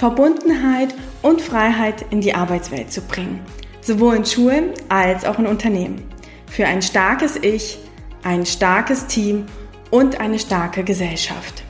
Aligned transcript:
Verbundenheit 0.00 0.94
und 1.20 1.42
Freiheit 1.42 2.06
in 2.08 2.22
die 2.22 2.32
Arbeitswelt 2.32 2.90
zu 2.90 3.02
bringen, 3.02 3.38
sowohl 3.82 4.16
in 4.16 4.24
Schulen 4.24 4.70
als 4.88 5.26
auch 5.26 5.38
in 5.38 5.46
Unternehmen. 5.46 6.00
Für 6.46 6.64
ein 6.64 6.80
starkes 6.80 7.36
Ich, 7.36 7.78
ein 8.22 8.46
starkes 8.46 9.08
Team 9.08 9.44
und 9.90 10.18
eine 10.18 10.38
starke 10.38 10.84
Gesellschaft. 10.84 11.62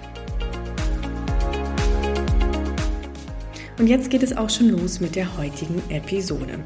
Und 3.80 3.88
jetzt 3.88 4.10
geht 4.10 4.22
es 4.22 4.36
auch 4.36 4.48
schon 4.48 4.68
los 4.68 5.00
mit 5.00 5.16
der 5.16 5.36
heutigen 5.36 5.82
Episode. 5.88 6.60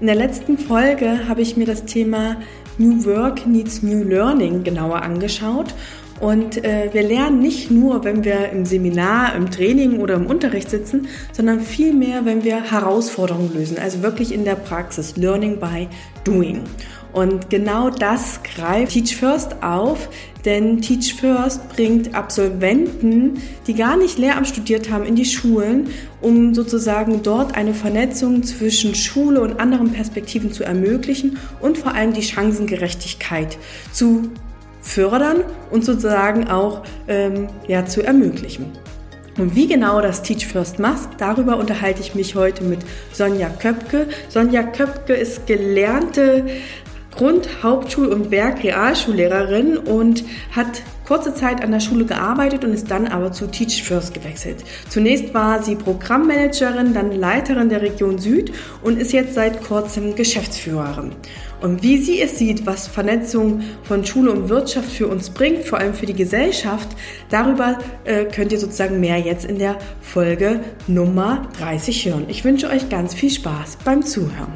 In 0.00 0.06
der 0.06 0.14
letzten 0.14 0.56
Folge 0.56 1.26
habe 1.28 1.42
ich 1.42 1.56
mir 1.56 1.66
das 1.66 1.84
Thema 1.84 2.36
New 2.76 3.04
Work 3.04 3.44
Needs 3.44 3.82
New 3.82 4.04
Learning 4.04 4.62
genauer 4.62 5.02
angeschaut 5.02 5.74
und 6.20 6.64
äh, 6.64 6.88
wir 6.92 7.02
lernen 7.02 7.40
nicht 7.40 7.70
nur, 7.70 8.04
wenn 8.04 8.24
wir 8.24 8.50
im 8.50 8.64
Seminar, 8.64 9.34
im 9.36 9.50
Training 9.50 10.00
oder 10.00 10.14
im 10.14 10.26
Unterricht 10.26 10.70
sitzen, 10.70 11.08
sondern 11.32 11.60
vielmehr, 11.60 12.24
wenn 12.24 12.44
wir 12.44 12.70
Herausforderungen 12.70 13.52
lösen, 13.54 13.78
also 13.78 14.02
wirklich 14.02 14.32
in 14.32 14.44
der 14.44 14.56
Praxis, 14.56 15.16
Learning 15.16 15.60
by 15.60 15.88
Doing. 16.24 16.62
Und 17.12 17.48
genau 17.50 17.88
das 17.88 18.40
greift 18.42 18.92
Teach 18.92 19.16
First 19.16 19.62
auf, 19.62 20.08
denn 20.44 20.82
Teach 20.82 21.14
First 21.14 21.68
bringt 21.70 22.14
Absolventen, 22.14 23.40
die 23.66 23.74
gar 23.74 23.96
nicht 23.96 24.18
Lehramt 24.18 24.46
studiert 24.46 24.90
haben, 24.90 25.06
in 25.06 25.16
die 25.16 25.24
Schulen, 25.24 25.88
um 26.20 26.54
sozusagen 26.54 27.22
dort 27.22 27.56
eine 27.56 27.74
Vernetzung 27.74 28.42
zwischen 28.42 28.94
Schule 28.94 29.40
und 29.40 29.58
anderen 29.58 29.90
Perspektiven 29.92 30.52
zu 30.52 30.64
ermöglichen 30.64 31.38
und 31.60 31.78
vor 31.78 31.94
allem 31.94 32.12
die 32.12 32.22
Chancengerechtigkeit 32.22 33.56
zu 33.90 34.30
fördern 34.88 35.44
und 35.70 35.84
sozusagen 35.84 36.48
auch 36.48 36.82
ähm, 37.06 37.48
ja, 37.66 37.84
zu 37.84 38.02
ermöglichen. 38.02 38.72
Und 39.36 39.54
wie 39.54 39.68
genau 39.68 40.00
das 40.00 40.22
Teach 40.22 40.46
First 40.48 40.80
macht, 40.80 41.10
darüber 41.18 41.58
unterhalte 41.58 42.00
ich 42.00 42.14
mich 42.14 42.34
heute 42.34 42.64
mit 42.64 42.80
Sonja 43.12 43.48
Köpke. 43.48 44.08
Sonja 44.28 44.64
Köpke 44.64 45.12
ist 45.12 45.46
gelernte 45.46 46.44
Grund-, 47.12 47.48
Hauptschul- 47.62 48.08
und 48.08 48.30
Werk-Realschullehrerin 48.30 49.76
und 49.76 50.24
hat 50.54 50.82
kurze 51.06 51.34
Zeit 51.34 51.62
an 51.64 51.70
der 51.70 51.80
Schule 51.80 52.04
gearbeitet 52.04 52.64
und 52.64 52.72
ist 52.74 52.90
dann 52.90 53.06
aber 53.06 53.32
zu 53.32 53.46
Teach 53.46 53.82
First 53.82 54.12
gewechselt. 54.12 54.62
Zunächst 54.88 55.32
war 55.32 55.62
sie 55.62 55.74
Programmmanagerin, 55.74 56.92
dann 56.92 57.12
Leiterin 57.12 57.70
der 57.70 57.80
Region 57.80 58.18
Süd 58.18 58.52
und 58.82 58.98
ist 58.98 59.12
jetzt 59.12 59.34
seit 59.34 59.64
kurzem 59.64 60.16
Geschäftsführerin. 60.16 61.12
Und 61.60 61.82
wie 61.82 61.98
sie 61.98 62.20
es 62.20 62.38
sieht, 62.38 62.66
was 62.66 62.86
Vernetzung 62.86 63.62
von 63.82 64.04
Schule 64.04 64.30
und 64.30 64.48
Wirtschaft 64.48 64.90
für 64.90 65.08
uns 65.08 65.30
bringt, 65.30 65.64
vor 65.64 65.78
allem 65.78 65.92
für 65.92 66.06
die 66.06 66.14
Gesellschaft, 66.14 66.88
darüber 67.30 67.78
äh, 68.04 68.26
könnt 68.26 68.52
ihr 68.52 68.60
sozusagen 68.60 69.00
mehr 69.00 69.18
jetzt 69.18 69.44
in 69.44 69.58
der 69.58 69.76
Folge 70.00 70.60
Nummer 70.86 71.48
30 71.58 72.06
hören. 72.06 72.26
Ich 72.28 72.44
wünsche 72.44 72.68
euch 72.68 72.88
ganz 72.88 73.12
viel 73.12 73.30
Spaß 73.30 73.78
beim 73.84 74.04
Zuhören. 74.04 74.52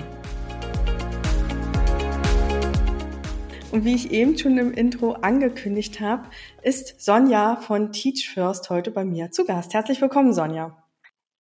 Und 3.73 3.85
wie 3.85 3.95
ich 3.95 4.13
eben 4.13 4.39
schon 4.39 4.59
im 4.59 4.73
Intro 4.73 5.13
angekündigt 5.13 6.01
habe, 6.01 6.29
ist 6.63 7.01
Sonja 7.01 7.57
von 7.57 7.91
Teach 7.91 8.31
First 8.33 8.71
heute 8.71 8.91
bei 8.91 9.05
mir 9.05 9.31
zu 9.31 9.45
Gast. 9.45 9.75
Herzlich 9.75 10.01
willkommen, 10.01 10.35
Sonja. 10.35 10.77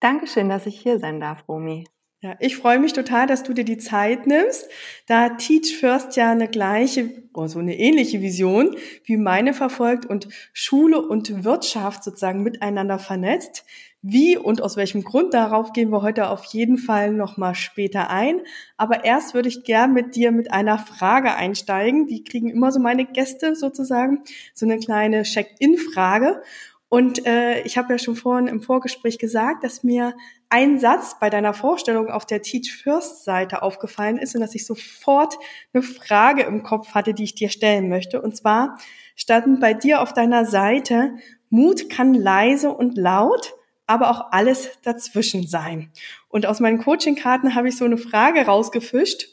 Dankeschön, 0.01 0.49
dass 0.49 0.67
ich 0.67 0.81
hier 0.81 0.99
sein 0.99 1.21
darf, 1.21 1.45
Romy. 1.47 1.85
Ja, 2.25 2.37
ich 2.39 2.57
freue 2.57 2.79
mich 2.79 2.93
total, 2.93 3.27
dass 3.27 3.43
du 3.43 3.53
dir 3.53 3.65
die 3.65 3.79
Zeit 3.79 4.29
nimmst, 4.29 4.69
da 5.09 5.31
Teach 5.31 5.77
First 5.77 6.15
ja 6.15 6.31
eine 6.31 6.47
gleiche, 6.47 7.11
oder 7.35 7.49
so 7.49 7.59
eine 7.59 7.77
ähnliche 7.77 8.23
Vision 8.23 8.77
wie 9.05 9.17
meine 9.17 9.55
verfolgt 9.55 10.07
und 10.07 10.29
Schule 10.53 11.03
und 11.03 11.43
Wirtschaft 11.43 12.05
sozusagen 12.05 12.45
miteinander 12.45 13.01
vernetzt. 13.01 13.65
Wie 14.03 14.37
und 14.37 14.63
aus 14.63 14.77
welchem 14.77 15.03
Grund, 15.03 15.35
darauf 15.35 15.73
gehen 15.73 15.91
wir 15.91 16.03
heute 16.03 16.29
auf 16.29 16.45
jeden 16.45 16.79
Fall 16.79 17.11
nochmal 17.11 17.57
später 17.57 18.09
ein. 18.09 18.43
Aber 18.77 19.05
erst 19.05 19.35
würde 19.35 19.49
ich 19.49 19.65
gern 19.65 19.93
mit 19.93 20.15
dir 20.15 20.31
mit 20.31 20.53
einer 20.53 20.79
Frage 20.79 21.35
einsteigen. 21.35 22.07
Die 22.07 22.23
kriegen 22.23 22.51
immer 22.51 22.71
so 22.71 22.79
meine 22.79 23.05
Gäste 23.05 23.57
sozusagen, 23.57 24.23
so 24.55 24.65
eine 24.65 24.79
kleine 24.79 25.25
Check-in-Frage. 25.25 26.41
Und 26.89 27.27
äh, 27.27 27.63
ich 27.63 27.79
habe 27.79 27.95
ja 27.95 27.99
schon 27.99 28.17
vorhin 28.17 28.49
im 28.49 28.61
Vorgespräch 28.61 29.19
gesagt, 29.19 29.65
dass 29.65 29.83
mir 29.83 30.15
ein 30.53 30.79
Satz 30.79 31.17
bei 31.19 31.31
deiner 31.31 31.55
Vorstellung 31.55 32.11
auf 32.11 32.27
der 32.27 32.43
Teach 32.43 32.75
First 32.75 33.25
Seite 33.25 33.63
aufgefallen 33.63 34.19
ist 34.19 34.35
und 34.35 34.43
dass 34.43 34.55
ich 34.55 34.67
sofort 34.67 35.39
eine 35.73 35.83
Frage 35.83 36.43
im 36.43 36.63
Kopf 36.63 36.93
hatte, 36.93 37.15
die 37.15 37.25
ich 37.25 37.35
dir 37.35 37.49
stellen 37.49 37.89
möchte. 37.89 38.21
Und 38.21 38.37
zwar 38.37 38.77
stand 39.17 39.61
bei 39.61 39.73
dir 39.73 40.03
auf 40.03 40.13
deiner 40.13 40.45
Seite, 40.45 41.15
Mut 41.49 41.89
kann 41.89 42.13
leise 42.13 42.71
und 42.71 42.99
laut, 42.99 43.55
aber 43.87 44.11
auch 44.11 44.31
alles 44.31 44.79
dazwischen 44.83 45.47
sein. 45.47 45.91
Und 46.29 46.45
aus 46.45 46.61
meinen 46.61 46.79
Coaching-Karten 46.79 47.55
habe 47.55 47.69
ich 47.69 47.79
so 47.79 47.87
eine 47.87 47.97
Frage 47.97 48.45
rausgefischt. 48.45 49.29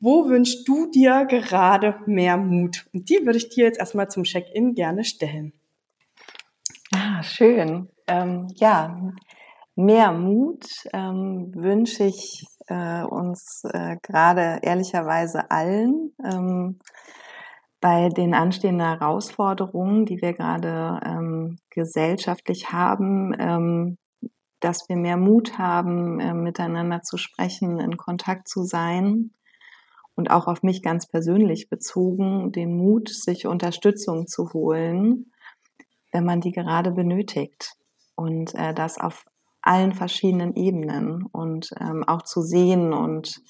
Wo 0.00 0.26
wünschst 0.26 0.66
du 0.66 0.90
dir 0.90 1.26
gerade 1.26 1.96
mehr 2.06 2.38
Mut? 2.38 2.86
Und 2.94 3.10
die 3.10 3.26
würde 3.26 3.36
ich 3.36 3.50
dir 3.50 3.64
jetzt 3.64 3.78
erstmal 3.78 4.08
zum 4.08 4.24
Check-in 4.24 4.74
gerne 4.74 5.04
stellen. 5.04 5.52
Ah, 6.94 7.22
schön. 7.22 7.90
Ähm, 8.06 8.48
ja, 8.56 9.12
mehr 9.74 10.12
Mut 10.12 10.66
ähm, 10.92 11.52
wünsche 11.54 12.04
ich 12.04 12.44
äh, 12.68 13.02
uns 13.02 13.62
äh, 13.72 13.96
gerade 14.02 14.60
ehrlicherweise 14.62 15.50
allen 15.50 16.12
ähm, 16.24 16.78
bei 17.80 18.08
den 18.10 18.34
anstehenden 18.34 18.86
Herausforderungen, 18.86 20.06
die 20.06 20.20
wir 20.20 20.34
gerade 20.34 21.00
ähm, 21.04 21.58
gesellschaftlich 21.70 22.72
haben, 22.72 23.34
ähm, 23.38 23.98
dass 24.60 24.88
wir 24.88 24.96
mehr 24.96 25.16
Mut 25.16 25.58
haben, 25.58 26.20
äh, 26.20 26.34
miteinander 26.34 27.02
zu 27.02 27.16
sprechen, 27.16 27.80
in 27.80 27.96
Kontakt 27.96 28.48
zu 28.48 28.62
sein 28.62 29.32
und 30.14 30.30
auch 30.30 30.46
auf 30.46 30.62
mich 30.62 30.82
ganz 30.82 31.08
persönlich 31.08 31.68
bezogen, 31.68 32.52
den 32.52 32.76
Mut, 32.76 33.08
sich 33.08 33.46
Unterstützung 33.46 34.26
zu 34.26 34.52
holen 34.52 35.32
wenn 36.12 36.24
man 36.24 36.40
die 36.40 36.52
gerade 36.52 36.92
benötigt. 36.92 37.74
Und 38.14 38.54
äh, 38.54 38.74
das 38.74 38.98
auf 38.98 39.24
allen 39.62 39.92
verschiedenen 39.92 40.54
Ebenen 40.54 41.24
und 41.24 41.70
ähm, 41.80 42.04
auch 42.04 42.22
zu 42.22 42.42
sehen 42.42 42.92
und 42.92 43.40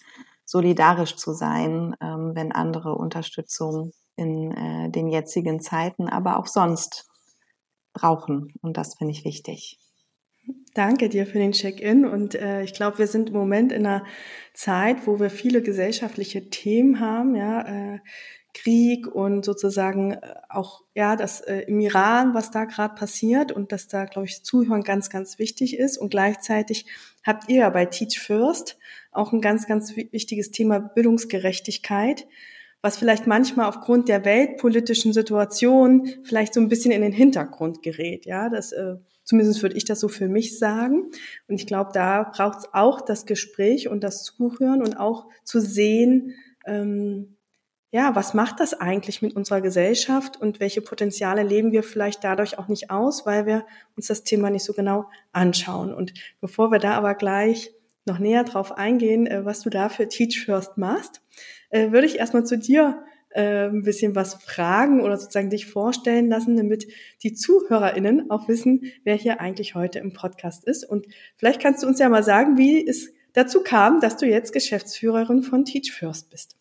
solidarisch 0.45 1.17
zu 1.17 1.33
sein, 1.33 1.97
ähm, 2.01 2.33
wenn 2.35 2.53
andere 2.53 2.95
Unterstützung 2.95 3.93
in 4.17 4.53
äh, 4.53 4.91
den 4.91 5.09
jetzigen 5.09 5.61
Zeiten, 5.61 6.09
aber 6.09 6.39
auch 6.39 6.47
sonst 6.47 7.09
brauchen. 7.95 8.53
Und 8.61 8.77
das 8.77 8.95
finde 8.95 9.13
ich 9.13 9.25
wichtig. 9.25 9.79
Danke 10.75 11.09
dir 11.09 11.27
für 11.27 11.39
den 11.39 11.53
Check-in. 11.53 12.05
Und 12.05 12.35
äh, 12.35 12.63
ich 12.63 12.75
glaube, 12.75 12.99
wir 12.99 13.07
sind 13.07 13.31
im 13.31 13.37
Moment 13.37 13.73
in 13.73 13.87
einer 13.87 14.05
Zeit, 14.55 15.07
wo 15.07 15.21
wir 15.21 15.31
viele 15.31 15.63
gesellschaftliche 15.63 16.51
Themen 16.51 17.01
haben, 17.01 17.35
ja, 17.35 17.95
äh, 17.95 17.99
Krieg 18.55 19.07
und 19.07 19.45
sozusagen 19.45 20.13
äh, 20.13 20.35
auch 20.49 20.83
ja 20.95 21.17
das 21.17 21.41
äh, 21.41 21.61
im 21.61 21.81
Iran, 21.81 22.35
was 22.35 22.51
da 22.51 22.65
gerade 22.65 22.95
passiert 22.95 23.53
und 23.53 23.73
dass 23.73 23.89
da 23.89 24.05
glaube 24.05 24.27
ich 24.27 24.43
Zuhören 24.45 24.83
ganz 24.83 25.11
ganz 25.11 25.39
wichtig 25.39 25.79
ist 25.79 25.97
und 25.97 26.11
gleichzeitig 26.11 26.87
habt 27.25 27.49
ihr 27.49 27.61
ja 27.61 27.71
bei 27.71 27.87
Teach 27.87 28.19
First 28.21 28.79
auch 29.11 29.33
ein 29.33 29.41
ganz 29.41 29.67
ganz 29.67 29.97
wichtiges 29.97 30.51
Thema 30.51 30.79
Bildungsgerechtigkeit, 30.79 32.27
was 32.83 32.97
vielleicht 32.97 33.27
manchmal 33.27 33.69
aufgrund 33.69 34.09
der 34.09 34.25
weltpolitischen 34.25 35.13
Situation 35.13 36.09
vielleicht 36.25 36.55
so 36.55 36.61
ein 36.61 36.69
bisschen 36.69 36.93
in 36.93 37.03
den 37.03 37.13
Hintergrund 37.13 37.83
gerät, 37.83 38.27
ja, 38.27 38.49
das 38.49 38.73
äh, 38.73 38.97
Zumindest 39.25 39.63
würde 39.63 39.77
ich 39.77 39.85
das 39.85 40.01
so 40.01 40.09
für 40.09 40.29
mich 40.29 40.59
sagen. 40.59 41.11
Und 41.47 41.55
ich 41.55 41.67
glaube, 41.67 41.91
da 41.95 42.25
braucht 42.25 42.59
es 42.59 42.69
auch 42.73 43.01
das 43.01 43.25
Gespräch 43.25 43.89
und 43.89 44.03
das 44.03 44.25
Zuhören 44.25 44.83
und 44.83 44.99
auch 44.99 45.29
zu 45.45 45.61
sehen, 45.61 46.35
ähm, 46.67 47.37
ja, 47.93 48.17
was 48.17 48.33
macht 48.33 48.59
das 48.59 48.73
eigentlich 48.73 49.21
mit 49.21 49.37
unserer 49.37 49.61
Gesellschaft 49.61 50.41
und 50.41 50.61
welche 50.61 50.81
Potenziale 50.81 51.43
leben 51.43 51.73
wir 51.73 51.83
vielleicht 51.83 52.25
dadurch 52.25 52.59
auch 52.59 52.69
nicht 52.69 52.91
aus, 52.91 53.27
weil 53.27 53.45
wir 53.45 53.67
uns 53.97 54.07
das 54.07 54.25
Thema 54.25 54.49
nicht 54.49 54.65
so 54.65 54.73
genau 54.73 55.11
anschauen. 55.33 55.93
Und 55.93 56.15
bevor 56.41 56.73
wir 56.73 56.79
da 56.79 56.93
aber 56.93 57.15
gleich 57.15 57.71
noch 58.07 58.19
näher 58.19 58.45
drauf 58.45 58.73
eingehen, 58.73 59.27
äh, 59.27 59.45
was 59.45 59.61
du 59.61 59.69
da 59.69 59.91
für 59.91 60.09
Teach 60.09 60.43
First 60.43 60.79
machst, 60.79 61.21
äh, 61.69 61.93
würde 61.93 62.07
ich 62.07 62.19
erstmal 62.19 62.47
zu 62.47 62.57
dir 62.57 63.05
äh, 63.29 63.67
ein 63.67 63.83
bisschen 63.83 64.15
was 64.15 64.43
fragen 64.43 65.03
oder 65.03 65.19
sozusagen 65.19 65.51
dich 65.51 65.67
vorstellen 65.67 66.31
lassen, 66.31 66.57
damit 66.57 66.87
die 67.23 67.35
ZuhörerInnen 67.35 68.31
auch 68.31 68.49
wissen, 68.49 68.91
wer 69.05 69.17
hier 69.17 69.39
eigentlich 69.39 69.75
heute 69.75 69.99
im 69.99 70.15
Podcast 70.15 70.65
ist. 70.65 70.89
Und 70.89 71.07
vielleicht 71.37 71.61
kannst 71.61 71.83
du 71.83 71.87
uns 71.87 71.99
ja 71.99 72.09
mal 72.09 72.25
sagen, 72.25 72.57
wie 72.57 72.79
ist 72.79 73.13
dazu 73.35 73.63
kam, 73.63 74.01
dass 74.01 74.17
du 74.17 74.27
jetzt 74.27 74.55
Geschäftsführerin 74.55 75.43
von 75.43 75.67
Teach 75.67 75.93
First 75.93 76.31
bist. 76.31 76.57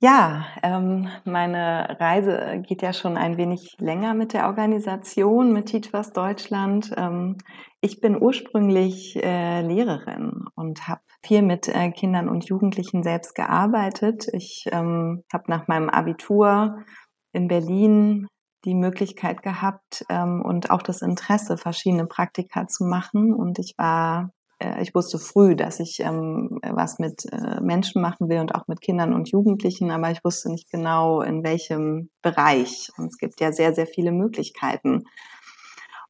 Ja, 0.00 0.46
ähm, 0.62 1.08
meine 1.24 1.96
Reise 1.98 2.62
geht 2.64 2.82
ja 2.82 2.92
schon 2.92 3.16
ein 3.16 3.36
wenig 3.36 3.74
länger 3.80 4.14
mit 4.14 4.32
der 4.32 4.46
Organisation, 4.46 5.52
mit 5.52 5.66
Teach 5.66 5.90
First 5.90 6.16
Deutschland. 6.16 6.94
Ähm, 6.96 7.36
ich 7.80 8.00
bin 8.00 8.20
ursprünglich 8.20 9.16
äh, 9.16 9.60
Lehrerin 9.62 10.44
und 10.54 10.86
habe 10.86 11.00
viel 11.24 11.42
mit 11.42 11.66
äh, 11.66 11.90
Kindern 11.90 12.28
und 12.28 12.44
Jugendlichen 12.44 13.02
selbst 13.02 13.34
gearbeitet. 13.34 14.28
Ich 14.32 14.66
ähm, 14.70 15.24
habe 15.32 15.44
nach 15.48 15.66
meinem 15.66 15.90
Abitur 15.90 16.84
in 17.32 17.48
Berlin 17.48 18.28
die 18.64 18.76
Möglichkeit 18.76 19.42
gehabt 19.42 20.04
ähm, 20.08 20.42
und 20.44 20.70
auch 20.70 20.82
das 20.82 21.02
Interesse, 21.02 21.56
verschiedene 21.56 22.06
Praktika 22.06 22.68
zu 22.68 22.84
machen. 22.84 23.34
Und 23.34 23.58
ich 23.58 23.74
war 23.76 24.30
äh, 24.58 24.82
ich 24.82 24.94
wusste 24.94 25.18
früh, 25.18 25.56
dass 25.56 25.80
ich 25.80 26.00
ähm, 26.00 26.58
was 26.62 26.98
mit 26.98 27.24
äh, 27.32 27.60
Menschen 27.60 28.02
machen 28.02 28.28
will 28.28 28.38
und 28.38 28.54
auch 28.54 28.66
mit 28.66 28.80
Kindern 28.80 29.14
und 29.14 29.30
Jugendlichen, 29.30 29.90
aber 29.90 30.10
ich 30.10 30.24
wusste 30.24 30.50
nicht 30.50 30.70
genau, 30.70 31.22
in 31.22 31.44
welchem 31.44 32.10
Bereich. 32.22 32.90
Und 32.96 33.06
es 33.06 33.18
gibt 33.18 33.40
ja 33.40 33.52
sehr, 33.52 33.74
sehr 33.74 33.86
viele 33.86 34.12
Möglichkeiten. 34.12 35.04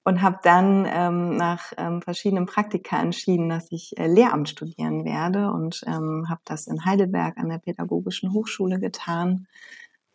Und 0.04 0.22
habe 0.22 0.38
dann 0.42 0.86
ähm, 0.90 1.36
nach 1.36 1.72
ähm, 1.76 2.00
verschiedenen 2.00 2.46
Praktika 2.46 2.98
entschieden, 2.98 3.50
dass 3.50 3.70
ich 3.70 3.92
äh, 3.98 4.06
Lehramt 4.06 4.48
studieren 4.48 5.04
werde 5.04 5.50
und 5.50 5.82
ähm, 5.86 6.26
habe 6.30 6.40
das 6.46 6.66
in 6.66 6.86
Heidelberg 6.86 7.36
an 7.36 7.50
der 7.50 7.58
Pädagogischen 7.58 8.32
Hochschule 8.32 8.80
getan 8.80 9.46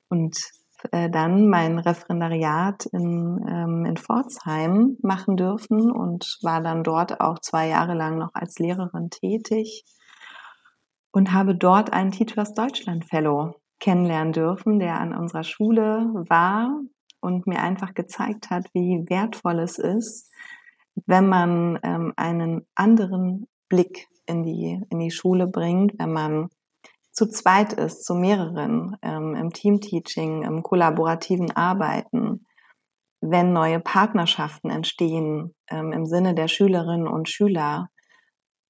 und 0.10 0.36
äh, 0.92 1.10
dann 1.10 1.48
mein 1.48 1.80
Referendariat 1.80 2.86
in, 2.88 3.44
ähm, 3.48 3.86
in 3.86 3.98
Pforzheim 3.98 4.98
machen 5.02 5.38
dürfen 5.38 5.92
und 5.92 6.38
war 6.42 6.62
dann 6.62 6.84
dort 6.84 7.22
auch 7.22 7.40
zwei 7.40 7.68
Jahre 7.68 7.94
lang 7.94 8.18
noch 8.18 8.32
als 8.34 8.60
Lehrerin 8.60 9.10
tätig 9.10 9.86
und 11.12 11.32
habe 11.32 11.56
dort 11.56 11.94
einen 11.94 12.12
Teachers 12.12 12.54
Deutschland 12.54 13.06
Fellow 13.06 13.56
kennenlernen 13.80 14.34
dürfen, 14.34 14.80
der 14.80 15.00
an 15.00 15.16
unserer 15.16 15.44
Schule 15.44 16.10
war 16.28 16.82
und 17.22 17.48
mir 17.48 17.62
einfach 17.62 17.94
gezeigt 17.94 18.50
hat, 18.50 18.66
wie 18.74 19.06
wertvoll 19.10 19.60
es 19.60 19.78
ist, 19.78 20.32
wenn 21.06 21.28
man 21.28 21.80
ähm, 21.84 22.14
einen 22.16 22.66
anderen 22.76 23.48
Blick 23.70 24.08
in 24.26 24.44
die, 24.44 24.82
in 24.90 25.00
die 25.00 25.12
Schule 25.12 25.48
bringt, 25.48 25.98
wenn 26.00 26.12
man 26.12 26.50
zu 27.14 27.28
zweit 27.28 27.74
ist, 27.74 28.04
zu 28.04 28.16
mehreren, 28.16 28.98
ähm, 29.02 29.36
im 29.36 29.54
Teamteaching, 29.54 30.44
im 30.44 30.64
kollaborativen 30.64 31.52
Arbeiten, 31.52 32.46
wenn 33.22 33.54
neue 33.54 33.80
Partnerschaften 33.80 34.70
entstehen 34.70 35.56
ähm, 35.70 35.94
im 35.94 36.06
Sinne 36.06 36.34
der 36.34 36.48
Schülerinnen 36.48 37.08
und 37.08 37.30
Schüler, 37.30 37.90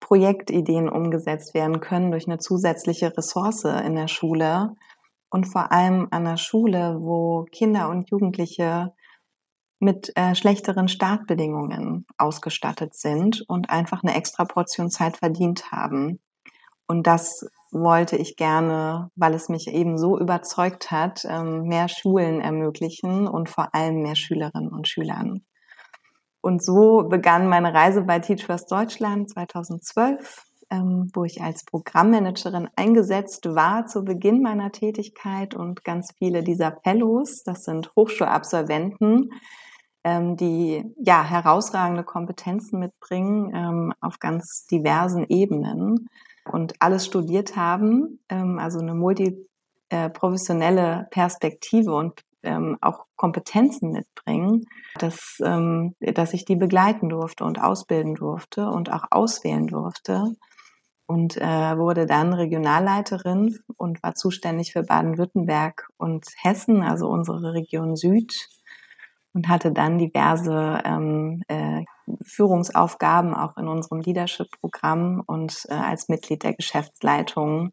Projektideen 0.01 0.89
umgesetzt 0.89 1.53
werden 1.53 1.79
können 1.79 2.11
durch 2.11 2.27
eine 2.27 2.37
zusätzliche 2.37 3.15
Ressource 3.17 3.63
in 3.63 3.95
der 3.95 4.09
Schule 4.09 4.75
und 5.29 5.45
vor 5.45 5.71
allem 5.71 6.09
an 6.11 6.25
der 6.25 6.37
Schule, 6.37 6.97
wo 6.99 7.45
Kinder 7.51 7.89
und 7.89 8.09
Jugendliche 8.11 8.93
mit 9.79 10.11
äh, 10.15 10.35
schlechteren 10.35 10.89
Startbedingungen 10.89 12.05
ausgestattet 12.17 12.95
sind 12.95 13.43
und 13.47 13.69
einfach 13.69 14.03
eine 14.03 14.15
extra 14.15 14.43
Portion 14.43 14.89
Zeit 14.89 15.17
verdient 15.17 15.71
haben. 15.71 16.19
Und 16.85 17.07
das 17.07 17.47
wollte 17.73 18.15
ich 18.17 18.35
gerne, 18.35 19.09
weil 19.15 19.33
es 19.33 19.49
mich 19.49 19.67
eben 19.67 19.97
so 19.97 20.19
überzeugt 20.19 20.91
hat, 20.91 21.25
ähm, 21.25 21.63
mehr 21.63 21.87
Schulen 21.89 22.41
ermöglichen 22.41 23.27
und 23.27 23.49
vor 23.49 23.73
allem 23.73 24.01
mehr 24.01 24.15
Schülerinnen 24.15 24.71
und 24.71 24.87
Schülern. 24.87 25.43
Und 26.41 26.63
so 26.63 27.07
begann 27.09 27.47
meine 27.47 27.73
Reise 27.73 28.01
bei 28.01 28.19
Teach 28.19 28.45
First 28.45 28.71
Deutschland 28.71 29.29
2012, 29.29 30.43
ähm, 30.69 31.09
wo 31.13 31.23
ich 31.23 31.41
als 31.41 31.63
Programmmanagerin 31.63 32.69
eingesetzt 32.75 33.45
war 33.55 33.85
zu 33.85 34.03
Beginn 34.03 34.41
meiner 34.41 34.71
Tätigkeit 34.71 35.55
und 35.55 35.83
ganz 35.83 36.13
viele 36.17 36.43
dieser 36.43 36.77
Fellows, 36.83 37.43
das 37.43 37.63
sind 37.63 37.91
Hochschulabsolventen, 37.95 39.29
ähm, 40.03 40.35
die 40.35 40.83
ja 40.97 41.23
herausragende 41.23 42.03
Kompetenzen 42.03 42.79
mitbringen 42.79 43.93
auf 44.01 44.19
ganz 44.19 44.65
diversen 44.69 45.25
Ebenen 45.29 46.09
und 46.51 46.73
alles 46.79 47.05
studiert 47.05 47.55
haben, 47.55 48.19
ähm, 48.29 48.59
also 48.59 48.79
eine 48.79 48.93
multiprofessionelle 48.93 51.01
äh, 51.01 51.03
Perspektive 51.09 51.93
und 51.93 52.23
ähm, 52.43 52.77
auch 52.81 53.05
Kompetenzen 53.15 53.91
mitbringen, 53.91 54.65
dass, 54.99 55.37
ähm, 55.43 55.95
dass 55.99 56.33
ich 56.33 56.45
die 56.45 56.55
begleiten 56.55 57.09
durfte 57.09 57.45
und 57.45 57.61
ausbilden 57.61 58.15
durfte 58.15 58.69
und 58.69 58.91
auch 58.91 59.05
auswählen 59.11 59.67
durfte. 59.67 60.35
Und 61.05 61.37
äh, 61.37 61.77
wurde 61.77 62.05
dann 62.05 62.33
Regionalleiterin 62.33 63.59
und 63.75 64.01
war 64.01 64.15
zuständig 64.15 64.71
für 64.71 64.83
Baden-Württemberg 64.83 65.89
und 65.97 66.25
Hessen, 66.41 66.81
also 66.81 67.07
unsere 67.07 67.53
Region 67.53 67.97
Süd 67.97 68.33
und 69.33 69.49
hatte 69.49 69.71
dann 69.71 69.97
diverse 69.97 70.81
ähm, 70.85 71.41
äh, 71.47 71.83
Führungsaufgaben 72.23 73.33
auch 73.33 73.57
in 73.57 73.67
unserem 73.67 74.01
Leadership-Programm 74.01 75.23
und 75.25 75.65
äh, 75.69 75.73
als 75.73 76.09
Mitglied 76.09 76.43
der 76.43 76.53
Geschäftsleitung. 76.53 77.71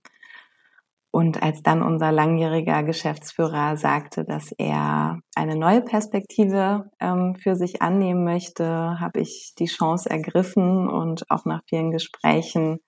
Und 1.13 1.43
als 1.43 1.63
dann 1.65 1.83
unser 1.83 2.13
langjähriger 2.13 2.85
Geschäftsführer 2.85 3.77
sagte, 3.77 4.25
dass 4.25 4.53
er 4.53 5.19
eine 5.35 5.57
neue 5.57 5.81
Perspektive 5.81 6.89
ähm, 7.01 7.35
für 7.35 7.57
sich 7.57 7.83
annehmen 7.83 8.23
möchte, 8.23 9.01
habe 9.01 9.21
ich 9.21 9.55
die 9.59 9.67
Chance 9.67 10.09
ergriffen 10.09 10.89
und 10.89 11.29
auch 11.29 11.45
nach 11.47 11.63
vielen 11.69 11.91
Gesprächen 11.91 12.79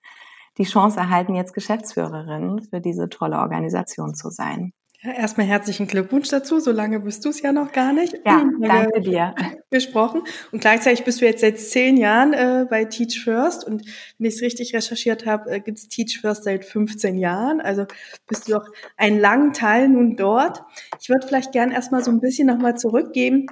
die 0.57 0.63
Chance 0.63 0.99
erhalten, 0.99 1.35
jetzt 1.35 1.53
Geschäftsführerin 1.53 2.61
für 2.69 2.79
diese 2.79 3.09
tolle 3.09 3.39
Organisation 3.39 4.13
zu 4.13 4.29
sein. 4.29 4.71
Ja, 5.05 5.11
erstmal 5.11 5.45
herzlichen 5.45 5.85
Glückwunsch 5.85 6.29
dazu. 6.29 6.61
So 6.61 6.71
lange 6.71 7.01
bist 7.01 7.25
du 7.25 7.29
es 7.29 7.41
ja 7.41 7.51
noch 7.51 7.73
gar 7.73 7.91
nicht. 7.91 8.13
Ja, 8.25 8.49
danke 8.61 9.01
dir. 9.01 9.35
Gesprochen. 9.69 10.21
Und 10.53 10.61
gleichzeitig 10.61 11.03
bist 11.03 11.19
du 11.19 11.25
jetzt 11.25 11.41
seit 11.41 11.59
zehn 11.59 11.97
Jahren 11.97 12.31
äh, 12.31 12.65
bei 12.69 12.85
Teach 12.85 13.21
First. 13.21 13.67
Und 13.67 13.85
wenn 14.17 14.27
ich 14.27 14.35
es 14.35 14.41
richtig 14.41 14.73
recherchiert 14.73 15.25
habe, 15.25 15.51
äh, 15.51 15.59
gibt 15.59 15.77
es 15.77 15.89
Teach 15.89 16.21
First 16.21 16.45
seit 16.45 16.63
15 16.63 17.17
Jahren. 17.17 17.59
Also 17.59 17.85
bist 18.27 18.47
du 18.47 18.53
doch 18.53 18.65
einen 18.95 19.19
langen 19.19 19.51
Teil 19.51 19.89
nun 19.89 20.15
dort. 20.15 20.61
Ich 21.01 21.09
würde 21.09 21.27
vielleicht 21.27 21.51
gern 21.51 21.71
erstmal 21.71 22.01
so 22.01 22.09
ein 22.09 22.21
bisschen 22.21 22.47
nochmal 22.47 22.77
zurückgehen 22.77 23.47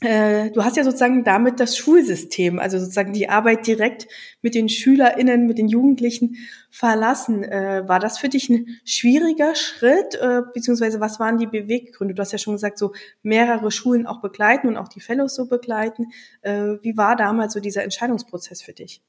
äh, 0.00 0.50
du 0.50 0.64
hast 0.64 0.76
ja 0.76 0.84
sozusagen 0.84 1.24
damit 1.24 1.60
das 1.60 1.76
Schulsystem, 1.76 2.58
also 2.58 2.78
sozusagen 2.78 3.12
die 3.12 3.28
Arbeit 3.28 3.66
direkt 3.66 4.08
mit 4.42 4.54
den 4.54 4.68
SchülerInnen, 4.68 5.46
mit 5.46 5.56
den 5.56 5.68
Jugendlichen 5.68 6.36
verlassen. 6.70 7.44
Äh, 7.44 7.84
war 7.86 8.00
das 8.00 8.18
für 8.18 8.28
dich 8.28 8.48
ein 8.50 8.80
schwieriger 8.84 9.54
Schritt, 9.54 10.16
äh, 10.16 10.42
beziehungsweise 10.52 11.00
was 11.00 11.20
waren 11.20 11.38
die 11.38 11.46
Beweggründe? 11.46 12.14
Du 12.14 12.20
hast 12.20 12.32
ja 12.32 12.38
schon 12.38 12.54
gesagt, 12.54 12.78
so 12.78 12.92
mehrere 13.22 13.70
Schulen 13.70 14.06
auch 14.06 14.20
begleiten 14.20 14.68
und 14.68 14.76
auch 14.76 14.88
die 14.88 15.00
Fellows 15.00 15.34
so 15.34 15.46
begleiten. 15.46 16.06
Wie 16.42 16.96
war 16.96 17.16
damals 17.16 17.54
so 17.54 17.60
dieser 17.60 17.84
Entscheidungsprozess 17.84 18.62
für 18.62 18.72
dich? 18.72 19.00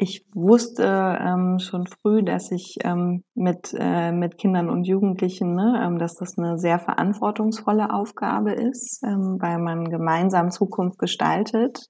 Ich 0.00 0.24
wusste 0.32 1.18
ähm, 1.20 1.58
schon 1.58 1.88
früh, 1.88 2.22
dass 2.22 2.52
ich 2.52 2.76
ähm, 2.84 3.24
mit, 3.34 3.74
äh, 3.76 4.12
mit 4.12 4.38
Kindern 4.38 4.70
und 4.70 4.86
Jugendlichen, 4.86 5.56
ne, 5.56 5.82
ähm, 5.84 5.98
dass 5.98 6.14
das 6.14 6.38
eine 6.38 6.56
sehr 6.56 6.78
verantwortungsvolle 6.78 7.92
Aufgabe 7.92 8.52
ist, 8.52 9.02
ähm, 9.02 9.38
weil 9.40 9.58
man 9.58 9.90
gemeinsam 9.90 10.52
Zukunft 10.52 11.00
gestaltet 11.00 11.88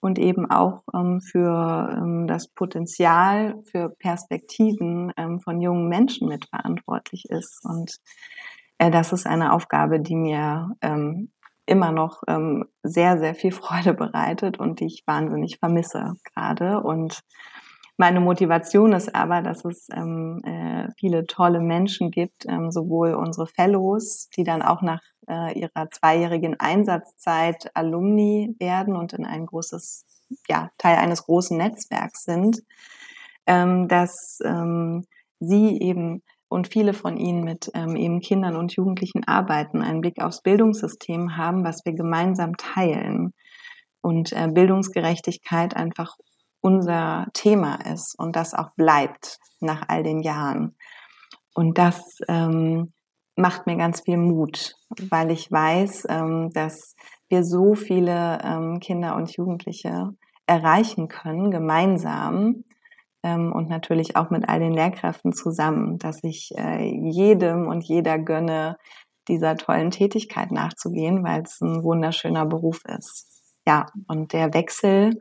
und 0.00 0.18
eben 0.18 0.50
auch 0.50 0.82
ähm, 0.94 1.20
für 1.20 1.94
ähm, 1.94 2.26
das 2.26 2.48
Potenzial, 2.48 3.56
für 3.70 3.90
Perspektiven 3.98 5.12
von 5.44 5.60
jungen 5.60 5.88
Menschen 5.90 6.28
mitverantwortlich 6.28 7.26
ist. 7.28 7.60
Und 7.64 7.98
äh, 8.78 8.90
das 8.90 9.12
ist 9.12 9.26
eine 9.26 9.52
Aufgabe, 9.52 10.00
die 10.00 10.16
mir 10.16 10.70
immer 11.72 11.90
noch 11.90 12.22
ähm, 12.28 12.66
sehr, 12.82 13.18
sehr 13.18 13.34
viel 13.34 13.50
Freude 13.50 13.94
bereitet 13.94 14.60
und 14.60 14.80
die 14.80 14.86
ich 14.86 15.04
wahnsinnig 15.06 15.58
vermisse 15.58 16.16
gerade. 16.34 16.82
Und 16.82 17.22
meine 17.96 18.20
Motivation 18.20 18.92
ist 18.92 19.14
aber, 19.14 19.40
dass 19.40 19.64
es 19.64 19.88
ähm, 19.90 20.42
äh, 20.44 20.88
viele 20.98 21.26
tolle 21.26 21.60
Menschen 21.60 22.10
gibt, 22.10 22.44
ähm, 22.46 22.70
sowohl 22.70 23.14
unsere 23.14 23.46
Fellows, 23.46 24.28
die 24.36 24.44
dann 24.44 24.60
auch 24.60 24.82
nach 24.82 25.00
äh, 25.28 25.58
ihrer 25.58 25.90
zweijährigen 25.90 26.60
Einsatzzeit 26.60 27.70
Alumni 27.74 28.54
werden 28.58 28.94
und 28.94 29.14
in 29.14 29.24
ein 29.24 29.46
großes, 29.46 30.04
ja, 30.48 30.70
Teil 30.76 30.96
eines 30.98 31.24
großen 31.24 31.56
Netzwerks 31.56 32.24
sind, 32.24 32.62
ähm, 33.46 33.88
dass 33.88 34.40
ähm, 34.44 35.06
sie 35.40 35.80
eben 35.80 36.22
und 36.52 36.68
viele 36.68 36.92
von 36.92 37.16
ihnen 37.16 37.44
mit 37.44 37.70
ähm, 37.74 37.96
eben 37.96 38.20
Kindern 38.20 38.56
und 38.56 38.74
Jugendlichen 38.74 39.24
arbeiten, 39.26 39.82
einen 39.82 40.00
Blick 40.00 40.20
aufs 40.22 40.42
Bildungssystem 40.42 41.36
haben, 41.36 41.64
was 41.64 41.84
wir 41.84 41.94
gemeinsam 41.94 42.56
teilen 42.56 43.32
und 44.02 44.32
äh, 44.32 44.48
Bildungsgerechtigkeit 44.48 45.74
einfach 45.74 46.16
unser 46.60 47.26
Thema 47.32 47.76
ist 47.92 48.14
und 48.18 48.36
das 48.36 48.54
auch 48.54 48.70
bleibt 48.76 49.38
nach 49.60 49.88
all 49.88 50.02
den 50.02 50.20
Jahren. 50.20 50.76
Und 51.54 51.78
das 51.78 52.18
ähm, 52.28 52.92
macht 53.36 53.66
mir 53.66 53.76
ganz 53.76 54.02
viel 54.02 54.16
Mut, 54.16 54.74
weil 55.10 55.30
ich 55.30 55.50
weiß, 55.50 56.06
ähm, 56.08 56.50
dass 56.52 56.94
wir 57.28 57.44
so 57.44 57.74
viele 57.74 58.38
ähm, 58.44 58.78
Kinder 58.80 59.16
und 59.16 59.34
Jugendliche 59.36 60.10
erreichen 60.46 61.08
können, 61.08 61.50
gemeinsam, 61.50 62.64
ähm, 63.22 63.52
und 63.52 63.68
natürlich 63.68 64.16
auch 64.16 64.30
mit 64.30 64.48
all 64.48 64.60
den 64.60 64.72
Lehrkräften 64.72 65.32
zusammen, 65.32 65.98
dass 65.98 66.18
ich 66.22 66.52
äh, 66.56 66.84
jedem 66.84 67.66
und 67.66 67.84
jeder 67.84 68.18
gönne, 68.18 68.76
dieser 69.28 69.56
tollen 69.56 69.90
Tätigkeit 69.90 70.50
nachzugehen, 70.50 71.22
weil 71.22 71.42
es 71.42 71.60
ein 71.60 71.84
wunderschöner 71.84 72.46
Beruf 72.46 72.80
ist. 72.84 73.28
Ja, 73.66 73.86
und 74.08 74.32
der 74.32 74.52
Wechsel 74.52 75.20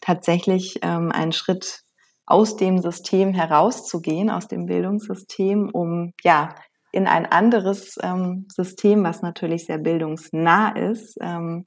tatsächlich 0.00 0.80
ähm, 0.82 1.12
ein 1.12 1.32
Schritt 1.32 1.82
aus 2.26 2.56
dem 2.56 2.78
System 2.78 3.32
herauszugehen, 3.32 4.30
aus 4.30 4.48
dem 4.48 4.66
Bildungssystem, 4.66 5.70
um 5.72 6.12
ja 6.22 6.54
in 6.92 7.06
ein 7.06 7.26
anderes 7.26 7.96
ähm, 8.02 8.46
System, 8.52 9.04
was 9.04 9.22
natürlich 9.22 9.66
sehr 9.66 9.78
bildungsnah 9.78 10.70
ist, 10.70 11.16
ähm, 11.20 11.66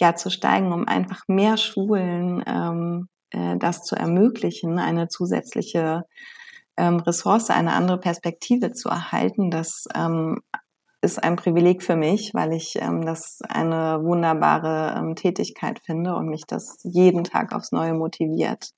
ja 0.00 0.14
zu 0.14 0.30
steigen, 0.30 0.72
um 0.72 0.86
einfach 0.86 1.22
mehr 1.28 1.56
Schulen 1.56 2.42
ähm, 2.46 3.08
äh, 3.30 3.56
das 3.56 3.84
zu 3.84 3.96
ermöglichen, 3.96 4.78
eine 4.78 5.08
zusätzliche 5.08 6.04
ähm, 6.76 6.96
Ressource, 7.00 7.50
eine 7.50 7.72
andere 7.72 7.98
Perspektive 7.98 8.72
zu 8.72 8.88
erhalten. 8.88 9.50
Das 9.50 9.86
ähm, 9.94 10.40
ist 11.02 11.22
ein 11.22 11.36
Privileg 11.36 11.82
für 11.82 11.96
mich, 11.96 12.34
weil 12.34 12.52
ich 12.52 12.76
ähm, 12.80 13.04
das 13.04 13.40
eine 13.48 14.02
wunderbare 14.02 14.98
ähm, 14.98 15.16
Tätigkeit 15.16 15.80
finde 15.80 16.14
und 16.14 16.28
mich 16.28 16.46
das 16.46 16.78
jeden 16.82 17.24
Tag 17.24 17.52
aufs 17.52 17.72
Neue 17.72 17.94
motiviert. 17.94 18.70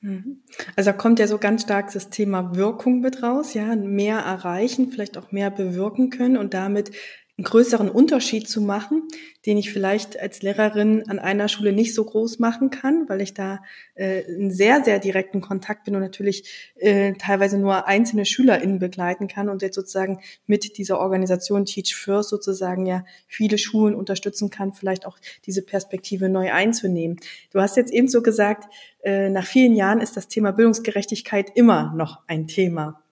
Mhm. 0.00 0.42
Also 0.76 0.90
da 0.90 0.96
kommt 0.96 1.18
ja 1.18 1.26
so 1.26 1.38
ganz 1.38 1.62
stark 1.62 1.92
das 1.92 2.10
Thema 2.10 2.54
Wirkung 2.56 3.00
mit 3.00 3.22
raus, 3.22 3.54
ja, 3.54 3.76
mehr 3.76 4.18
erreichen, 4.18 4.90
vielleicht 4.90 5.18
auch 5.18 5.30
mehr 5.30 5.50
bewirken 5.50 6.10
können 6.10 6.36
und 6.36 6.54
damit 6.54 6.90
einen 7.40 7.44
größeren 7.46 7.88
Unterschied 7.88 8.50
zu 8.50 8.60
machen, 8.60 9.08
den 9.46 9.56
ich 9.56 9.72
vielleicht 9.72 10.20
als 10.20 10.42
Lehrerin 10.42 11.08
an 11.08 11.18
einer 11.18 11.48
Schule 11.48 11.72
nicht 11.72 11.94
so 11.94 12.04
groß 12.04 12.38
machen 12.38 12.68
kann, 12.68 13.08
weil 13.08 13.22
ich 13.22 13.32
da 13.32 13.60
äh, 13.94 14.20
in 14.30 14.50
sehr, 14.50 14.84
sehr 14.84 14.98
direkten 14.98 15.40
Kontakt 15.40 15.84
bin 15.84 15.94
und 15.94 16.02
natürlich 16.02 16.70
äh, 16.76 17.14
teilweise 17.14 17.56
nur 17.56 17.88
einzelne 17.88 18.26
SchülerInnen 18.26 18.78
begleiten 18.78 19.26
kann 19.26 19.48
und 19.48 19.62
jetzt 19.62 19.76
sozusagen 19.76 20.20
mit 20.46 20.76
dieser 20.76 21.00
Organisation 21.00 21.64
Teach 21.64 21.96
First 21.96 22.28
sozusagen 22.28 22.84
ja 22.84 23.06
viele 23.26 23.56
Schulen 23.56 23.94
unterstützen 23.94 24.50
kann, 24.50 24.74
vielleicht 24.74 25.06
auch 25.06 25.18
diese 25.46 25.62
Perspektive 25.62 26.28
neu 26.28 26.52
einzunehmen. 26.52 27.18
Du 27.52 27.62
hast 27.62 27.78
jetzt 27.78 27.90
eben 27.90 28.08
so 28.08 28.20
gesagt, 28.20 28.70
äh, 29.02 29.30
nach 29.30 29.46
vielen 29.46 29.74
Jahren 29.74 30.02
ist 30.02 30.14
das 30.14 30.28
Thema 30.28 30.52
Bildungsgerechtigkeit 30.52 31.52
immer 31.54 31.94
noch 31.96 32.18
ein 32.26 32.46
Thema. 32.46 33.02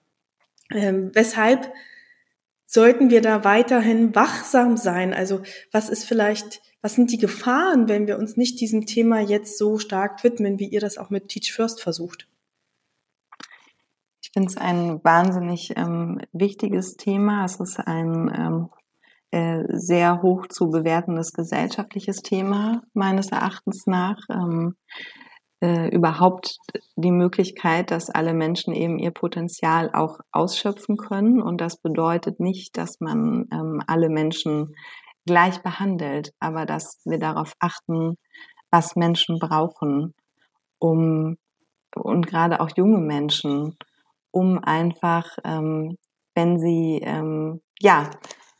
Ähm, 0.71 1.09
weshalb 1.15 1.71
sollten 2.69 3.09
wir 3.09 3.21
da 3.21 3.43
weiterhin 3.43 4.13
wachsam 4.13 4.77
sein? 4.77 5.11
Also 5.11 5.41
was 5.71 5.89
ist 5.89 6.05
vielleicht, 6.05 6.61
was 6.81 6.93
sind 6.93 7.11
die 7.11 7.17
Gefahren, 7.17 7.89
wenn 7.89 8.05
wir 8.05 8.19
uns 8.19 8.37
nicht 8.37 8.61
diesem 8.61 8.85
Thema 8.85 9.19
jetzt 9.19 9.57
so 9.57 9.79
stark 9.79 10.23
widmen, 10.23 10.59
wie 10.59 10.69
ihr 10.69 10.79
das 10.79 10.99
auch 10.99 11.09
mit 11.09 11.29
Teach 11.29 11.51
First 11.51 11.81
versucht? 11.81 12.27
Ich 14.21 14.29
finde 14.31 14.49
es 14.49 14.57
ein 14.57 15.03
wahnsinnig 15.03 15.73
ähm, 15.75 16.21
wichtiges 16.31 16.95
Thema. 16.95 17.43
Es 17.45 17.59
ist 17.59 17.79
ein 17.79 18.31
ähm, 18.37 18.69
äh, 19.31 19.63
sehr 19.69 20.21
hoch 20.21 20.45
zu 20.45 20.69
bewertendes 20.69 21.33
gesellschaftliches 21.33 22.21
Thema 22.21 22.83
meines 22.93 23.31
Erachtens 23.31 23.87
nach. 23.87 24.19
Ähm, 24.29 24.75
äh, 25.61 25.89
überhaupt 25.89 26.57
die 26.95 27.11
Möglichkeit, 27.11 27.91
dass 27.91 28.09
alle 28.09 28.33
Menschen 28.33 28.73
eben 28.73 28.97
ihr 28.99 29.11
Potenzial 29.11 29.91
auch 29.93 30.19
ausschöpfen 30.31 30.97
können. 30.97 31.41
Und 31.41 31.59
das 31.59 31.77
bedeutet 31.77 32.39
nicht, 32.39 32.77
dass 32.77 32.99
man 32.99 33.47
ähm, 33.51 33.81
alle 33.87 34.09
Menschen 34.09 34.75
gleich 35.25 35.61
behandelt, 35.61 36.33
aber 36.39 36.65
dass 36.65 37.01
wir 37.05 37.19
darauf 37.19 37.53
achten, 37.59 38.17
was 38.71 38.95
Menschen 38.95 39.39
brauchen, 39.39 40.13
um 40.79 41.37
und 41.95 42.27
gerade 42.27 42.59
auch 42.61 42.69
junge 42.77 42.99
Menschen, 42.99 43.75
um 44.31 44.59
einfach, 44.59 45.37
ähm, 45.43 45.97
wenn 46.35 46.59
sie 46.59 47.01
ähm, 47.03 47.61
ja 47.79 48.09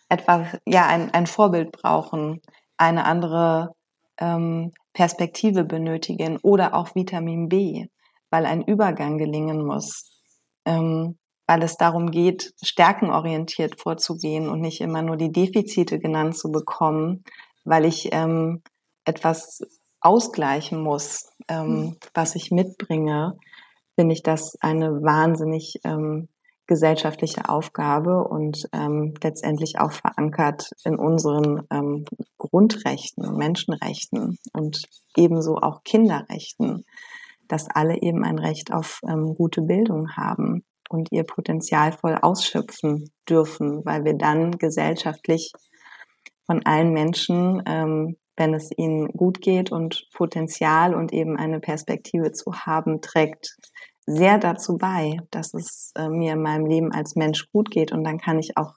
etwas, 0.09 0.57
ja 0.65 0.87
ein, 0.87 1.13
ein 1.13 1.27
Vorbild 1.27 1.71
brauchen, 1.71 2.41
eine 2.77 3.05
andere 3.05 3.75
ähm, 4.17 4.73
Perspektive 4.93 5.63
benötigen 5.63 6.37
oder 6.37 6.73
auch 6.73 6.95
Vitamin 6.95 7.49
B, 7.49 7.87
weil 8.29 8.45
ein 8.45 8.63
Übergang 8.63 9.17
gelingen 9.17 9.65
muss, 9.65 10.21
ähm, 10.65 11.17
weil 11.47 11.63
es 11.63 11.77
darum 11.77 12.11
geht, 12.11 12.53
stärkenorientiert 12.63 13.79
vorzugehen 13.79 14.49
und 14.49 14.61
nicht 14.61 14.81
immer 14.81 15.01
nur 15.01 15.17
die 15.17 15.31
Defizite 15.31 15.99
genannt 15.99 16.37
zu 16.37 16.51
bekommen, 16.51 17.23
weil 17.65 17.85
ich 17.85 18.09
ähm, 18.11 18.61
etwas 19.05 19.61
ausgleichen 20.01 20.81
muss, 20.81 21.31
ähm, 21.47 21.67
mhm. 21.67 21.97
was 22.13 22.35
ich 22.35 22.51
mitbringe, 22.51 23.37
finde 23.95 24.13
ich 24.13 24.23
das 24.23 24.55
eine 24.61 25.01
wahnsinnig 25.01 25.79
ähm, 25.83 26.29
gesellschaftliche 26.69 27.49
Aufgabe 27.49 28.23
und 28.25 28.69
ähm, 28.73 29.15
letztendlich 29.23 29.79
auch 29.79 29.91
verankert 29.91 30.69
in 30.85 30.99
unseren 30.99 31.63
ähm, 31.71 32.05
Grundrechten 32.37 33.25
und 33.25 33.37
Menschenrechten 33.37 34.37
und 34.53 34.83
ebenso 35.17 35.57
auch 35.57 35.83
Kinderrechten, 35.83 36.85
dass 37.47 37.67
alle 37.73 37.99
eben 38.03 38.23
ein 38.23 38.37
Recht 38.37 38.71
auf 38.71 39.01
ähm, 39.09 39.33
gute 39.33 39.63
Bildung 39.63 40.15
haben 40.15 40.63
und 40.89 41.11
ihr 41.11 41.23
Potenzial 41.23 41.91
voll 41.91 42.19
ausschöpfen 42.21 43.09
dürfen, 43.27 43.83
weil 43.83 44.05
wir 44.05 44.13
dann 44.13 44.59
gesellschaftlich 44.59 45.51
von 46.45 46.63
allen 46.67 46.93
Menschen, 46.93 47.63
ähm, 47.65 48.15
wenn 48.37 48.53
es 48.53 48.69
ihnen 48.77 49.07
gut 49.07 49.41
geht 49.41 49.71
und 49.71 50.07
Potenzial 50.13 50.93
und 50.93 51.13
eben 51.13 51.35
eine 51.35 51.59
Perspektive 51.59 52.31
zu 52.31 52.53
haben, 52.53 53.01
trägt 53.01 53.57
sehr 54.09 54.39
dazu 54.39 54.77
bei, 54.77 55.17
dass 55.29 55.53
es 55.53 55.91
äh, 55.95 56.09
mir 56.09 56.33
in 56.33 56.41
meinem 56.41 56.65
Leben 56.65 56.91
als 56.91 57.15
Mensch 57.15 57.51
gut 57.51 57.69
geht 57.69 57.91
und 57.91 58.03
dann 58.03 58.17
kann 58.17 58.39
ich 58.39 58.57
auch 58.57 58.73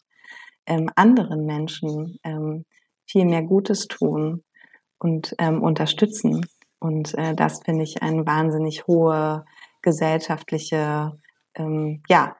ähm, 0.67 0.91
anderen 0.95 1.47
Menschen 1.47 2.19
ähm, 2.23 2.65
viel 3.07 3.25
mehr 3.25 3.43
Gutes 3.43 3.89
tun 3.89 4.45
und 4.99 5.35
ähm, 5.39 5.63
unterstützen. 5.63 6.47
Und 6.79 7.17
äh, 7.17 7.35
das 7.35 7.63
finde 7.65 7.85
ich 7.85 8.03
eine 8.03 8.27
wahnsinnig 8.27 8.87
hohe 8.87 9.45
gesellschaftliche, 9.81 11.19
ähm, 11.55 12.03
ja, 12.09 12.37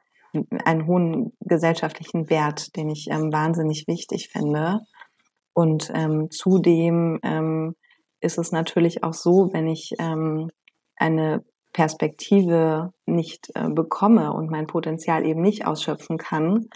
einen 0.63 0.87
hohen 0.87 1.33
gesellschaftlichen 1.41 2.29
Wert, 2.29 2.75
den 2.75 2.89
ich 2.89 3.07
ähm, 3.09 3.33
wahnsinnig 3.33 3.85
wichtig 3.87 4.29
finde. 4.29 4.81
Und 5.53 5.91
ähm, 5.93 6.31
zudem 6.31 7.19
ist 8.19 8.39
es 8.39 8.51
natürlich 8.51 9.03
auch 9.03 9.13
so, 9.13 9.53
wenn 9.53 9.67
ich 9.67 9.93
eine 9.99 11.43
Perspektive 11.73 12.93
nicht 13.05 13.49
äh, 13.55 13.69
bekomme 13.69 14.33
und 14.33 14.49
mein 14.49 14.67
Potenzial 14.67 15.25
eben 15.25 15.41
nicht 15.41 15.65
ausschöpfen 15.65 16.17
kann, 16.17 16.69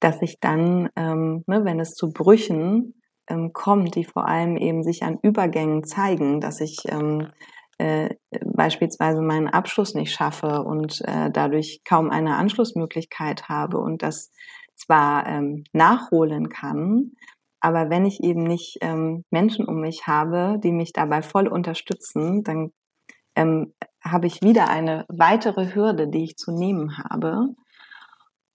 dass 0.00 0.20
ich 0.22 0.40
dann, 0.40 0.88
ähm, 0.96 1.44
ne, 1.46 1.64
wenn 1.64 1.80
es 1.80 1.94
zu 1.94 2.12
Brüchen 2.12 3.00
ähm, 3.28 3.52
kommt, 3.52 3.94
die 3.94 4.04
vor 4.04 4.26
allem 4.26 4.56
eben 4.56 4.82
sich 4.82 5.02
an 5.02 5.18
Übergängen 5.22 5.84
zeigen, 5.84 6.40
dass 6.40 6.60
ich 6.60 6.78
ähm, 6.88 7.28
äh, 7.78 8.10
beispielsweise 8.44 9.22
meinen 9.22 9.48
Abschluss 9.48 9.94
nicht 9.94 10.12
schaffe 10.12 10.62
und 10.62 11.00
äh, 11.06 11.30
dadurch 11.30 11.82
kaum 11.84 12.10
eine 12.10 12.36
Anschlussmöglichkeit 12.36 13.48
habe 13.48 13.78
und 13.78 14.02
das 14.02 14.30
zwar 14.74 15.26
ähm, 15.26 15.64
nachholen 15.72 16.48
kann, 16.48 17.12
aber 17.64 17.88
wenn 17.88 18.04
ich 18.04 18.22
eben 18.22 18.42
nicht 18.42 18.76
ähm, 18.82 19.24
Menschen 19.30 19.64
um 19.64 19.80
mich 19.80 20.06
habe, 20.06 20.58
die 20.62 20.70
mich 20.70 20.92
dabei 20.92 21.22
voll 21.22 21.48
unterstützen, 21.48 22.42
dann 22.42 22.72
ähm, 23.36 23.72
habe 24.02 24.26
ich 24.26 24.42
wieder 24.42 24.68
eine 24.68 25.04
weitere 25.08 25.74
Hürde, 25.74 26.08
die 26.08 26.24
ich 26.24 26.36
zu 26.36 26.52
nehmen 26.52 26.98
habe. 26.98 27.48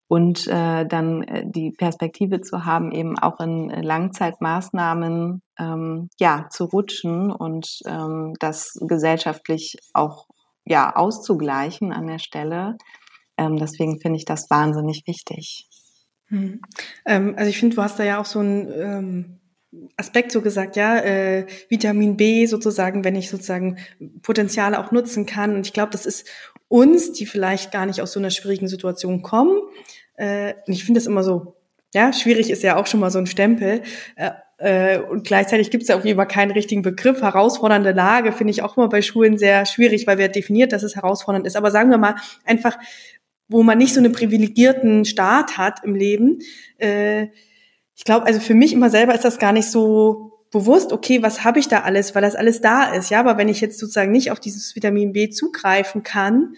Und 0.08 0.48
äh, 0.48 0.88
dann 0.88 1.22
äh, 1.24 1.44
die 1.46 1.72
Perspektive 1.72 2.42
zu 2.42 2.66
haben, 2.66 2.92
eben 2.92 3.20
auch 3.20 3.40
in 3.40 3.70
Langzeitmaßnahmen 3.70 5.44
ähm, 5.60 6.10
ja 6.20 6.48
zu 6.50 6.66
rutschen 6.66 7.32
und 7.32 7.80
ähm, 7.86 8.34
das 8.40 8.74
gesellschaftlich 8.82 9.78
auch 9.94 10.26
ja 10.66 10.96
auszugleichen 10.96 11.92
an 11.92 12.08
der 12.08 12.18
Stelle. 12.18 12.78
Ähm, 13.38 13.58
deswegen 13.58 14.00
finde 14.00 14.18
ich 14.18 14.26
das 14.26 14.50
wahnsinnig 14.50 15.04
wichtig. 15.06 15.68
Hm. 16.30 16.62
Ähm, 17.06 17.36
also 17.38 17.50
ich 17.50 17.60
finde, 17.60 17.76
du 17.76 17.82
hast 17.82 18.00
da 18.00 18.04
ja 18.04 18.20
auch 18.20 18.26
so 18.26 18.40
ein 18.40 18.72
ähm, 18.72 19.40
Aspekt 19.98 20.32
so 20.32 20.42
gesagt, 20.42 20.76
ja, 20.76 20.98
äh, 20.98 21.46
Vitamin 21.68 22.18
B 22.18 22.46
sozusagen, 22.46 23.04
wenn 23.04 23.16
ich 23.16 23.30
sozusagen 23.30 23.78
Potenziale 24.22 24.80
auch 24.80 24.92
nutzen 24.92 25.26
kann. 25.26 25.56
Und 25.56 25.66
ich 25.66 25.74
glaube, 25.74 25.92
das 25.92 26.06
ist 26.06 26.28
uns, 26.68 27.12
die 27.12 27.26
vielleicht 27.26 27.72
gar 27.72 27.86
nicht 27.86 28.02
aus 28.02 28.12
so 28.12 28.20
einer 28.20 28.32
schwierigen 28.32 28.68
Situation 28.68 29.22
kommen. 29.22 29.62
Äh, 30.16 30.56
und 30.66 30.74
ich 30.74 30.84
finde 30.84 31.00
das 31.00 31.08
immer 31.08 31.24
so, 31.24 31.56
ja, 31.94 32.14
schwierig 32.14 32.50
ist 32.50 32.64
ja 32.64 32.78
auch 32.78 32.88
schon 32.88 33.00
mal 33.00 33.12
so 33.12 33.20
ein 33.20 33.28
Stempel. 33.28 33.82
Äh, 34.16 34.32
äh, 34.58 35.00
und 35.00 35.24
gleichzeitig 35.24 35.72
gibt 35.72 35.84
es 35.84 35.90
ja 35.90 35.98
auch 35.98 36.04
immer 36.04 36.26
keinen 36.26 36.52
richtigen 36.52 36.82
Begriff. 36.82 37.22
Herausfordernde 37.22 37.92
Lage 37.92 38.32
finde 38.32 38.52
ich 38.52 38.62
auch 38.62 38.76
immer 38.76 38.90
bei 38.90 39.02
Schulen 39.02 39.38
sehr 39.38 39.66
schwierig, 39.66 40.06
weil 40.06 40.18
wer 40.18 40.30
definiert, 40.30 40.74
dass 40.74 40.84
es 40.84 40.96
herausfordernd 40.96 41.48
ist. 41.48 41.56
Aber 41.56 41.72
sagen 41.72 41.90
wir 41.90 41.98
mal 41.98 42.16
einfach, 42.44 42.78
wo 43.48 43.64
man 43.64 43.78
nicht 43.78 43.94
so 43.94 44.00
einen 44.00 44.12
privilegierten 44.12 45.06
Start 45.06 45.58
hat 45.58 45.84
im 45.84 45.96
Leben, 45.96 46.40
äh, 46.78 47.28
ich 48.00 48.06
glaube, 48.06 48.25
also 48.25 48.39
für 48.39 48.53
mich 48.53 48.72
immer 48.72 48.89
selber 48.89 49.13
ist 49.13 49.25
das 49.25 49.39
gar 49.39 49.51
nicht 49.51 49.70
so 49.70 50.46
bewusst, 50.51 50.94
okay, 50.94 51.22
was 51.22 51.44
habe 51.44 51.60
ich 51.60 51.68
da 51.68 51.82
alles, 51.82 52.15
weil 52.15 52.22
das 52.22 52.34
alles 52.34 52.62
da 52.62 52.94
ist, 52.94 53.10
ja, 53.10 53.20
aber 53.20 53.38
wenn 53.38 53.50
ich 53.50 53.60
jetzt 53.60 53.77
sozusagen 53.77 54.13
nicht 54.13 54.32
auf 54.32 54.39
dieses 54.39 54.74
Vitamin 54.74 55.12
B 55.12 55.29
zugreifen 55.29 56.01
kann, 56.01 56.56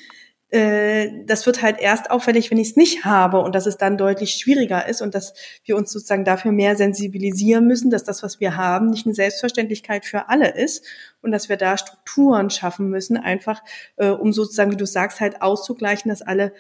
äh, 0.52 1.26
das 1.26 1.48
wird 1.48 1.64
halt 1.64 1.80
erst 1.80 2.12
auffällig, 2.12 2.52
wenn 2.52 2.60
ich 2.60 2.70
es 2.70 2.76
nicht 2.76 3.06
habe 3.06 3.40
und 3.40 3.56
dass 3.56 3.66
es 3.66 3.78
dann 3.78 3.98
deutlich 3.98 4.36
schwieriger 4.36 4.88
ist 4.88 5.02
und 5.02 5.16
dass 5.16 5.34
wir 5.66 5.78
uns 5.78 5.92
sozusagen 5.92 6.26
dafür 6.26 6.52
mehr 6.52 6.76
sensibilisieren 6.76 7.66
müssen, 7.66 7.90
dass 7.90 8.04
das, 8.04 8.22
was 8.22 8.40
wir 8.40 8.56
haben, 8.56 8.92
nicht 8.92 9.08
eine 9.08 9.16
Selbstverständlichkeit 9.16 10.06
für 10.06 10.30
alle 10.30 10.54
ist 10.54 10.86
und 11.24 11.32
dass 11.32 11.50
wir 11.50 11.58
da 11.58 11.76
Strukturen 11.76 12.52
schaffen 12.52 12.88
müssen, 12.88 13.18
einfach 13.18 13.64
äh, 13.96 14.10
um 14.10 14.32
sozusagen, 14.32 14.72
wie 14.72 14.78
du 14.78 14.86
sagst, 14.86 15.20
halt 15.20 15.42
auszugleichen, 15.42 16.10
dass 16.10 16.22
alle 16.22 16.54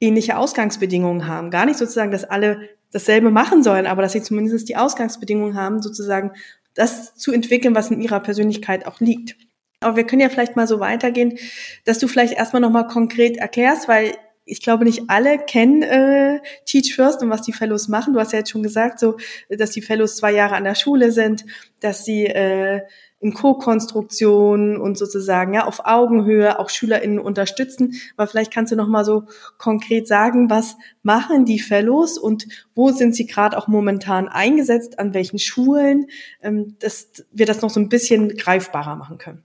ähnliche 0.00 0.36
Ausgangsbedingungen 0.36 1.26
haben. 1.26 1.50
Gar 1.50 1.66
nicht 1.66 1.78
sozusagen, 1.78 2.10
dass 2.10 2.24
alle 2.24 2.68
dasselbe 2.92 3.30
machen 3.30 3.62
sollen, 3.62 3.86
aber 3.86 4.02
dass 4.02 4.12
sie 4.12 4.22
zumindest 4.22 4.68
die 4.68 4.76
Ausgangsbedingungen 4.76 5.54
haben, 5.54 5.82
sozusagen 5.82 6.32
das 6.74 7.14
zu 7.14 7.32
entwickeln, 7.32 7.74
was 7.74 7.90
in 7.90 8.00
ihrer 8.00 8.20
Persönlichkeit 8.20 8.86
auch 8.86 9.00
liegt. 9.00 9.36
Aber 9.80 9.96
wir 9.96 10.04
können 10.04 10.22
ja 10.22 10.28
vielleicht 10.28 10.56
mal 10.56 10.66
so 10.66 10.80
weitergehen, 10.80 11.38
dass 11.84 11.98
du 11.98 12.08
vielleicht 12.08 12.34
erstmal 12.34 12.62
nochmal 12.62 12.86
konkret 12.86 13.36
erklärst, 13.36 13.88
weil 13.88 14.14
ich 14.46 14.62
glaube, 14.62 14.84
nicht 14.84 15.04
alle 15.08 15.38
kennen 15.38 15.82
äh, 15.82 16.40
Teach 16.64 16.94
First 16.94 17.20
und 17.20 17.30
was 17.30 17.42
die 17.42 17.52
Fellows 17.52 17.88
machen. 17.88 18.14
Du 18.14 18.20
hast 18.20 18.32
ja 18.32 18.38
jetzt 18.38 18.50
schon 18.50 18.62
gesagt, 18.62 19.00
so, 19.00 19.16
dass 19.50 19.72
die 19.72 19.82
Fellows 19.82 20.16
zwei 20.16 20.32
Jahre 20.32 20.54
an 20.54 20.64
der 20.64 20.76
Schule 20.76 21.10
sind, 21.10 21.44
dass 21.80 22.04
sie 22.04 22.26
äh, 22.26 22.82
in 23.26 23.34
Co-Konstruktion 23.34 24.76
und 24.76 24.96
sozusagen 24.96 25.52
ja 25.52 25.66
auf 25.66 25.84
Augenhöhe 25.84 26.60
auch 26.60 26.70
SchülerInnen 26.70 27.18
unterstützen. 27.18 27.94
Aber 28.16 28.28
vielleicht 28.28 28.52
kannst 28.52 28.70
du 28.70 28.76
noch 28.76 28.86
mal 28.86 29.04
so 29.04 29.24
konkret 29.58 30.06
sagen, 30.06 30.48
was 30.48 30.76
machen 31.02 31.44
die 31.44 31.58
Fellows 31.58 32.18
und 32.18 32.46
wo 32.76 32.92
sind 32.92 33.16
sie 33.16 33.26
gerade 33.26 33.58
auch 33.58 33.66
momentan 33.66 34.28
eingesetzt, 34.28 35.00
an 35.00 35.12
welchen 35.12 35.40
Schulen, 35.40 36.06
ähm, 36.40 36.76
dass 36.78 37.10
wir 37.32 37.46
das 37.46 37.62
noch 37.62 37.70
so 37.70 37.80
ein 37.80 37.88
bisschen 37.88 38.36
greifbarer 38.36 38.94
machen 38.94 39.18
können. 39.18 39.42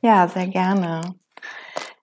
Ja, 0.00 0.28
sehr 0.28 0.46
gerne. 0.46 1.16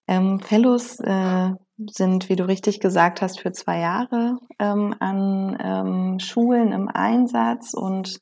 Ähm, 0.05 0.41
Fellows 0.41 1.00
äh, 1.00 1.51
sind, 1.77 2.27
wie 2.27 2.36
du 2.36 2.45
richtig 2.45 2.81
gesagt 2.81 3.21
hast, 3.21 3.39
für 3.39 3.53
zwei 3.53 3.79
Jahre 3.79 4.38
ähm, 4.59 4.93
an 5.00 5.57
ähm, 5.63 6.19
Schulen 6.19 6.74
im 6.74 6.89
Einsatz 6.89 7.74
und 7.74 8.19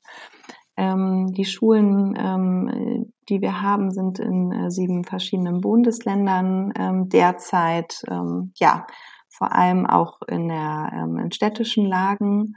ähm, 0.77 1.33
die 1.33 1.45
Schulen, 1.45 2.15
ähm, 2.17 3.13
die 3.29 3.41
wir 3.41 3.61
haben, 3.61 3.91
sind 3.91 4.19
in 4.19 4.51
äh, 4.51 4.71
sieben 4.71 5.03
verschiedenen 5.03 5.61
Bundesländern 5.61 6.73
ähm, 6.77 7.09
derzeit, 7.09 8.03
ja, 8.57 8.85
vor 9.27 9.51
allem 9.51 9.85
auch 9.85 10.21
in 10.21 10.47
der 10.47 11.07
in 11.19 11.31
städtischen 11.31 11.85
Lagen. 11.87 12.53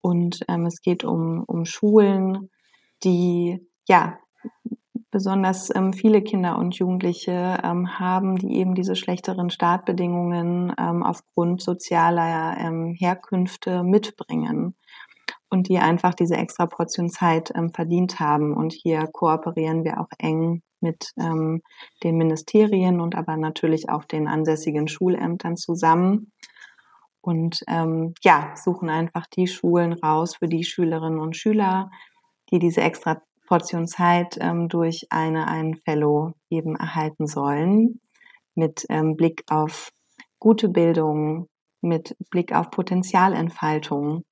Und 0.00 0.40
es 0.48 0.80
geht 0.80 1.04
um, 1.04 1.44
um 1.46 1.66
Schulen, 1.66 2.48
die 3.04 3.60
ja 3.86 4.18
besonders 5.10 5.74
ähm, 5.74 5.92
viele 5.92 6.22
Kinder 6.22 6.58
und 6.58 6.76
Jugendliche 6.76 7.58
ähm, 7.62 7.98
haben, 7.98 8.36
die 8.36 8.56
eben 8.56 8.74
diese 8.74 8.96
schlechteren 8.96 9.50
Startbedingungen 9.50 10.72
ähm, 10.78 11.02
aufgrund 11.02 11.62
sozialer 11.62 12.56
ähm, 12.58 12.94
Herkünfte 12.98 13.82
mitbringen 13.82 14.74
und 15.50 15.68
die 15.68 15.78
einfach 15.78 16.14
diese 16.14 16.36
extra 16.36 16.66
Portion 16.66 17.10
Zeit 17.10 17.52
ähm, 17.54 17.72
verdient 17.72 18.20
haben. 18.20 18.54
Und 18.54 18.72
hier 18.72 19.06
kooperieren 19.12 19.84
wir 19.84 20.00
auch 20.00 20.10
eng 20.18 20.62
mit 20.80 21.12
ähm, 21.18 21.62
den 22.04 22.16
Ministerien 22.16 23.00
und 23.00 23.16
aber 23.16 23.36
natürlich 23.36 23.88
auch 23.88 24.04
den 24.04 24.28
ansässigen 24.28 24.88
Schulämtern 24.88 25.56
zusammen 25.56 26.32
und 27.20 27.60
ja, 28.22 28.54
suchen 28.56 28.88
einfach 28.88 29.26
die 29.26 29.48
Schulen 29.48 29.92
raus 29.92 30.36
für 30.36 30.48
die 30.48 30.64
Schülerinnen 30.64 31.18
und 31.18 31.36
Schüler, 31.36 31.90
die 32.50 32.58
diese 32.58 32.80
extra 32.80 33.20
Portion 33.46 33.86
Zeit 33.86 34.36
ähm, 34.40 34.68
durch 34.68 35.06
eine, 35.10 35.48
einen 35.48 35.74
Fellow 35.76 36.34
eben 36.50 36.76
erhalten 36.76 37.26
sollen, 37.26 38.00
mit 38.54 38.84
ähm, 38.88 39.16
Blick 39.16 39.44
auf 39.48 39.90
gute 40.38 40.68
Bildung, 40.68 41.48
mit 41.80 42.14
Blick 42.30 42.54
auf 42.54 42.70
Potenzialentfaltung. 42.70 44.24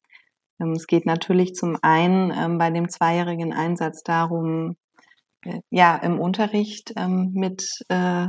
Ähm, 0.61 0.73
es 0.73 0.87
geht 0.87 1.07
natürlich 1.07 1.55
zum 1.55 1.77
einen 1.83 2.33
ähm, 2.37 2.59
bei 2.59 2.71
dem 2.71 2.89
zweijährigen 2.89 3.53
Einsatz 3.53 4.03
darum, 4.03 4.77
äh, 5.43 5.61
ja, 5.71 5.97
im 5.97 6.21
Unterricht 6.21 6.93
ähm, 6.97 7.33
mit, 7.35 7.69
äh, 7.89 8.29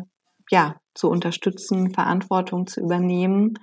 ja, 0.52 0.76
zu 0.94 1.10
unterstützen, 1.10 1.94
Verantwortung 1.94 2.66
zu 2.68 2.82
übernehmen, 2.82 3.54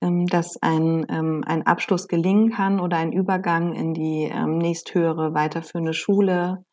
dass 0.00 0.60
ein, 0.60 1.08
ein 1.08 1.66
Abschluss 1.66 2.08
gelingen 2.08 2.50
kann 2.50 2.80
oder 2.80 2.96
ein 2.96 3.12
Übergang 3.12 3.74
in 3.74 3.94
die 3.94 4.28
nächsthöhere 4.28 5.34
weiterführende 5.34 5.94
Schule, 5.94 6.64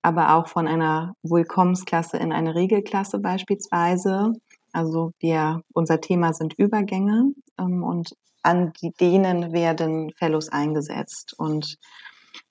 aber 0.00 0.36
auch 0.36 0.46
von 0.46 0.68
einer 0.68 1.14
Willkommensklasse 1.22 2.18
in 2.18 2.32
eine 2.32 2.54
Regelklasse 2.54 3.18
beispielsweise. 3.18 4.32
Also 4.78 5.12
wir, 5.18 5.64
unser 5.74 6.00
Thema 6.00 6.32
sind 6.32 6.54
Übergänge 6.54 7.32
und 7.56 8.16
an 8.44 8.72
denen 9.00 9.52
werden 9.52 10.12
Fellows 10.16 10.50
eingesetzt 10.50 11.34
und 11.36 11.78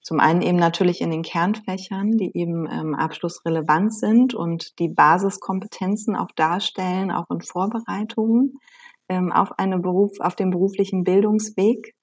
zum 0.02 0.20
einen 0.20 0.42
eben 0.42 0.58
natürlich 0.58 1.00
in 1.00 1.10
den 1.10 1.22
Kernfächern, 1.22 2.18
die 2.18 2.36
eben 2.38 2.70
ähm, 2.70 2.96
abschlussrelevant 2.96 3.94
sind 3.94 4.34
und 4.34 4.78
die 4.80 4.90
Basiskompetenzen 4.90 6.18
auch 6.18 6.32
darstellen, 6.36 7.12
auch 7.12 7.30
in 7.30 7.40
Vorbereitungen 7.40 8.60
ähm, 9.08 9.32
auf 9.32 9.58
eine 9.58 9.80
Beruf, 9.80 10.20
auf 10.20 10.36
dem 10.36 10.50
beruflichen 10.50 11.06
Bildungsweg. 11.06 11.96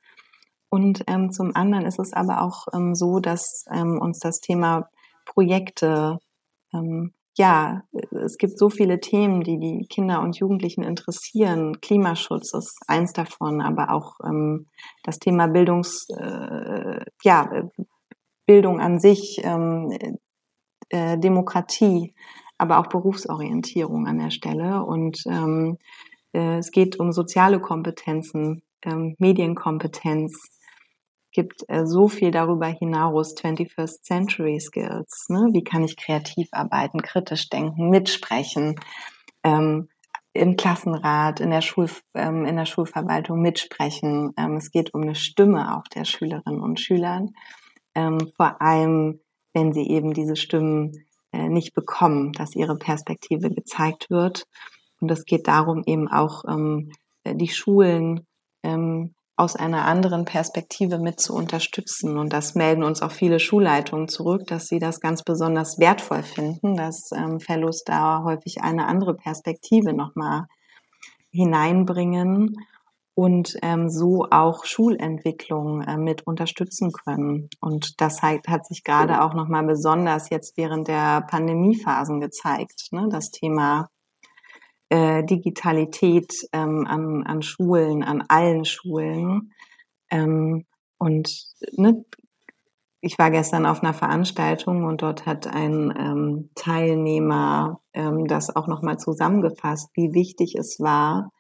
Und 0.70 1.04
ähm, 1.06 1.32
zum 1.32 1.54
anderen 1.54 1.84
ist 1.84 1.98
es 1.98 2.14
aber 2.14 2.40
auch 2.40 2.66
ähm, 2.72 2.94
so, 2.94 3.20
dass 3.20 3.66
ähm, 3.70 3.98
uns 4.00 4.20
das 4.20 4.40
Thema 4.40 4.88
Projekte, 5.26 6.18
ähm, 6.72 7.12
ja, 7.37 7.83
es 8.25 8.38
gibt 8.38 8.59
so 8.59 8.70
viele 8.70 9.01
Themen, 9.01 9.42
die 9.42 9.59
die 9.59 9.87
Kinder 9.88 10.20
und 10.20 10.38
Jugendlichen 10.38 10.85
interessieren. 10.85 11.81
Klimaschutz 11.81 12.55
ist 12.55 12.79
eins 12.87 13.12
davon, 13.12 13.61
aber 13.61 13.90
auch 13.90 14.20
ähm, 14.25 14.66
das 15.03 15.18
Thema 15.18 15.49
Bildungs, 15.49 16.07
äh, 16.11 17.05
ja, 17.23 17.68
Bildung 18.47 18.81
an 18.81 19.01
sich, 19.01 19.40
ähm, 19.42 20.18
äh, 20.90 21.18
Demokratie, 21.18 22.14
aber 22.57 22.79
auch 22.79 22.87
Berufsorientierung 22.87 24.07
an 24.07 24.18
der 24.18 24.31
Stelle. 24.31 24.85
Und 24.85 25.25
ähm, 25.27 25.79
äh, 26.33 26.59
es 26.59 26.70
geht 26.70 27.01
um 27.01 27.11
soziale 27.11 27.61
Kompetenzen, 27.61 28.62
ähm, 28.83 29.16
Medienkompetenz. 29.18 30.61
Gibt 31.35 31.64
äh, 31.68 31.85
so 31.85 32.09
viel 32.09 32.31
darüber 32.31 32.68
hinaus, 32.68 33.37
21st 33.37 34.03
Century 34.03 34.61
Skills. 34.61 35.27
Ne? 35.29 35.49
Wie 35.53 35.64
kann 35.64 35.85
ich 35.85 35.97
kreativ 35.97 36.49
arbeiten, 36.53 37.03
kritisch 37.03 37.51
denken, 37.51 37.90
mitsprechen, 37.90 38.77
ähm, 39.42 39.88
im 40.33 40.57
Klassenrat, 40.57 41.40
in 41.40 41.51
der, 41.51 41.61
Schul, 41.61 41.90
ähm, 42.14 42.47
in 42.47 42.57
der 42.57 42.66
Schulverwaltung 42.66 43.40
mitsprechen. 43.40 44.33
Ähm, 44.37 44.57
es 44.57 44.70
geht 44.70 44.94
um 44.94 45.03
eine 45.03 45.16
Stimme 45.16 45.77
auch 45.77 45.88
der 45.88 46.05
Schülerinnen 46.05 46.61
und 46.61 46.81
Schüler. 46.81 47.27
Ähm, 47.94 48.33
vor 48.37 48.62
allem, 48.62 49.20
wenn 49.53 49.73
sie 49.73 49.88
eben 49.88 50.14
diese 50.14 50.37
Stimmen 50.37 50.92
äh, 51.33 51.49
nicht 51.49 51.75
bekommen, 51.75 52.33
dass 52.33 52.55
ihre 52.55 52.77
Perspektive 52.77 53.51
gezeigt 53.51 54.09
wird. 54.09 54.47
Und 55.01 55.11
es 55.11 55.25
geht 55.25 55.49
darum, 55.49 55.83
eben 55.85 56.09
auch 56.09 56.44
ähm, 56.49 56.92
die 57.27 57.49
Schulen 57.49 58.27
ähm, 58.62 59.14
aus 59.37 59.57
einer 59.57 59.85
anderen 59.85 60.25
Perspektive 60.25 60.99
mit 60.99 61.20
zu 61.20 61.35
unterstützen. 61.35 62.18
Und 62.18 62.33
das 62.33 62.55
melden 62.55 62.85
uns 62.85 63.03
auch 63.03 63.11
viele 63.11 63.40
Schulleitungen 63.40 64.09
zurück, 64.09 64.47
dass 64.47 64.66
sie 64.66 64.79
das 64.79 65.01
ganz 65.01 65.23
besonders 65.23 65.79
wertvoll 65.79 66.23
finden, 66.23 66.77
dass 66.77 67.11
ähm, 67.12 67.40
Fellows 67.40 67.83
da 67.85 68.23
häufig 68.25 68.62
eine 68.62 68.87
andere 68.87 69.14
Perspektive 69.14 69.92
nochmal 69.92 70.47
hineinbringen 71.31 72.57
und 73.14 73.57
ähm, 73.62 73.88
so 73.88 74.27
auch 74.31 74.64
Schulentwicklung 74.64 75.83
äh, 75.83 75.97
mit 75.97 76.27
unterstützen 76.27 76.92
können. 76.92 77.49
Und 77.61 78.01
das 78.01 78.23
hat, 78.23 78.47
hat 78.49 78.66
sich 78.66 78.85
gerade 78.85 79.23
auch 79.23 79.35
nochmal 79.35 79.64
besonders 79.64 80.31
jetzt 80.31 80.57
während 80.57 80.88
der 80.88 81.23
Pandemiephasen 81.23 82.20
gezeigt, 82.20 82.88
ne? 82.92 83.09
das 83.11 83.31
Thema 83.31 83.88
äh, 84.94 85.24
Digitalität 85.24 86.33
ähm, 86.52 86.87
an, 86.87 87.24
an 87.24 87.42
Schulen, 87.42 88.04
an 88.04 88.22
allen 88.28 88.64
Schulen. 88.64 89.52
Ähm, 90.09 90.66
und 90.98 91.28
ne, 91.72 92.04
ich 93.00 93.18
war 93.18 93.33
gestern 93.33 93.66
auf 93.66 93.83
einer 93.83 93.92
Veranstaltung 93.92 94.85
und 94.85 95.02
dort 95.02 95.26
hat 95.26 95.48
ein 95.48 95.92
ähm, 95.98 96.50
Teilnehmer 96.54 97.80
ähm, 97.92 98.28
das 98.28 98.54
auch 98.54 98.68
nochmal 98.68 98.96
zusammengefasst, 98.96 99.90
wie 99.94 100.14
wichtig 100.14 100.54
es 100.54 100.78
war, 100.78 101.33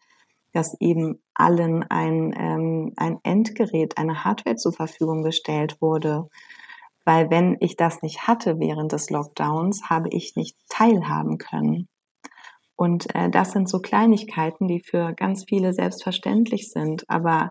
dass 0.52 0.76
eben 0.80 1.22
allen 1.34 1.84
ein, 1.84 2.34
ähm, 2.36 2.92
ein 2.96 3.20
Endgerät, 3.22 3.98
eine 3.98 4.24
Hardware 4.24 4.56
zur 4.56 4.72
Verfügung 4.72 5.22
gestellt 5.22 5.80
wurde. 5.80 6.28
Weil 7.04 7.30
wenn 7.30 7.56
ich 7.60 7.76
das 7.76 8.02
nicht 8.02 8.26
hatte 8.26 8.58
während 8.58 8.90
des 8.90 9.10
Lockdowns, 9.10 9.88
habe 9.88 10.08
ich 10.08 10.34
nicht 10.34 10.56
teilhaben 10.68 11.38
können. 11.38 11.88
Und 12.76 13.14
äh, 13.14 13.30
das 13.30 13.52
sind 13.52 13.68
so 13.68 13.80
Kleinigkeiten, 13.80 14.66
die 14.66 14.80
für 14.80 15.12
ganz 15.14 15.44
viele 15.48 15.72
selbstverständlich 15.72 16.70
sind. 16.70 17.08
Aber 17.08 17.50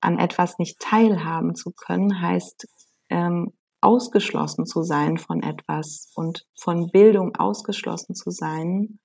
an 0.00 0.18
etwas 0.18 0.58
nicht 0.58 0.78
teilhaben 0.78 1.54
zu 1.54 1.72
können, 1.72 2.20
heißt 2.20 2.68
ähm, 3.10 3.52
ausgeschlossen 3.80 4.66
zu 4.66 4.82
sein 4.82 5.18
von 5.18 5.42
etwas 5.42 6.10
und 6.14 6.44
von 6.56 6.90
Bildung 6.90 7.36
ausgeschlossen 7.36 8.14
zu 8.14 8.30
sein, 8.30 8.98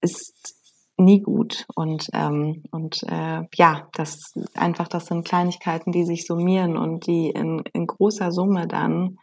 ist 0.00 0.54
nie 0.96 1.20
gut. 1.20 1.66
Und, 1.74 2.08
ähm, 2.12 2.62
und 2.70 3.02
äh, 3.04 3.42
ja, 3.54 3.88
das 3.94 4.32
einfach, 4.54 4.88
das 4.88 5.06
sind 5.06 5.26
Kleinigkeiten, 5.26 5.92
die 5.92 6.04
sich 6.04 6.26
summieren 6.26 6.76
und 6.76 7.06
die 7.06 7.30
in, 7.30 7.62
in 7.72 7.86
großer 7.86 8.30
Summe 8.32 8.66
dann 8.66 9.18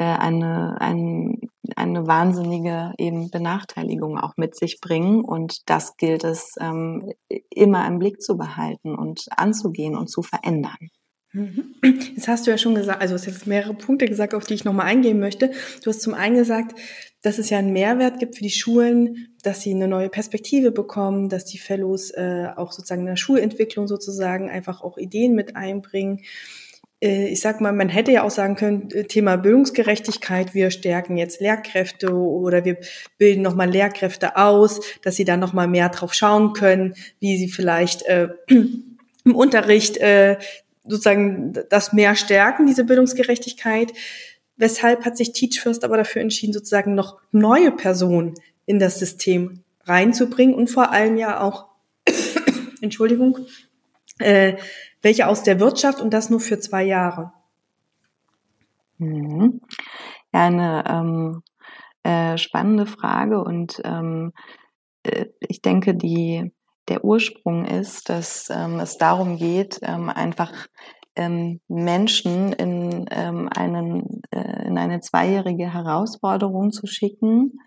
äh, 0.00 0.04
eine, 0.04 0.80
ein, 0.80 1.42
eine 1.76 2.06
wahnsinnige 2.06 2.94
eben 2.96 3.30
Benachteiligung 3.30 4.16
auch 4.16 4.32
mit 4.38 4.56
sich 4.56 4.80
bringen. 4.80 5.22
Und 5.22 5.68
das 5.68 5.98
gilt 5.98 6.24
es 6.24 6.54
ähm, 6.58 7.12
immer 7.50 7.86
im 7.86 7.98
Blick 7.98 8.22
zu 8.22 8.38
behalten 8.38 8.94
und 8.94 9.26
anzugehen 9.36 9.94
und 9.94 10.08
zu 10.08 10.22
verändern. 10.22 10.88
Mhm. 11.32 11.74
Jetzt 11.84 12.28
hast 12.28 12.46
du 12.46 12.50
ja 12.50 12.56
schon 12.56 12.74
gesagt, 12.74 13.02
also 13.02 13.14
hast 13.14 13.26
jetzt 13.26 13.46
mehrere 13.46 13.74
Punkte 13.74 14.06
gesagt, 14.06 14.32
auf 14.32 14.46
die 14.46 14.54
ich 14.54 14.64
nochmal 14.64 14.86
eingehen 14.86 15.20
möchte. 15.20 15.50
Du 15.84 15.90
hast 15.90 16.00
zum 16.00 16.14
einen 16.14 16.34
gesagt, 16.34 16.80
dass 17.20 17.36
es 17.36 17.50
ja 17.50 17.58
einen 17.58 17.74
Mehrwert 17.74 18.18
gibt 18.18 18.36
für 18.36 18.42
die 18.42 18.48
Schulen, 18.48 19.36
dass 19.42 19.60
sie 19.60 19.74
eine 19.74 19.86
neue 19.86 20.08
Perspektive 20.08 20.72
bekommen, 20.72 21.28
dass 21.28 21.44
die 21.44 21.58
Fellows 21.58 22.10
äh, 22.12 22.46
auch 22.56 22.72
sozusagen 22.72 23.02
in 23.02 23.06
der 23.08 23.16
Schulentwicklung 23.16 23.86
sozusagen 23.86 24.48
einfach 24.48 24.80
auch 24.80 24.96
Ideen 24.96 25.34
mit 25.34 25.56
einbringen. 25.56 26.22
Äh, 27.00 27.28
ich 27.28 27.40
sag 27.40 27.60
mal, 27.60 27.72
man 27.72 27.88
hätte 27.88 28.12
ja 28.12 28.22
auch 28.22 28.30
sagen 28.30 28.56
können, 28.56 28.90
äh, 28.90 29.04
Thema 29.04 29.36
Bildungsgerechtigkeit, 29.36 30.54
wir 30.54 30.70
stärken 30.70 31.16
jetzt 31.16 31.40
Lehrkräfte 31.40 32.12
oder 32.12 32.64
wir 32.64 32.76
bilden 33.18 33.42
nochmal 33.42 33.70
Lehrkräfte 33.70 34.36
aus, 34.36 34.80
dass 35.02 35.16
sie 35.16 35.24
da 35.24 35.36
nochmal 35.36 35.68
mehr 35.68 35.88
drauf 35.88 36.14
schauen 36.14 36.52
können, 36.52 36.94
wie 37.18 37.38
sie 37.38 37.48
vielleicht 37.48 38.02
äh, 38.02 38.28
im 38.48 39.34
Unterricht 39.34 39.96
äh, 39.98 40.38
sozusagen 40.84 41.54
das 41.68 41.92
mehr 41.92 42.14
stärken, 42.14 42.66
diese 42.66 42.84
Bildungsgerechtigkeit. 42.84 43.92
Weshalb 44.56 45.04
hat 45.04 45.16
sich 45.16 45.32
Teach 45.32 45.60
First 45.60 45.84
aber 45.84 45.96
dafür 45.96 46.20
entschieden, 46.20 46.52
sozusagen 46.52 46.94
noch 46.94 47.18
neue 47.32 47.70
Personen 47.70 48.34
in 48.66 48.78
das 48.78 48.98
System 48.98 49.62
reinzubringen 49.84 50.54
und 50.54 50.68
vor 50.68 50.92
allem 50.92 51.16
ja 51.16 51.40
auch, 51.40 51.66
Entschuldigung, 52.82 53.38
äh, 54.18 54.56
welche 55.02 55.26
aus 55.26 55.42
der 55.42 55.60
Wirtschaft 55.60 56.00
und 56.00 56.12
das 56.12 56.30
nur 56.30 56.40
für 56.40 56.58
zwei 56.58 56.84
Jahre. 56.84 57.32
Mhm. 58.98 59.60
Ja, 60.32 60.40
eine 60.46 60.84
ähm, 60.86 61.42
äh, 62.02 62.38
spannende 62.38 62.86
Frage 62.86 63.42
und 63.42 63.80
ähm, 63.84 64.32
äh, 65.02 65.26
ich 65.40 65.62
denke, 65.62 65.94
die 65.94 66.52
der 66.88 67.04
Ursprung 67.04 67.64
ist, 67.64 68.08
dass 68.08 68.50
ähm, 68.50 68.80
es 68.80 68.98
darum 68.98 69.36
geht, 69.36 69.78
ähm, 69.82 70.08
einfach 70.08 70.52
ähm, 71.16 71.60
Menschen 71.68 72.52
in, 72.52 73.06
ähm, 73.10 73.48
einen, 73.54 74.22
äh, 74.30 74.66
in 74.66 74.76
eine 74.76 75.00
zweijährige 75.00 75.72
Herausforderung 75.72 76.72
zu 76.72 76.86
schicken, 76.86 77.58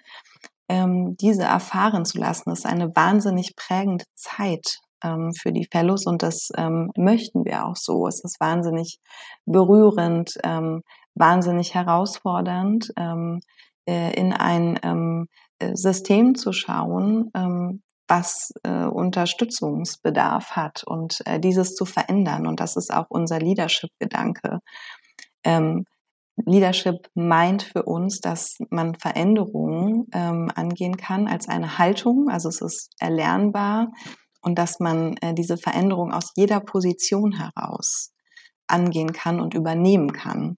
diese 0.69 1.43
erfahren 1.43 2.03
zu 2.05 2.17
lassen. 2.17 2.49
Das 2.49 2.59
ist 2.59 2.65
eine 2.65 2.95
wahnsinnig 2.95 3.55
prägende 3.55 4.05
Zeit 4.15 4.79
ähm, 5.03 5.33
für 5.33 5.51
die 5.51 5.67
Fellows 5.71 6.05
und 6.05 6.23
das 6.23 6.49
möchten 6.95 7.45
wir 7.45 7.65
auch 7.65 7.75
so. 7.75 8.07
Es 8.07 8.23
ist 8.23 8.39
wahnsinnig 8.39 8.99
berührend, 9.45 10.37
wahnsinnig 11.15 11.73
herausfordernd, 11.75 12.91
äh, 13.85 14.17
in 14.17 14.33
ein 14.33 15.27
äh, 15.59 15.75
System 15.75 16.35
zu 16.35 16.53
schauen, 16.53 17.31
was 18.07 18.53
äh, 18.63 18.85
Unterstützungsbedarf 18.85 20.51
hat 20.51 20.83
und 20.85 21.21
äh, 21.25 21.39
dieses 21.39 21.75
zu 21.75 21.85
verändern. 21.85 22.47
Und 22.47 22.59
das 22.59 22.75
ist 22.75 22.93
auch 22.93 23.05
unser 23.09 23.39
Leadership-Gedanke. 23.39 24.59
Ähm, 25.43 25.85
Leadership 26.45 27.09
meint 27.13 27.63
für 27.63 27.83
uns, 27.83 28.19
dass 28.19 28.57
man 28.69 28.95
Veränderungen 28.95 30.07
ähm, 30.13 30.51
angehen 30.53 30.97
kann 30.97 31.27
als 31.27 31.47
eine 31.47 31.77
Haltung, 31.77 32.29
also 32.29 32.49
es 32.49 32.61
ist 32.61 32.91
erlernbar 32.99 33.91
und 34.43 34.59
dass 34.59 34.79
man 34.79 35.15
äh, 35.17 35.33
diese 35.33 35.57
Veränderung 35.57 36.11
aus 36.11 36.31
jeder 36.35 36.59
Position 36.59 37.31
heraus 37.33 38.11
angehen 38.67 39.13
kann 39.13 39.39
und 39.39 39.53
übernehmen 39.53 40.13
kann. 40.13 40.57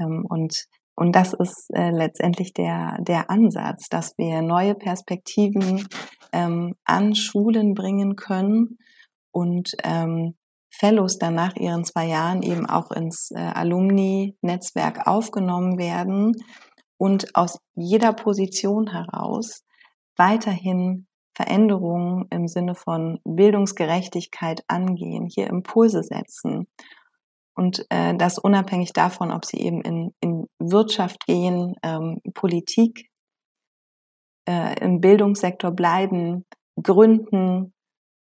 Ähm, 0.00 0.24
und 0.28 0.66
und 0.96 1.16
das 1.16 1.32
ist 1.32 1.70
äh, 1.72 1.90
letztendlich 1.90 2.52
der, 2.52 2.98
der 3.00 3.30
Ansatz, 3.30 3.88
dass 3.88 4.18
wir 4.18 4.42
neue 4.42 4.74
Perspektiven 4.74 5.88
ähm, 6.30 6.74
an 6.84 7.14
Schulen 7.14 7.72
bringen 7.72 8.16
können 8.16 8.76
und 9.32 9.70
ähm, 9.82 10.34
Fellows 10.70 11.18
dann 11.18 11.36
nach 11.36 11.56
ihren 11.56 11.84
zwei 11.84 12.06
Jahren 12.06 12.42
eben 12.42 12.66
auch 12.66 12.90
ins 12.90 13.30
äh, 13.30 13.38
Alumni-Netzwerk 13.38 15.06
aufgenommen 15.06 15.78
werden 15.78 16.34
und 16.98 17.34
aus 17.34 17.58
jeder 17.74 18.12
Position 18.12 18.90
heraus 18.90 19.64
weiterhin 20.16 21.06
Veränderungen 21.34 22.26
im 22.30 22.48
Sinne 22.48 22.74
von 22.74 23.20
Bildungsgerechtigkeit 23.24 24.64
angehen, 24.68 25.26
hier 25.26 25.46
Impulse 25.48 26.02
setzen 26.02 26.66
und 27.54 27.84
äh, 27.90 28.16
das 28.16 28.38
unabhängig 28.38 28.92
davon, 28.94 29.30
ob 29.30 29.44
sie 29.44 29.58
eben 29.58 29.82
in, 29.82 30.14
in 30.20 30.46
Wirtschaft 30.58 31.26
gehen, 31.26 31.74
ähm, 31.82 32.20
Politik, 32.32 33.10
äh, 34.48 34.82
im 34.82 35.00
Bildungssektor 35.00 35.70
bleiben, 35.70 36.46
gründen, 36.82 37.74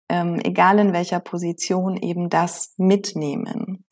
ähm, 0.10 0.40
egal 0.44 0.80
in 0.80 0.94
welcher 0.94 1.20
Position, 1.20 1.98
eben 1.98 2.30
das 2.30 2.76
mitnehmen. 2.78 3.86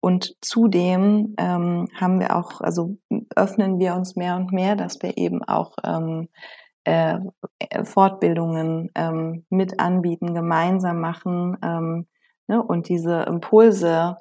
Und 0.00 0.34
zudem 0.40 1.34
ähm, 1.38 1.88
haben 1.94 2.18
wir 2.18 2.36
auch, 2.36 2.60
also 2.60 2.96
öffnen 3.34 3.78
wir 3.78 3.94
uns 3.94 4.16
mehr 4.16 4.36
und 4.36 4.52
mehr, 4.52 4.74
dass 4.74 5.00
wir 5.02 5.16
eben 5.16 5.44
auch 5.44 5.76
ähm, 5.84 6.28
äh, 6.86 7.18
Fortbildungen 7.84 8.90
ähm, 8.94 9.44
mit 9.50 9.80
anbieten, 9.80 10.34
gemeinsam 10.34 11.00
machen 11.00 11.56
ähm, 11.62 12.06
ne, 12.48 12.62
und 12.62 12.88
diese 12.88 13.22
Impulse 13.22 14.16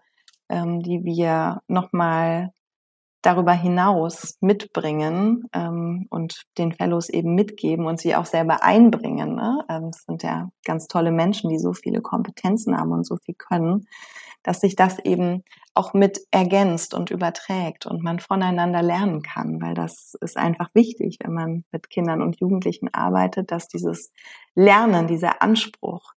ähm, 0.49 0.82
die 0.82 1.04
wir 1.04 1.62
nochmal 1.67 2.51
darüber 3.21 3.54
hinaus 3.54 4.38
mitbringen 4.39 5.45
ähm, 5.51 6.06
und 6.12 6.43
den 6.60 6.73
Fellows 6.73 7.10
eben 7.10 7.34
mitgeben 7.34 7.88
und 7.88 7.99
sie 7.99 8.15
auch 8.15 8.25
selber 8.25 8.63
einbringen. 8.63 9.36
Ne? 9.36 9.65
Ähm, 9.67 9.86
es 9.86 10.04
sind 10.04 10.21
ja 10.21 10.49
ganz 10.63 10.88
tolle 10.88 11.12
Menschen, 11.12 11.49
die 11.49 11.58
so 11.58 11.73
viele 11.73 12.01
Kompetenzen 12.01 12.78
haben 12.78 12.91
und 12.91 13.06
so 13.06 13.17
viel 13.17 13.34
können, 13.36 13.88
dass 14.45 14.60
sich 14.60 14.75
das 14.75 14.99
eben 14.99 15.43
auch 15.73 15.95
mit 15.95 16.19
ergänzt 16.29 16.93
und 16.93 17.10
überträgt 17.10 17.88
und 17.88 18.03
man 18.03 18.19
voneinander 18.19 18.84
lernen 18.84 19.23
kann, 19.23 19.60
weil 19.60 19.73
das 19.73 20.15
ist 20.21 20.38
einfach 20.38 20.69
wichtig, 20.75 21.17
wenn 21.23 21.34
man 21.34 21.65
mit 21.71 21.89
Kindern 21.89 22.21
und 22.21 22.39
Jugendlichen 22.39 22.93
arbeitet, 22.93 23.51
dass 23.51 23.67
dieses 23.67 24.12
Lernen, 24.53 25.08
dieser 25.08 25.41
Anspruch 25.41 26.13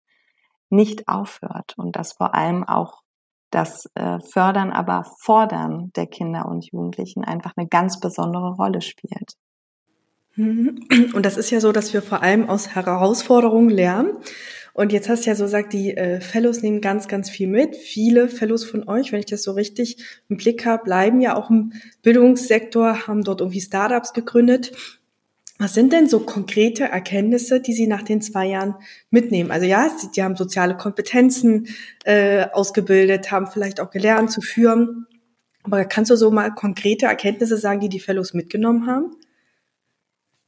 nicht 0.70 1.06
aufhört 1.06 1.74
und 1.76 1.94
dass 1.94 2.14
vor 2.14 2.34
allem 2.34 2.64
auch 2.64 3.02
das 3.50 3.88
äh, 3.94 4.18
Fördern, 4.18 4.72
aber 4.72 5.04
Fordern 5.20 5.92
der 5.94 6.08
Kinder 6.08 6.46
und 6.46 6.64
Jugendlichen 6.72 7.22
einfach 7.24 7.52
eine 7.56 7.68
ganz 7.68 8.00
besondere 8.00 8.56
Rolle 8.56 8.80
spielt. 8.80 9.34
Mhm. 10.34 10.84
Und 11.14 11.24
das 11.24 11.36
ist 11.36 11.50
ja 11.50 11.60
so, 11.60 11.70
dass 11.70 11.94
wir 11.94 12.02
vor 12.02 12.22
allem 12.22 12.48
aus 12.48 12.74
Herausforderungen 12.74 13.70
lernen. 13.70 14.18
Und 14.76 14.92
jetzt 14.92 15.08
hast 15.08 15.24
du 15.24 15.30
ja 15.30 15.34
so 15.34 15.44
gesagt, 15.44 15.72
die 15.72 15.96
äh, 15.96 16.20
Fellows 16.20 16.60
nehmen 16.60 16.82
ganz, 16.82 17.08
ganz 17.08 17.30
viel 17.30 17.48
mit. 17.48 17.76
Viele 17.76 18.28
Fellows 18.28 18.62
von 18.62 18.86
euch, 18.86 19.10
wenn 19.10 19.20
ich 19.20 19.24
das 19.24 19.42
so 19.42 19.52
richtig 19.52 19.96
im 20.28 20.36
Blick 20.36 20.66
habe, 20.66 20.84
bleiben 20.84 21.22
ja 21.22 21.34
auch 21.34 21.48
im 21.48 21.72
Bildungssektor, 22.02 23.06
haben 23.06 23.24
dort 23.24 23.40
irgendwie 23.40 23.62
Startups 23.62 24.12
gegründet. 24.12 24.72
Was 25.58 25.72
sind 25.72 25.94
denn 25.94 26.10
so 26.10 26.20
konkrete 26.20 26.84
Erkenntnisse, 26.84 27.62
die 27.62 27.72
Sie 27.72 27.86
nach 27.86 28.02
den 28.02 28.20
zwei 28.20 28.48
Jahren 28.48 28.74
mitnehmen? 29.08 29.50
Also 29.50 29.64
ja, 29.64 29.88
Sie, 29.98 30.10
die 30.14 30.22
haben 30.22 30.36
soziale 30.36 30.76
Kompetenzen 30.76 31.68
äh, 32.04 32.44
ausgebildet, 32.52 33.30
haben 33.30 33.46
vielleicht 33.46 33.80
auch 33.80 33.90
gelernt 33.90 34.30
zu 34.30 34.42
führen. 34.42 35.06
Aber 35.62 35.86
kannst 35.86 36.10
du 36.10 36.16
so 36.16 36.30
mal 36.30 36.54
konkrete 36.54 37.06
Erkenntnisse 37.06 37.56
sagen, 37.56 37.80
die 37.80 37.88
die 37.88 37.98
Fellows 37.98 38.34
mitgenommen 38.34 38.86
haben? 38.86 39.16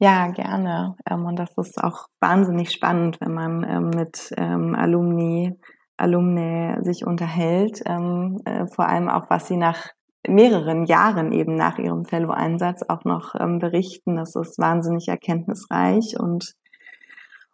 Ja, 0.00 0.28
gerne. 0.28 0.96
Ähm, 1.11 1.24
und 1.26 1.37
das 1.37 1.50
ist 1.56 1.82
auch 1.82 2.06
wahnsinnig 2.20 2.70
spannend, 2.70 3.20
wenn 3.20 3.34
man 3.34 3.64
ähm, 3.64 3.90
mit 3.90 4.30
ähm, 4.37 4.74
Alumni, 4.76 5.58
Alumni 5.96 6.76
sich 6.84 7.04
unterhält. 7.04 7.80
Äh, 7.84 8.66
vor 8.68 8.87
allem 8.88 9.08
auch, 9.08 9.28
was 9.28 9.48
sie 9.48 9.56
nach 9.56 9.88
mehreren 10.26 10.84
Jahren 10.84 11.32
eben 11.32 11.56
nach 11.56 11.78
ihrem 11.78 12.04
Fellow-Einsatz 12.04 12.82
auch 12.88 13.04
noch 13.04 13.34
berichten. 13.34 14.16
Das 14.16 14.37
ist 14.37 14.58
wahnsinnig 14.58 15.08
erkenntnisreich 15.08 16.16
und 16.18 16.52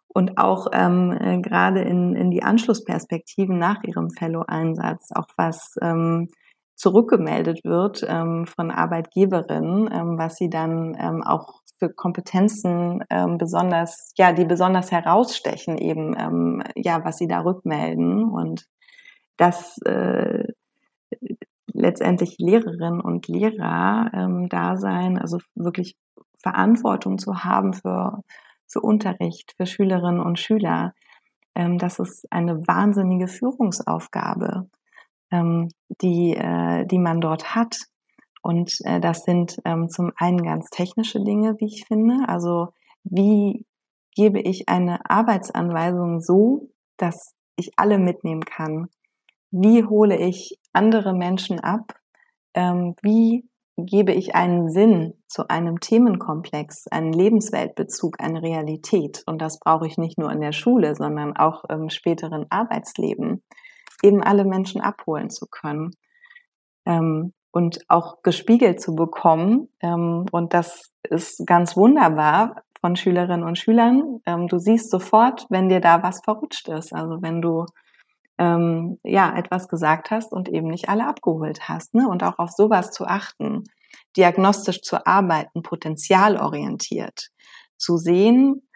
und 0.07 0.37
auch 0.37 0.67
ähm, 0.71 1.11
äh, 1.19 1.41
gerade 1.41 1.81
in, 1.81 2.15
in 2.15 2.31
die 2.31 2.41
Anschlussperspektiven 2.41 3.59
nach 3.59 3.83
ihrem 3.83 4.09
Fellow-Einsatz, 4.11 5.09
auch 5.13 5.27
was 5.35 5.75
ähm, 5.81 6.29
zurückgemeldet 6.75 7.65
wird 7.65 8.05
ähm, 8.07 8.45
von 8.45 8.71
Arbeitgeberinnen, 8.71 9.89
ähm, 9.91 10.17
was 10.17 10.37
sie 10.37 10.49
dann 10.49 10.95
ähm, 10.97 11.21
auch 11.21 11.61
für 11.77 11.89
Kompetenzen 11.89 13.03
ähm, 13.09 13.37
besonders, 13.37 14.13
ja, 14.17 14.33
die 14.33 14.45
besonders 14.45 14.91
herausstechen 14.91 15.77
eben, 15.77 16.15
ähm, 16.17 16.63
ja, 16.75 17.03
was 17.03 17.17
sie 17.17 17.27
da 17.27 17.41
rückmelden 17.41 18.23
und 18.23 18.65
das 19.37 19.77
äh, 19.79 20.45
letztendlich 21.73 22.37
Lehrerinnen 22.39 23.01
und 23.01 23.27
Lehrer 23.27 24.09
ähm, 24.13 24.49
da 24.49 24.77
sein, 24.77 25.17
also 25.17 25.39
wirklich 25.55 25.97
Verantwortung 26.37 27.17
zu 27.17 27.43
haben 27.43 27.73
für, 27.73 28.23
für 28.67 28.79
Unterricht, 28.79 29.53
für 29.57 29.65
Schülerinnen 29.65 30.21
und 30.21 30.39
Schüler. 30.39 30.93
Ähm, 31.55 31.77
das 31.77 31.99
ist 31.99 32.31
eine 32.31 32.67
wahnsinnige 32.67 33.27
Führungsaufgabe, 33.27 34.69
ähm, 35.31 35.69
die, 36.01 36.35
äh, 36.35 36.85
die 36.85 36.99
man 36.99 37.19
dort 37.19 37.55
hat. 37.55 37.77
Und 38.45 38.79
äh, 38.83 38.99
das 38.99 39.23
sind 39.23 39.59
ähm, 39.65 39.89
zum 39.89 40.11
einen 40.17 40.43
ganz 40.43 40.69
technische 40.69 41.19
Dinge, 41.19 41.55
wie 41.59 41.65
ich 41.65 41.85
finde. 41.87 42.29
Also 42.29 42.67
wie 43.03 43.65
gebe 44.13 44.39
ich 44.39 44.69
eine 44.69 45.09
Arbeitsanweisung 45.09 46.21
so, 46.21 46.69
dass 46.97 47.33
ich 47.55 47.71
alle 47.75 47.97
mitnehmen 47.97 48.45
kann? 48.45 48.89
Wie 49.49 49.83
hole 49.83 50.17
ich 50.17 50.59
andere 50.73 51.13
Menschen 51.13 51.59
ab? 51.59 51.95
Ähm, 52.53 52.93
wie 53.01 53.49
gebe 53.77 54.13
ich 54.13 54.35
einen 54.35 54.69
Sinn 54.69 55.15
zu 55.27 55.47
einem 55.47 55.79
Themenkomplex, 55.79 56.85
einen 56.89 57.13
Lebensweltbezug, 57.13 58.19
eine 58.19 58.43
Realität? 58.43 59.23
Und 59.25 59.41
das 59.41 59.59
brauche 59.59 59.87
ich 59.87 59.97
nicht 59.97 60.19
nur 60.19 60.31
in 60.31 60.39
der 60.39 60.53
Schule, 60.53 60.95
sondern 60.95 61.35
auch 61.35 61.63
im 61.63 61.89
späteren 61.89 62.45
Arbeitsleben, 62.51 63.41
eben 64.03 64.21
alle 64.21 64.45
Menschen 64.45 64.81
abholen 64.81 65.31
zu 65.31 65.47
können. 65.47 65.95
Ähm, 66.85 67.33
und 67.55 67.79
auch 67.87 68.21
gespiegelt 68.21 68.81
zu 68.81 68.95
bekommen. 68.95 69.69
Ähm, 69.79 70.25
und 70.33 70.53
das 70.53 70.91
ist 71.09 71.47
ganz 71.47 71.77
wunderbar, 71.77 72.63
von 72.81 72.97
Schülerinnen 72.97 73.45
und 73.45 73.57
Schülern. 73.57 74.19
Ähm, 74.25 74.49
du 74.49 74.59
siehst 74.59 74.91
sofort, 74.91 75.45
wenn 75.49 75.69
dir 75.69 75.79
da 75.79 76.03
was 76.03 76.19
verrutscht 76.21 76.67
ist. 76.67 76.93
Also 76.93 77.21
wenn 77.21 77.41
du 77.41 77.65
ähm, 78.37 78.99
ja 79.03 79.33
etwas 79.37 79.69
gesagt 79.69 80.11
hast 80.11 80.33
und 80.33 80.49
eben 80.49 80.67
nicht 80.67 80.89
alle 80.89 81.07
abgeholt 81.07 81.69
hast. 81.69 81.93
Ne? 81.93 82.09
Und 82.09 82.23
auch 82.23 82.39
auf 82.39 82.51
sowas 82.51 82.91
zu 82.91 83.05
achten, 83.05 83.63
diagnostisch 84.17 84.81
zu 84.81 85.07
arbeiten, 85.07 85.63
potenzialorientiert, 85.63 87.29
zu 87.77 87.95
sehen, 87.95 88.67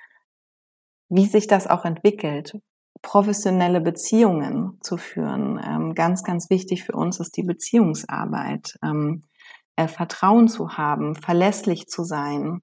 wie 1.09 1.25
sich 1.25 1.47
das 1.47 1.67
auch 1.67 1.83
entwickelt, 1.83 2.57
professionelle 3.01 3.81
Beziehungen 3.81 4.77
zu 4.81 4.97
führen. 4.97 5.59
Ähm, 5.63 5.95
ganz, 5.95 6.23
ganz 6.23 6.49
wichtig 6.49 6.83
für 6.83 6.93
uns 6.93 7.19
ist 7.19 7.37
die 7.37 7.43
Beziehungsarbeit. 7.43 8.77
Ähm, 8.83 9.23
äh, 9.79 9.87
Vertrauen 9.87 10.49
zu 10.49 10.77
haben, 10.77 11.15
verlässlich 11.15 11.87
zu 11.87 12.03
sein, 12.03 12.61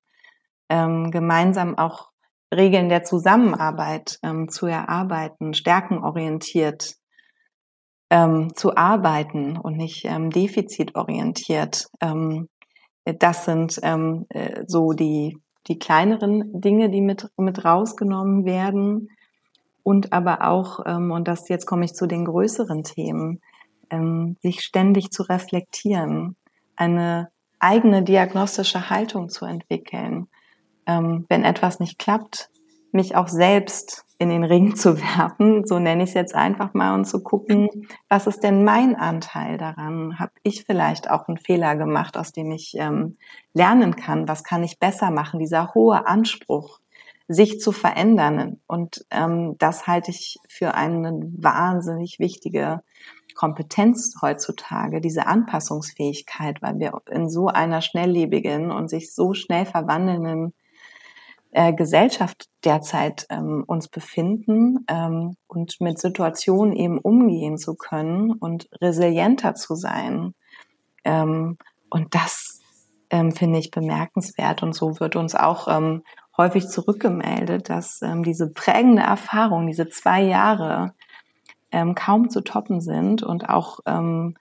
ähm, 0.68 1.11
gemeinsam 1.11 1.79
auch 1.79 2.11
Regeln 2.55 2.90
der 2.90 3.05
Zusammenarbeit 3.05 4.18
ähm, 4.22 4.51
zu 4.51 4.66
erarbeiten, 4.66 5.55
stärkenorientiert 5.55 6.96
ähm, 8.11 8.55
zu 8.55 8.77
arbeiten 8.77 9.57
und 9.57 9.77
nicht 9.77 10.05
ähm, 10.05 10.31
defizitorientiert. 10.31 11.87
Das 13.05 13.44
sind 13.44 13.79
äh, 13.83 14.64
so 14.66 14.92
die, 14.92 15.38
die 15.68 15.79
kleineren 15.79 16.61
Dinge, 16.61 16.90
die 16.90 17.01
mit, 17.01 17.29
mit 17.37 17.64
rausgenommen 17.64 18.44
werden. 18.44 19.09
Und 19.87 20.12
aber 20.12 20.49
auch, 20.49 20.81
ähm, 20.85 21.12
und 21.12 21.29
das 21.29 21.49
jetzt 21.49 21.64
komme 21.64 21.85
ich 21.85 21.94
zu 21.94 22.09
den 22.09 22.25
größeren 22.25 22.83
Themen, 22.83 23.40
ähm, 23.88 24.37
sich 24.42 24.64
ständig 24.64 25.12
zu 25.12 25.22
reflektieren, 25.22 26.35
eine 26.75 27.31
eigene 27.61 28.03
diagnostische 28.03 28.90
Haltung 28.90 29.29
zu 29.29 29.44
entwickeln, 29.44 30.27
ähm, 30.87 31.25
wenn 31.29 31.44
etwas 31.44 31.79
nicht 31.79 32.01
klappt, 32.01 32.51
mich 32.90 33.14
auch 33.14 33.29
selbst 33.29 34.05
in 34.18 34.29
den 34.29 34.42
Ring 34.42 34.75
zu 34.75 35.01
werfen, 35.01 35.64
so 35.64 35.79
nenne 35.79 36.03
ich 36.03 36.09
es 36.09 36.14
jetzt 36.14 36.35
einfach 36.35 36.75
mal, 36.75 36.92
und 36.92 37.05
zu 37.05 37.22
gucken, 37.22 37.68
was 38.09 38.27
ist 38.27 38.42
denn 38.42 38.64
mein 38.64 38.96
Anteil 38.96 39.57
daran? 39.57 40.18
Habe 40.18 40.33
ich 40.42 40.64
vielleicht 40.64 41.09
auch 41.09 41.29
einen 41.29 41.38
Fehler 41.38 41.77
gemacht, 41.77 42.16
aus 42.16 42.33
dem 42.33 42.51
ich 42.51 42.75
ähm, 42.77 43.18
lernen 43.55 43.94
kann? 43.94 44.27
Was 44.27 44.42
kann 44.42 44.64
ich 44.64 44.81
besser 44.81 45.12
machen? 45.12 45.38
Dieser 45.38 45.75
hohe 45.75 46.09
Anspruch, 46.09 46.81
sich 47.29 47.61
zu 47.61 47.73
verändern. 47.73 48.61
Und 48.67 49.05
ähm, 49.11 49.57
das 49.59 49.87
halte 49.87 50.11
ich 50.11 50.39
für 50.49 50.75
eine 50.75 51.12
wahnsinnig 51.37 52.19
wichtige 52.19 52.83
Kompetenz 53.35 54.17
heutzutage, 54.23 55.01
diese 55.01 55.27
Anpassungsfähigkeit, 55.27 56.62
weil 56.62 56.79
wir 56.79 57.01
in 57.11 57.29
so 57.29 57.49
einer 57.49 57.83
schnelllebigen 57.83 58.71
und 58.71 58.89
sich 58.89 59.15
so 59.15 59.35
schnell 59.35 59.67
verwandelnden 59.67 60.55
äh, 61.53 61.73
Gesellschaft 61.73 62.49
derzeit 62.65 63.27
ähm, 63.31 63.65
uns 63.67 63.89
befinden 63.89 64.85
ähm, 64.89 65.37
und 65.47 65.81
mit 65.81 65.99
Situationen 65.99 66.75
eben 66.75 66.99
umgehen 66.99 67.59
zu 67.59 67.77
können 67.77 68.33
und 68.33 68.69
resilienter 68.81 69.55
zu 69.55 69.75
sein. 69.75 70.35
Ähm, 71.05 71.59
und 71.89 72.15
das 72.15 72.61
ähm, 73.11 73.33
finde 73.33 73.59
ich 73.59 73.71
bemerkenswert 73.71 74.62
und 74.62 74.75
so 74.75 74.99
wird 75.01 75.17
uns 75.17 75.35
auch 75.35 75.69
ähm, 75.69 76.03
häufig 76.37 76.68
zurückgemeldet, 76.68 77.68
dass 77.70 78.03
ähm, 78.03 78.22
diese 78.22 78.49
prägende 78.51 79.03
Erfahrung, 79.03 79.66
diese 79.66 79.88
zwei 79.88 80.22
Jahre 80.22 80.92
ähm, 81.72 81.94
kaum 81.94 82.31
zu 82.31 82.42
toppen 82.42 82.81
sind 82.81 83.22
und 83.22 83.49
auch 83.49 83.81
ähm, 83.87 84.35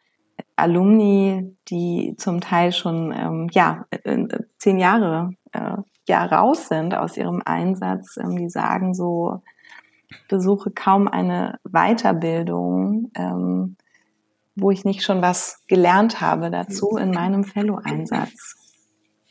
Alumni, 0.55 1.55
die 1.67 2.15
zum 2.17 2.41
Teil 2.41 2.71
schon 2.71 3.11
ähm, 3.11 3.49
ja 3.51 3.85
äh, 3.89 4.27
zehn 4.57 4.79
Jahre 4.79 5.31
äh, 5.51 5.77
ja 6.07 6.25
raus 6.25 6.67
sind 6.67 6.95
aus 6.95 7.17
ihrem 7.17 7.41
Einsatz, 7.45 8.17
ähm, 8.17 8.35
die 8.37 8.49
sagen 8.49 8.93
so, 8.93 9.41
besuche 10.29 10.71
kaum 10.71 11.07
eine 11.07 11.59
Weiterbildung, 11.63 13.11
ähm, 13.15 13.75
wo 14.55 14.71
ich 14.71 14.85
nicht 14.85 15.03
schon 15.03 15.21
was 15.21 15.63
gelernt 15.67 16.21
habe 16.21 16.51
dazu 16.51 16.95
in 16.95 17.11
meinem 17.11 17.43
Fellow-Einsatz. 17.43 18.55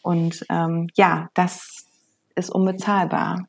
Und 0.03 0.45
ja, 0.97 1.31
das 1.33 1.84
ist 2.35 2.51
unbezahlbar. 2.51 3.49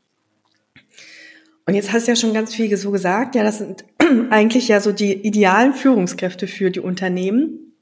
Und 1.65 1.74
jetzt 1.74 1.91
hast 1.91 2.08
du 2.08 2.12
ja 2.12 2.15
schon 2.15 2.34
ganz 2.34 2.54
viel 2.54 2.76
so 2.78 2.91
gesagt, 2.91 3.36
ja, 3.36 3.43
das 3.43 3.58
sind 3.58 3.86
eigentlich 4.30 4.67
ja 4.67 4.80
so 4.80 4.91
die 4.91 5.13
idealen 5.13 5.74
Führungskräfte 5.74 6.48
für 6.48 6.69
die 6.69 6.80
Unternehmen. 6.80 7.74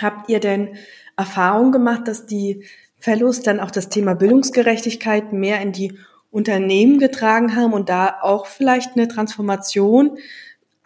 Habt 0.00 0.28
ihr 0.28 0.40
denn 0.40 0.76
Erfahrung 1.16 1.72
gemacht, 1.72 2.08
dass 2.08 2.26
die 2.26 2.64
Fellows 2.96 3.42
dann 3.42 3.60
auch 3.60 3.70
das 3.70 3.88
Thema 3.88 4.14
Bildungsgerechtigkeit 4.14 5.32
mehr 5.32 5.60
in 5.60 5.72
die 5.72 5.96
Unternehmen 6.30 6.98
getragen 6.98 7.56
haben 7.56 7.72
und 7.72 7.88
da 7.88 8.18
auch 8.20 8.46
vielleicht 8.46 8.96
eine 8.96 9.08
Transformation 9.08 10.18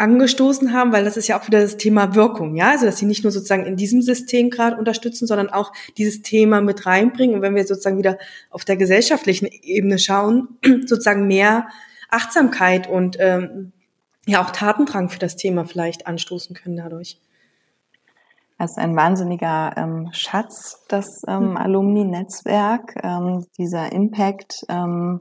angestoßen 0.02 0.72
haben, 0.72 0.92
weil 0.92 1.04
das 1.04 1.16
ist 1.16 1.28
ja 1.28 1.38
auch 1.38 1.46
wieder 1.46 1.60
das 1.60 1.76
Thema 1.76 2.16
Wirkung, 2.16 2.56
ja, 2.56 2.70
also 2.70 2.86
dass 2.86 2.98
sie 2.98 3.06
nicht 3.06 3.22
nur 3.22 3.30
sozusagen 3.30 3.64
in 3.64 3.76
diesem 3.76 4.02
System 4.02 4.50
gerade 4.50 4.76
unterstützen, 4.76 5.28
sondern 5.28 5.48
auch 5.48 5.72
dieses 5.96 6.22
Thema 6.22 6.60
mit 6.60 6.86
reinbringen 6.86 7.36
und 7.36 7.42
wenn 7.42 7.54
wir 7.54 7.64
sozusagen 7.64 7.98
wieder 7.98 8.18
auf 8.50 8.64
der 8.64 8.76
gesellschaftlichen 8.76 9.46
Ebene 9.46 10.00
schauen, 10.00 10.58
sozusagen 10.86 11.28
mehr 11.28 11.68
Achtsamkeit 12.10 12.88
und 12.88 13.16
ähm, 13.20 13.72
ja 14.26 14.42
auch 14.44 14.50
Tatendrang 14.50 15.08
für 15.08 15.20
das 15.20 15.36
Thema 15.36 15.64
vielleicht 15.64 16.08
anstoßen 16.08 16.56
können 16.56 16.76
dadurch. 16.76 17.20
Das 18.58 18.72
ist 18.72 18.78
ein 18.78 18.96
wahnsinniger 18.96 19.72
ähm, 19.76 20.08
Schatz, 20.12 20.84
das 20.88 21.22
ähm, 21.28 21.50
hm. 21.50 21.56
Alumni-Netzwerk, 21.56 22.94
ähm, 23.02 23.46
dieser 23.56 23.92
Impact. 23.92 24.64
Ähm, 24.68 25.20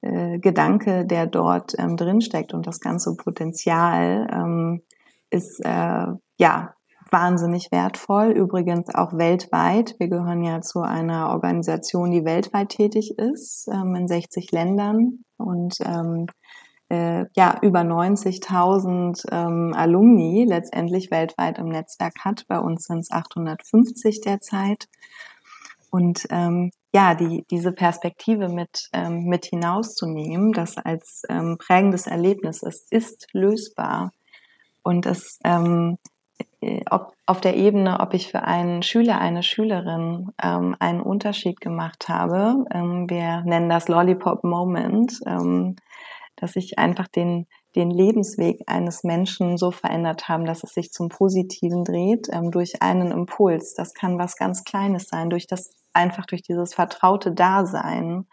äh, 0.00 0.38
Gedanke, 0.38 1.04
der 1.04 1.26
dort 1.26 1.74
ähm, 1.78 1.96
drinsteckt 1.96 2.54
und 2.54 2.66
das 2.66 2.80
ganze 2.80 3.16
Potenzial 3.16 4.28
ähm, 4.32 4.82
ist 5.30 5.60
äh, 5.64 6.06
ja 6.38 6.74
wahnsinnig 7.10 7.72
wertvoll. 7.72 8.28
Übrigens 8.30 8.94
auch 8.94 9.12
weltweit. 9.14 9.96
Wir 9.98 10.08
gehören 10.08 10.44
ja 10.44 10.60
zu 10.60 10.80
einer 10.80 11.30
Organisation, 11.30 12.10
die 12.10 12.24
weltweit 12.24 12.70
tätig 12.70 13.18
ist, 13.18 13.68
ähm, 13.72 13.94
in 13.94 14.08
60 14.08 14.52
Ländern 14.52 15.24
und 15.36 15.76
ähm, 15.84 16.26
äh, 16.90 17.26
ja 17.36 17.58
über 17.62 17.80
90.000 17.80 19.26
ähm, 19.30 19.74
Alumni 19.74 20.44
letztendlich 20.48 21.10
weltweit 21.10 21.58
im 21.58 21.68
Netzwerk 21.68 22.24
hat. 22.24 22.46
Bei 22.48 22.58
uns 22.58 22.84
sind 22.84 23.00
es 23.00 23.10
850 23.10 24.20
derzeit. 24.20 24.88
Und 25.90 26.26
ähm, 26.30 26.70
ja, 26.98 27.14
die, 27.14 27.44
diese 27.48 27.70
Perspektive 27.70 28.48
mit, 28.48 28.88
ähm, 28.92 29.26
mit 29.26 29.44
hinauszunehmen, 29.46 30.52
das 30.52 30.78
als 30.78 31.22
ähm, 31.28 31.56
prägendes 31.56 32.08
Erlebnis 32.08 32.64
ist, 32.64 32.92
ist 32.92 33.28
lösbar. 33.32 34.10
Und 34.82 35.06
es 35.06 35.38
ähm, 35.44 35.98
äh, 36.60 36.80
ob, 36.90 37.12
auf 37.24 37.40
der 37.40 37.56
Ebene, 37.56 38.00
ob 38.00 38.14
ich 38.14 38.32
für 38.32 38.42
einen 38.42 38.82
Schüler, 38.82 39.20
eine 39.20 39.44
Schülerin 39.44 40.32
ähm, 40.42 40.74
einen 40.80 41.00
Unterschied 41.00 41.60
gemacht 41.60 42.08
habe. 42.08 42.64
Ähm, 42.72 43.08
wir 43.08 43.42
nennen 43.42 43.68
das 43.68 43.86
Lollipop 43.86 44.42
Moment. 44.42 45.20
Ähm, 45.24 45.76
dass 46.40 46.52
sich 46.52 46.78
einfach 46.78 47.08
den, 47.08 47.46
den 47.74 47.90
Lebensweg 47.90 48.62
eines 48.66 49.04
Menschen 49.04 49.58
so 49.58 49.70
verändert 49.70 50.28
haben, 50.28 50.44
dass 50.44 50.62
es 50.62 50.70
sich 50.70 50.92
zum 50.92 51.08
Positiven 51.08 51.84
dreht, 51.84 52.28
ähm, 52.32 52.50
durch 52.50 52.80
einen 52.82 53.10
Impuls. 53.10 53.74
Das 53.74 53.92
kann 53.92 54.18
was 54.18 54.36
ganz 54.36 54.64
Kleines 54.64 55.08
sein, 55.08 55.30
durch 55.30 55.46
das, 55.46 55.70
einfach 55.92 56.26
durch 56.26 56.42
dieses 56.42 56.74
vertraute 56.74 57.32
Dasein. 57.32 58.26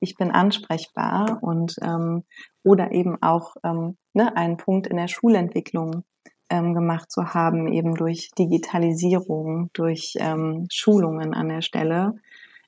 Ich 0.00 0.16
bin 0.16 0.30
ansprechbar 0.30 1.38
und, 1.42 1.76
ähm, 1.82 2.24
oder 2.62 2.92
eben 2.92 3.20
auch, 3.22 3.56
ähm, 3.64 3.96
ne, 4.12 4.36
ein 4.36 4.56
Punkt 4.56 4.86
in 4.86 4.96
der 4.96 5.08
Schulentwicklung, 5.08 6.04
ähm, 6.50 6.74
gemacht 6.74 7.10
zu 7.10 7.34
haben, 7.34 7.68
eben 7.72 7.94
durch 7.94 8.30
Digitalisierung, 8.38 9.70
durch 9.72 10.14
ähm, 10.18 10.66
Schulungen 10.70 11.34
an 11.34 11.48
der 11.48 11.62
Stelle. 11.62 12.14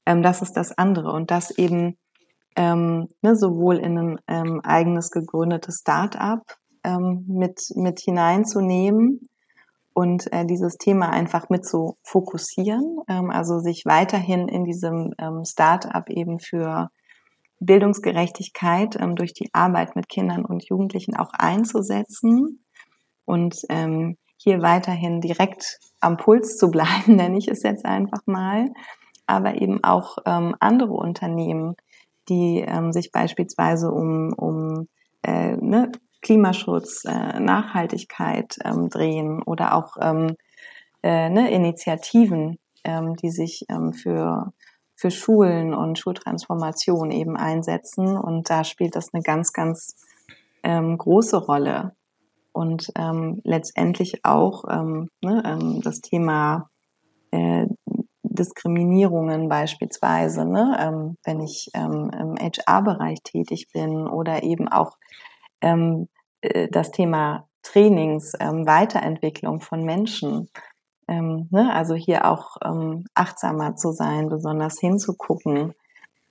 Ähm, 0.07 0.23
das 0.23 0.43
ist 0.43 0.53
das 0.55 0.77
andere. 0.77 1.13
Und 1.13 1.31
das 1.31 1.51
eben 1.51 1.97
ähm, 2.57 3.09
ne, 3.23 3.37
sowohl 3.37 3.77
in 3.77 3.99
ein 3.99 4.21
ähm, 4.29 4.61
eigenes 4.63 5.11
gegründetes 5.11 5.79
Start-up 5.81 6.59
ähm, 6.85 7.25
mit, 7.29 7.71
mit 7.77 8.01
hineinzunehmen 8.01 9.21
und 9.93 10.33
äh, 10.33 10.47
dieses 10.47 10.77
Thema 10.77 11.11
einfach 11.11 11.49
mit 11.49 11.65
zu 11.65 11.97
fokussieren, 12.03 12.99
ähm, 13.09 13.31
also 13.31 13.59
sich 13.59 13.85
weiterhin 13.87 14.49
in 14.49 14.65
diesem 14.65 15.13
ähm, 15.19 15.45
Start-up 15.45 16.09
eben 16.11 16.39
für 16.39 16.91
Bildungsgerechtigkeit 17.61 18.97
ähm, 19.01 19.17
durch 19.17 19.35
die 19.35 19.51
Arbeit 19.53 19.97
mit 19.97 20.09
Kindern 20.09 20.45
und 20.45 20.69
Jugendlichen 20.69 21.17
auch 21.17 21.33
einzusetzen 21.33 22.65
und 23.25 23.57
ähm, 23.69 24.17
hier 24.37 24.63
weiterhin 24.63 25.21
direkt 25.21 25.79
am 26.01 26.17
Puls 26.17 26.57
zu 26.57 26.71
bleiben, 26.71 27.17
nenne 27.17 27.39
ich 27.39 27.49
es 27.49 27.63
jetzt 27.63 27.85
einfach 27.85 28.23
mal, 28.27 28.71
aber 29.27 29.61
eben 29.61 29.85
auch 29.85 30.19
ähm, 30.25 30.57
andere 30.61 30.95
Unternehmen, 30.95 31.77
die 32.29 32.65
ähm, 32.67 32.93
sich 32.93 33.13
beispielsweise 33.13 33.91
um, 33.91 34.33
um 34.33 34.89
äh, 35.23 35.57
ne, 35.57 35.93
Klimaschutz, 36.23 37.05
äh, 37.05 37.41
Nachhaltigkeit 37.41 38.57
ähm, 38.65 38.89
drehen 38.89 39.43
oder 39.43 39.75
auch 39.75 39.97
ähm, 40.01 40.37
äh, 41.03 41.31
ne, 41.31 41.51
Initiativen, 41.51 42.59
ähm, 42.85 43.17
die 43.17 43.31
sich 43.31 43.65
ähm, 43.69 43.93
für, 43.93 44.53
für 44.95 45.11
Schulen 45.11 45.75
und 45.75 45.99
Schultransformation 45.99 47.11
eben 47.11 47.37
einsetzen. 47.37 48.17
Und 48.17 48.51
da 48.51 48.65
spielt 48.65 48.97
das 48.97 49.15
eine 49.15 49.23
ganz, 49.23 49.53
ganz 49.53 49.97
ähm, 50.63 50.99
große 50.99 51.39
Rolle. 51.39 51.93
Und 52.53 52.91
ähm, 52.97 53.41
letztendlich 53.45 54.25
auch 54.25 54.65
ähm, 54.69 55.09
ne, 55.23 55.43
ähm, 55.47 55.81
das 55.83 56.01
Thema 56.01 56.69
äh, 57.31 57.67
Diskriminierungen 58.23 59.49
beispielsweise, 59.49 60.45
ne, 60.45 60.77
ähm, 60.81 61.17
wenn 61.25 61.41
ich 61.41 61.71
ähm, 61.75 62.11
im 62.13 62.37
HR-Bereich 62.37 63.23
tätig 63.23 63.69
bin 63.73 64.07
oder 64.07 64.43
eben 64.43 64.69
auch 64.69 64.97
ähm, 65.61 66.09
äh, 66.41 66.69
das 66.69 66.91
Thema 66.91 67.47
Trainings, 67.63 68.33
ähm, 68.41 68.67
Weiterentwicklung 68.67 69.61
von 69.61 69.85
Menschen. 69.85 70.49
Ähm, 71.09 71.49
ne? 71.51 71.73
Also 71.73 71.95
hier 71.95 72.27
auch 72.27 72.57
ähm, 72.65 73.05
achtsamer 73.15 73.77
zu 73.77 73.93
sein, 73.93 74.29
besonders 74.29 74.79
hinzugucken. 74.81 75.75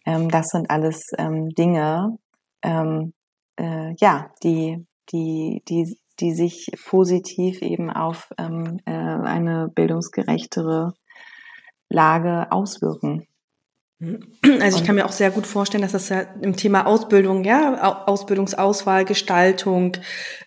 Ähm, 0.06 0.30
das 0.30 0.50
sind 0.50 0.70
alles 0.70 1.12
ähm, 1.18 1.50
Dinge, 1.50 2.18
ähm, 2.63 3.13
äh, 3.58 3.94
ja, 4.00 4.32
die, 4.44 4.86
die, 5.12 5.62
die, 5.68 5.98
die 6.20 6.34
sich 6.34 6.72
positiv 6.88 7.62
eben 7.62 7.89
auf 7.89 8.30
äh, 8.38 8.44
eine 8.86 9.70
bildungsgerechtere 9.74 10.94
Lage 11.89 12.52
auswirken. 12.52 13.28
Also 14.62 14.77
ich 14.77 14.85
kann 14.85 14.95
mir 14.95 15.05
auch 15.05 15.12
sehr 15.12 15.29
gut 15.29 15.45
vorstellen, 15.45 15.81
dass 15.81 15.91
das 15.91 16.07
ja 16.07 16.21
im 16.41 16.55
Thema 16.55 16.85
Ausbildung, 16.85 17.43
ja, 17.43 18.05
Ausbildungsauswahl, 18.05 19.03
Gestaltung, 19.03 19.97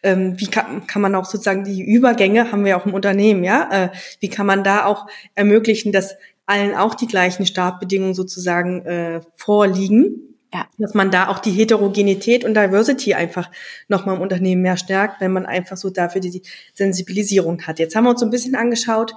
ähm, 0.03 0.39
wie 0.39 0.47
kann, 0.47 0.87
kann 0.87 1.03
man 1.03 1.15
auch 1.15 1.27
sozusagen 1.27 1.65
die 1.65 1.83
Übergänge, 1.83 2.51
haben 2.51 2.65
wir 2.65 2.79
auch 2.79 2.87
im 2.87 2.95
Unternehmen, 2.95 3.45
ja, 3.45 3.69
äh, 3.71 3.89
wie 4.21 4.31
kann 4.31 4.47
man 4.47 4.65
da 4.65 4.87
auch 4.87 5.07
ermöglichen, 5.35 5.93
dass 5.93 6.15
allen 6.47 6.75
auch 6.75 6.95
die 6.95 7.07
gleichen 7.07 7.45
Startbedingungen 7.45 8.15
sozusagen 8.15 8.87
äh, 8.87 9.21
vorliegen. 9.37 10.29
Ja. 10.55 10.67
Dass 10.77 10.93
man 10.93 11.11
da 11.11 11.29
auch 11.29 11.39
die 11.39 11.51
Heterogenität 11.51 12.45
und 12.45 12.55
Diversity 12.55 13.15
einfach 13.15 13.51
nochmal 13.89 14.17
im 14.17 14.21
Unternehmen 14.21 14.61
mehr 14.61 14.77
stärkt, 14.77 15.23
wenn 15.23 15.33
man 15.33 15.47
einfach 15.47 15.79
so 15.79 15.89
dafür 15.89 16.21
die 16.21 16.43
Sensibilisierung 16.75 17.63
hat. 17.63 17.79
Jetzt 17.79 17.97
haben 17.97 18.05
wir 18.05 18.11
uns 18.11 18.21
so 18.21 18.27
ein 18.27 18.31
bisschen 18.31 18.55
angeschaut, 18.55 19.15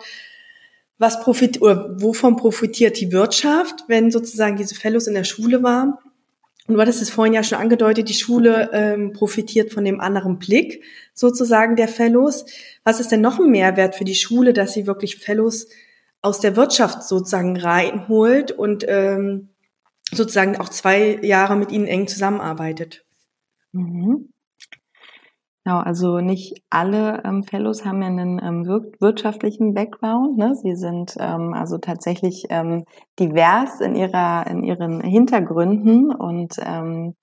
was 0.97 1.19
profit 1.19 1.61
oder 1.61 2.01
wovon 2.01 2.35
profitiert 2.37 2.99
die 2.99 3.11
Wirtschaft, 3.11 3.83
wenn 3.87 4.11
sozusagen 4.11 4.55
diese 4.55 4.75
Fellows 4.75 5.07
in 5.07 5.13
der 5.13 5.23
Schule 5.23 5.61
waren? 5.63 5.95
Und 6.67 6.75
du 6.75 6.81
hattest 6.81 7.01
es 7.01 7.11
vorhin 7.11 7.33
ja 7.33 7.43
schon 7.43 7.59
angedeutet, 7.59 8.09
die 8.09 8.15
Schule 8.15 8.71
ähm, 8.73 9.13
profitiert 9.13 9.71
von 9.71 9.85
dem 9.85 9.99
anderen 9.99 10.39
Blick 10.39 10.83
sozusagen 11.13 11.75
der 11.75 11.87
Fellows. 11.87 12.45
Was 12.83 12.99
ist 12.99 13.11
denn 13.11 13.21
noch 13.21 13.39
ein 13.39 13.51
Mehrwert 13.51 13.95
für 13.95 14.05
die 14.05 14.15
Schule, 14.15 14.51
dass 14.51 14.73
sie 14.73 14.87
wirklich 14.87 15.17
Fellows 15.17 15.67
aus 16.21 16.39
der 16.39 16.55
Wirtschaft 16.55 17.03
sozusagen 17.03 17.55
reinholt 17.57 18.51
und 18.51 18.83
ähm, 18.87 19.49
sozusagen 20.11 20.57
auch 20.57 20.69
zwei 20.69 21.19
Jahre 21.21 21.55
mit 21.55 21.71
ihnen 21.71 21.85
eng 21.85 22.07
zusammenarbeitet? 22.07 23.05
Mhm. 23.73 24.29
Genau, 25.65 25.79
also 25.79 26.19
nicht 26.19 26.61
alle 26.69 27.23
ähm, 27.25 27.43
Fellows 27.43 27.85
haben 27.85 28.03
ja 28.03 28.07
einen 28.07 28.39
ähm, 28.39 28.67
wirtschaftlichen 28.99 29.73
Background. 29.73 30.37
Ne? 30.37 30.53
Sie 30.53 30.75
sind 30.75 31.15
ähm, 31.19 31.55
also 31.55 31.79
tatsächlich 31.79 32.45
ähm, 32.49 32.85
divers 33.19 33.81
in 33.81 33.95
ihrer 33.95 34.45
in 34.45 34.63
ihren 34.63 35.01
Hintergründen 35.01 36.13
und 36.13 36.57
ähm, 36.59 37.15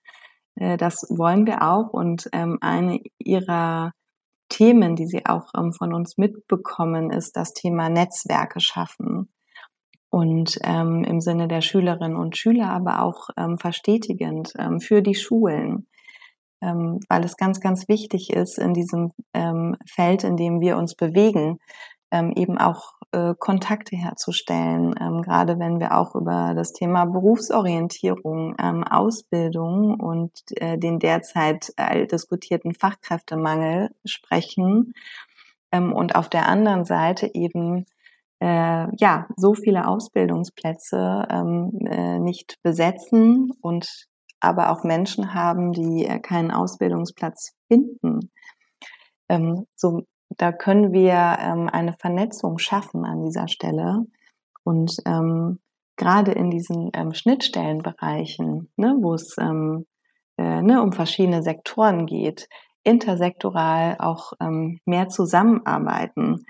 äh, 0.55 0.75
das 0.75 1.07
wollen 1.09 1.45
wir 1.45 1.61
auch. 1.63 1.93
Und 1.93 2.29
ähm, 2.33 2.57
eine 2.59 2.99
ihrer 3.17 3.93
Themen, 4.49 4.97
die 4.97 5.07
sie 5.07 5.25
auch 5.25 5.47
ähm, 5.57 5.71
von 5.71 5.93
uns 5.93 6.17
mitbekommen, 6.17 7.11
ist 7.11 7.37
das 7.37 7.53
Thema 7.53 7.89
Netzwerke 7.89 8.59
schaffen. 8.59 9.31
Und 10.09 10.59
ähm, 10.63 11.05
im 11.05 11.21
Sinne 11.21 11.47
der 11.47 11.61
Schülerinnen 11.61 12.17
und 12.17 12.37
Schüler, 12.37 12.69
aber 12.71 13.03
auch 13.03 13.29
ähm, 13.37 13.57
verstetigend 13.57 14.51
ähm, 14.59 14.81
für 14.81 15.01
die 15.01 15.15
Schulen 15.15 15.87
ähm, 16.63 16.99
weil 17.09 17.23
es 17.25 17.37
ganz, 17.37 17.59
ganz 17.59 17.87
wichtig 17.87 18.31
ist 18.31 18.57
in 18.57 18.73
diesem 18.73 19.11
ähm, 19.33 19.75
Feld, 19.85 20.23
in 20.23 20.37
dem 20.37 20.61
wir 20.61 20.77
uns 20.77 20.95
bewegen, 20.95 21.59
ähm, 22.11 22.31
eben 22.35 22.57
auch 22.57 22.93
äh, 23.11 23.33
Kontakte 23.37 23.95
herzustellen, 23.95 24.95
ähm, 24.99 25.21
gerade 25.23 25.59
wenn 25.59 25.79
wir 25.79 25.97
auch 25.97 26.15
über 26.15 26.53
das 26.55 26.71
Thema 26.71 27.05
Berufsorientierung, 27.05 28.55
ähm, 28.59 28.83
Ausbildung 28.83 29.99
und 29.99 30.31
äh, 30.55 30.77
den 30.77 30.99
derzeit 30.99 31.73
äh, 31.77 32.05
diskutierten 32.07 32.73
Fachkräftemangel 32.73 33.89
sprechen 34.05 34.93
ähm, 35.71 35.91
und 35.91 36.15
auf 36.15 36.29
der 36.29 36.47
anderen 36.47 36.85
Seite 36.85 37.29
eben 37.33 37.85
äh, 38.39 38.87
ja 38.97 39.27
so 39.35 39.53
viele 39.55 39.87
Ausbildungsplätze 39.87 41.27
ähm, 41.29 41.71
äh, 41.89 42.19
nicht 42.19 42.59
besetzen 42.61 43.51
und 43.61 44.07
aber 44.43 44.71
auch 44.71 44.83
Menschen 44.83 45.33
haben, 45.33 45.71
die 45.71 46.05
äh, 46.05 46.19
keinen 46.19 46.51
Ausbildungsplatz 46.51 47.53
finden. 47.67 48.31
Ähm, 49.29 49.65
so, 49.75 50.03
da 50.29 50.51
können 50.51 50.91
wir 50.91 51.37
ähm, 51.39 51.69
eine 51.71 51.93
Vernetzung 51.93 52.57
schaffen 52.57 53.05
an 53.05 53.23
dieser 53.23 53.47
Stelle 53.47 54.05
und 54.63 54.95
ähm, 55.05 55.59
gerade 55.95 56.31
in 56.31 56.49
diesen 56.49 56.89
ähm, 56.93 57.13
Schnittstellenbereichen, 57.13 58.71
ne, 58.77 58.97
wo 58.99 59.13
es 59.13 59.35
ähm, 59.39 59.85
äh, 60.37 60.61
ne, 60.61 60.81
um 60.81 60.91
verschiedene 60.91 61.43
Sektoren 61.43 62.05
geht, 62.05 62.47
intersektoral 62.83 63.97
auch 63.99 64.33
ähm, 64.41 64.79
mehr 64.85 65.09
zusammenarbeiten 65.09 66.45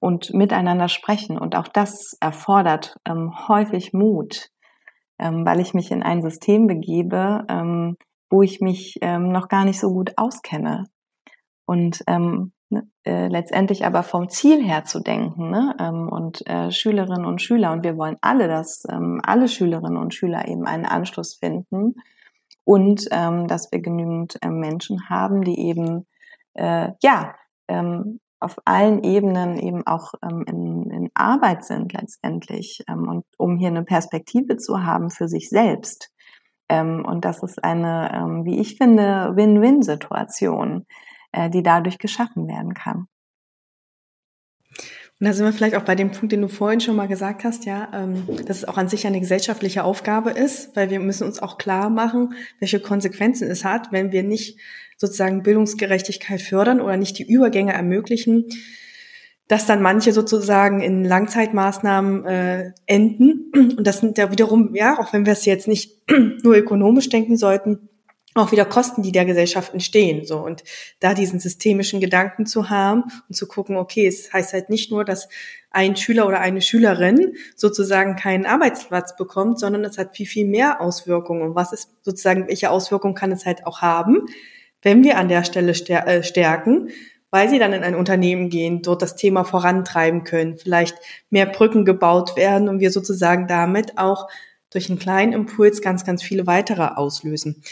und 0.00 0.32
miteinander 0.34 0.88
sprechen. 0.88 1.38
Und 1.38 1.54
auch 1.54 1.68
das 1.68 2.16
erfordert 2.20 2.96
häufig 3.06 3.92
Mut, 3.92 4.48
ähm, 5.18 5.44
weil 5.46 5.60
ich 5.60 5.74
mich 5.74 5.90
in 5.90 6.02
ein 6.02 6.22
System 6.22 6.66
begebe, 6.66 7.44
ähm, 7.48 7.96
wo 8.30 8.42
ich 8.42 8.60
mich 8.60 8.98
ähm, 9.02 9.28
noch 9.30 9.48
gar 9.48 9.64
nicht 9.64 9.78
so 9.78 9.92
gut 9.92 10.12
auskenne. 10.16 10.86
Und 11.66 12.02
ähm, 12.06 12.52
ne, 12.70 12.88
äh, 13.04 13.28
letztendlich 13.28 13.84
aber 13.84 14.02
vom 14.02 14.28
Ziel 14.28 14.64
her 14.64 14.84
zu 14.84 15.00
denken 15.00 15.50
ne? 15.50 15.76
ähm, 15.78 16.08
und 16.08 16.46
äh, 16.46 16.70
Schülerinnen 16.70 17.26
und 17.26 17.42
Schüler, 17.42 17.72
und 17.72 17.84
wir 17.84 17.96
wollen 17.96 18.16
alle, 18.20 18.48
dass 18.48 18.84
ähm, 18.90 19.20
alle 19.22 19.48
Schülerinnen 19.48 19.98
und 19.98 20.14
Schüler 20.14 20.48
eben 20.48 20.66
einen 20.66 20.86
Anschluss 20.86 21.34
finden 21.34 21.94
und 22.64 23.06
ähm, 23.10 23.48
dass 23.48 23.70
wir 23.70 23.80
genügend 23.80 24.38
äh, 24.42 24.48
Menschen 24.48 25.08
haben, 25.08 25.42
die 25.42 25.58
eben 25.60 26.06
äh, 26.54 26.92
ja 27.02 27.34
ähm, 27.68 28.20
auf 28.42 28.56
allen 28.64 29.02
Ebenen 29.04 29.58
eben 29.58 29.86
auch 29.86 30.14
ähm, 30.22 30.44
in, 30.46 30.90
in 30.90 31.10
Arbeit 31.14 31.64
sind 31.64 31.92
letztendlich 31.92 32.82
ähm, 32.88 33.08
und 33.08 33.24
um 33.38 33.56
hier 33.56 33.68
eine 33.68 33.84
Perspektive 33.84 34.56
zu 34.56 34.84
haben 34.84 35.10
für 35.10 35.28
sich 35.28 35.48
selbst. 35.48 36.10
Ähm, 36.68 37.04
und 37.04 37.24
das 37.24 37.42
ist 37.42 37.62
eine, 37.62 38.10
ähm, 38.14 38.44
wie 38.44 38.60
ich 38.60 38.76
finde, 38.76 39.32
Win-Win-Situation, 39.34 40.86
äh, 41.32 41.50
die 41.50 41.62
dadurch 41.62 41.98
geschaffen 41.98 42.48
werden 42.48 42.74
kann. 42.74 43.06
Und 45.22 45.26
da 45.26 45.34
sind 45.34 45.44
wir 45.44 45.52
vielleicht 45.52 45.76
auch 45.76 45.84
bei 45.84 45.94
dem 45.94 46.10
Punkt, 46.10 46.32
den 46.32 46.40
du 46.40 46.48
vorhin 46.48 46.80
schon 46.80 46.96
mal 46.96 47.06
gesagt 47.06 47.44
hast, 47.44 47.64
ja, 47.64 47.88
ähm, 47.92 48.26
dass 48.44 48.56
es 48.56 48.64
auch 48.64 48.76
an 48.76 48.88
sich 48.88 49.06
eine 49.06 49.20
gesellschaftliche 49.20 49.84
Aufgabe 49.84 50.30
ist, 50.30 50.74
weil 50.74 50.90
wir 50.90 50.98
müssen 50.98 51.28
uns 51.28 51.40
auch 51.40 51.58
klar 51.58 51.90
machen, 51.90 52.34
welche 52.58 52.80
Konsequenzen 52.80 53.48
es 53.48 53.64
hat, 53.64 53.92
wenn 53.92 54.10
wir 54.10 54.24
nicht 54.24 54.58
sozusagen 55.02 55.42
Bildungsgerechtigkeit 55.42 56.40
fördern 56.40 56.80
oder 56.80 56.96
nicht 56.96 57.18
die 57.18 57.24
Übergänge 57.24 57.72
ermöglichen, 57.72 58.46
dass 59.48 59.66
dann 59.66 59.82
manche 59.82 60.12
sozusagen 60.12 60.80
in 60.80 61.04
Langzeitmaßnahmen 61.04 62.24
äh, 62.24 62.72
enden. 62.86 63.50
Und 63.76 63.84
das 63.84 63.98
sind 63.98 64.16
ja 64.16 64.30
wiederum, 64.30 64.76
ja, 64.76 64.98
auch 64.98 65.12
wenn 65.12 65.26
wir 65.26 65.32
es 65.32 65.44
jetzt 65.44 65.66
nicht 65.66 66.08
nur 66.42 66.56
ökonomisch 66.56 67.08
denken 67.08 67.36
sollten, 67.36 67.88
auch 68.34 68.52
wieder 68.52 68.64
Kosten, 68.64 69.02
die 69.02 69.12
der 69.12 69.24
Gesellschaft 69.24 69.72
entstehen. 69.72 70.24
So 70.24 70.38
und 70.38 70.62
da 71.00 71.14
diesen 71.14 71.40
systemischen 71.40 72.00
Gedanken 72.00 72.46
zu 72.46 72.70
haben 72.70 73.02
und 73.28 73.34
zu 73.34 73.46
gucken, 73.46 73.76
okay, 73.76 74.06
es 74.06 74.32
heißt 74.32 74.52
halt 74.52 74.70
nicht 74.70 74.90
nur, 74.90 75.04
dass 75.04 75.28
ein 75.70 75.96
Schüler 75.96 76.26
oder 76.28 76.40
eine 76.40 76.62
Schülerin 76.62 77.34
sozusagen 77.56 78.16
keinen 78.16 78.46
Arbeitsplatz 78.46 79.16
bekommt, 79.16 79.58
sondern 79.58 79.84
es 79.84 79.98
hat 79.98 80.16
viel, 80.16 80.26
viel 80.26 80.46
mehr 80.46 80.80
Auswirkungen. 80.80 81.42
Und 81.42 81.54
was 81.54 81.72
ist 81.72 81.90
sozusagen, 82.02 82.48
welche 82.48 82.70
Auswirkungen 82.70 83.14
kann 83.14 83.32
es 83.32 83.44
halt 83.44 83.66
auch 83.66 83.82
haben, 83.82 84.26
wenn 84.82 85.04
wir 85.04 85.16
an 85.16 85.28
der 85.28 85.44
Stelle 85.44 85.72
äh, 85.72 86.22
stärken, 86.22 86.90
weil 87.30 87.48
sie 87.48 87.58
dann 87.58 87.72
in 87.72 87.82
ein 87.82 87.94
Unternehmen 87.94 88.50
gehen, 88.50 88.82
dort 88.82 89.00
das 89.00 89.16
Thema 89.16 89.44
vorantreiben 89.44 90.22
können, 90.22 90.58
vielleicht 90.58 90.96
mehr 91.30 91.46
Brücken 91.46 91.84
gebaut 91.84 92.36
werden 92.36 92.68
und 92.68 92.80
wir 92.80 92.90
sozusagen 92.90 93.46
damit 93.46 93.96
auch 93.96 94.28
durch 94.70 94.90
einen 94.90 94.98
kleinen 94.98 95.32
Impuls 95.32 95.80
ganz, 95.80 96.04
ganz 96.04 96.22
viele 96.22 96.46
weitere 96.46 96.82
auslösen. 96.82 97.62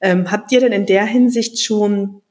Ähm, 0.00 0.30
habt 0.30 0.52
ihr 0.52 0.60
denn 0.60 0.72
in 0.72 0.86
der 0.86 1.04
Hinsicht 1.04 1.60
schon 1.62 2.22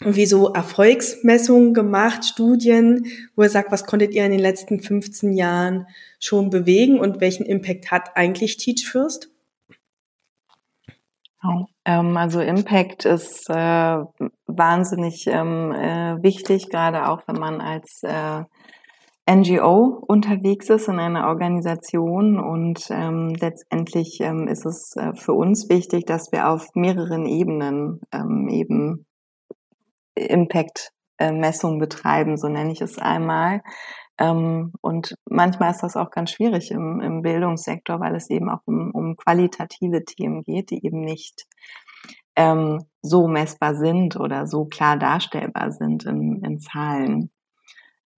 irgendwie 0.00 0.26
so 0.26 0.52
Erfolgsmessungen 0.52 1.72
gemacht, 1.72 2.24
Studien, 2.24 3.06
wo 3.36 3.42
ihr 3.42 3.48
sagt, 3.48 3.70
was 3.70 3.84
konntet 3.84 4.12
ihr 4.12 4.24
in 4.24 4.32
den 4.32 4.40
letzten 4.40 4.80
15 4.80 5.32
Jahren 5.32 5.86
schon 6.18 6.50
bewegen 6.50 6.98
und 6.98 7.20
welchen 7.20 7.46
Impact 7.46 7.90
hat 7.90 8.16
eigentlich 8.16 8.56
Teach 8.56 8.86
First? 8.86 9.30
Ähm, 11.84 12.16
also 12.16 12.40
Impact 12.40 13.04
ist 13.04 13.48
äh, 13.50 13.98
wahnsinnig 14.46 15.26
ähm, 15.26 15.72
äh, 15.72 16.22
wichtig, 16.22 16.70
gerade 16.70 17.08
auch 17.08 17.22
wenn 17.26 17.36
man 17.36 17.60
als 17.60 18.02
äh, 18.02 18.42
NGO 19.30 20.04
unterwegs 20.06 20.68
ist 20.68 20.88
in 20.88 20.98
einer 20.98 21.28
Organisation 21.28 22.38
und 22.38 22.88
ähm, 22.90 23.34
letztendlich 23.40 24.20
ähm, 24.20 24.48
ist 24.48 24.66
es 24.66 24.94
äh, 24.96 25.14
für 25.14 25.32
uns 25.32 25.68
wichtig, 25.70 26.04
dass 26.04 26.30
wir 26.30 26.48
auf 26.48 26.68
mehreren 26.74 27.24
Ebenen 27.26 28.00
ähm, 28.12 28.48
eben 28.48 29.06
Impact-Messung 30.14 31.78
betreiben, 31.78 32.36
so 32.36 32.48
nenne 32.48 32.72
ich 32.72 32.82
es 32.82 32.98
einmal. 32.98 33.62
Ähm, 34.18 34.72
und 34.80 35.16
manchmal 35.28 35.72
ist 35.72 35.82
das 35.82 35.96
auch 35.96 36.10
ganz 36.10 36.30
schwierig 36.30 36.70
im, 36.70 37.00
im 37.00 37.22
Bildungssektor, 37.22 38.00
weil 38.00 38.14
es 38.14 38.30
eben 38.30 38.48
auch 38.48 38.60
um, 38.66 38.90
um 38.92 39.16
qualitative 39.16 40.04
Themen 40.04 40.42
geht, 40.42 40.70
die 40.70 40.84
eben 40.84 41.00
nicht 41.00 41.46
ähm, 42.36 42.84
so 43.02 43.26
messbar 43.28 43.74
sind 43.74 44.16
oder 44.16 44.46
so 44.46 44.66
klar 44.66 44.96
darstellbar 44.96 45.72
sind 45.72 46.04
in, 46.04 46.42
in 46.44 46.60
Zahlen. 46.60 47.30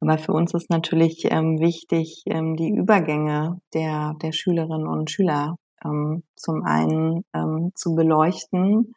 Aber 0.01 0.19
für 0.19 0.33
uns 0.33 0.53
ist 0.55 0.71
natürlich 0.71 1.27
ähm, 1.31 1.59
wichtig, 1.59 2.23
ähm, 2.27 2.57
die 2.57 2.71
Übergänge 2.71 3.61
der, 3.73 4.15
der 4.23 4.33
Schülerinnen 4.33 4.87
und 4.87 5.11
Schüler 5.11 5.57
ähm, 5.85 6.23
zum 6.37 6.63
einen 6.65 7.25
ähm, 7.35 7.73
zu 7.75 7.95
beleuchten. 7.95 8.95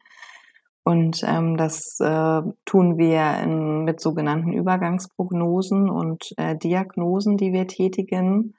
Und 0.84 1.24
ähm, 1.24 1.58
das 1.58 2.00
äh, 2.00 2.42
tun 2.66 2.98
wir 2.98 3.40
in, 3.44 3.84
mit 3.84 4.00
sogenannten 4.00 4.54
Übergangsprognosen 4.54 5.90
und 5.90 6.34
äh, 6.38 6.58
Diagnosen, 6.58 7.38
die 7.38 7.54
wir 7.54 7.68
tätigen. 7.68 8.56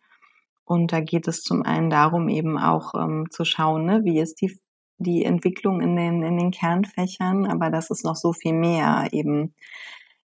Und 0.64 0.92
da 0.92 1.00
geht 1.00 1.26
es 1.26 1.42
zum 1.42 1.64
einen 1.64 1.90
darum, 1.90 2.28
eben 2.28 2.56
auch 2.56 2.94
ähm, 2.94 3.26
zu 3.30 3.44
schauen, 3.44 3.86
ne, 3.86 4.02
wie 4.04 4.20
ist 4.20 4.40
die, 4.40 4.56
die 4.98 5.24
Entwicklung 5.24 5.80
in 5.80 5.96
den, 5.96 6.22
in 6.22 6.38
den 6.38 6.50
Kernfächern, 6.52 7.46
aber 7.46 7.70
das 7.70 7.90
ist 7.90 8.04
noch 8.04 8.14
so 8.14 8.32
viel 8.32 8.52
mehr 8.52 9.08
eben, 9.10 9.54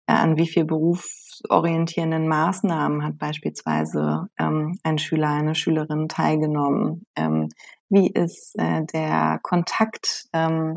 äh, 0.06 0.12
an 0.12 0.36
wie 0.36 0.46
viel 0.46 0.66
berufsorientierenden 0.66 2.28
Maßnahmen 2.28 3.02
hat 3.02 3.16
beispielsweise 3.16 4.28
ähm, 4.38 4.78
ein 4.82 4.98
Schüler, 4.98 5.30
eine 5.30 5.54
Schülerin 5.54 6.08
teilgenommen. 6.08 7.06
Ähm, 7.16 7.48
wie 7.88 8.10
ist 8.10 8.54
äh, 8.58 8.84
der 8.84 9.40
Kontakt 9.42 10.26
ähm, 10.34 10.76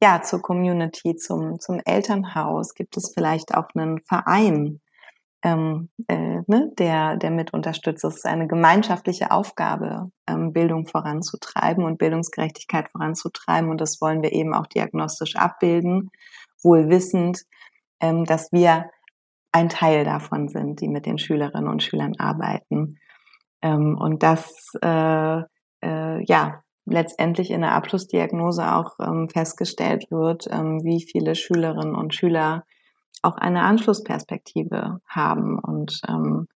ja, 0.00 0.22
zur 0.22 0.40
Community, 0.42 1.16
zum, 1.16 1.58
zum 1.60 1.80
Elternhaus? 1.84 2.74
Gibt 2.74 2.96
es 2.96 3.12
vielleicht 3.12 3.54
auch 3.54 3.68
einen 3.74 4.00
Verein, 4.00 4.80
ähm, 5.42 5.88
äh, 6.08 6.42
ne, 6.46 6.70
der, 6.78 7.16
der 7.16 7.30
mit 7.30 7.52
unterstützt? 7.52 8.04
Es 8.04 8.16
ist 8.16 8.26
eine 8.26 8.46
gemeinschaftliche 8.46 9.30
Aufgabe, 9.30 10.10
ähm, 10.28 10.52
Bildung 10.52 10.86
voranzutreiben 10.86 11.84
und 11.84 11.98
Bildungsgerechtigkeit 11.98 12.90
voranzutreiben. 12.90 13.70
Und 13.70 13.80
das 13.80 14.00
wollen 14.00 14.22
wir 14.22 14.32
eben 14.32 14.54
auch 14.54 14.66
diagnostisch 14.66 15.36
abbilden, 15.36 16.10
wohl 16.62 16.88
wissend, 16.88 17.42
ähm, 18.00 18.24
dass 18.24 18.52
wir 18.52 18.90
ein 19.52 19.68
Teil 19.68 20.04
davon 20.04 20.48
sind, 20.48 20.80
die 20.80 20.88
mit 20.88 21.06
den 21.06 21.18
Schülerinnen 21.18 21.68
und 21.68 21.82
Schülern 21.82 22.14
arbeiten. 22.18 22.98
Ähm, 23.62 23.96
und 23.98 24.22
das, 24.22 24.72
äh, 24.82 25.40
äh, 25.82 26.24
ja, 26.24 26.62
letztendlich 26.90 27.50
in 27.50 27.60
der 27.60 27.72
Abschlussdiagnose 27.72 28.74
auch 28.74 28.98
ähm, 29.00 29.28
festgestellt 29.28 30.10
wird, 30.10 30.48
ähm, 30.50 30.82
wie 30.84 31.02
viele 31.02 31.34
Schülerinnen 31.34 31.94
und 31.94 32.14
Schüler 32.14 32.64
auch 33.22 33.36
eine 33.36 33.62
Anschlussperspektive 33.62 35.00
haben 35.06 35.58
und 35.58 36.00
ähm, 36.08 36.46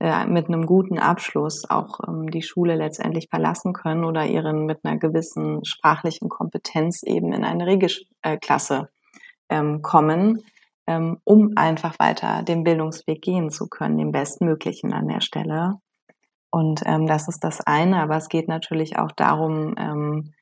äh, 0.00 0.26
mit 0.26 0.48
einem 0.48 0.66
guten 0.66 0.98
Abschluss 0.98 1.68
auch 1.68 2.00
ähm, 2.06 2.30
die 2.30 2.42
Schule 2.42 2.74
letztendlich 2.74 3.28
verlassen 3.30 3.72
können 3.72 4.04
oder 4.04 4.26
ihren 4.26 4.66
mit 4.66 4.84
einer 4.84 4.98
gewissen 4.98 5.64
sprachlichen 5.64 6.28
Kompetenz 6.28 7.02
eben 7.02 7.32
in 7.32 7.44
eine 7.44 7.66
Regelklasse 7.66 8.88
ähm, 9.48 9.82
kommen, 9.82 10.42
ähm, 10.86 11.18
um 11.24 11.52
einfach 11.56 11.98
weiter 11.98 12.42
den 12.42 12.64
Bildungsweg 12.64 13.22
gehen 13.22 13.50
zu 13.50 13.68
können, 13.68 13.98
den 13.98 14.12
bestmöglichen 14.12 14.92
an 14.92 15.08
der 15.08 15.20
Stelle. 15.20 15.80
Und 16.54 16.82
ähm, 16.86 17.08
das 17.08 17.26
ist 17.26 17.42
das 17.42 17.60
eine, 17.62 18.00
aber 18.00 18.16
es 18.16 18.28
geht 18.28 18.46
natürlich 18.46 18.96
auch 18.96 19.10
darum, 19.10 19.74
ähm, 19.76 20.34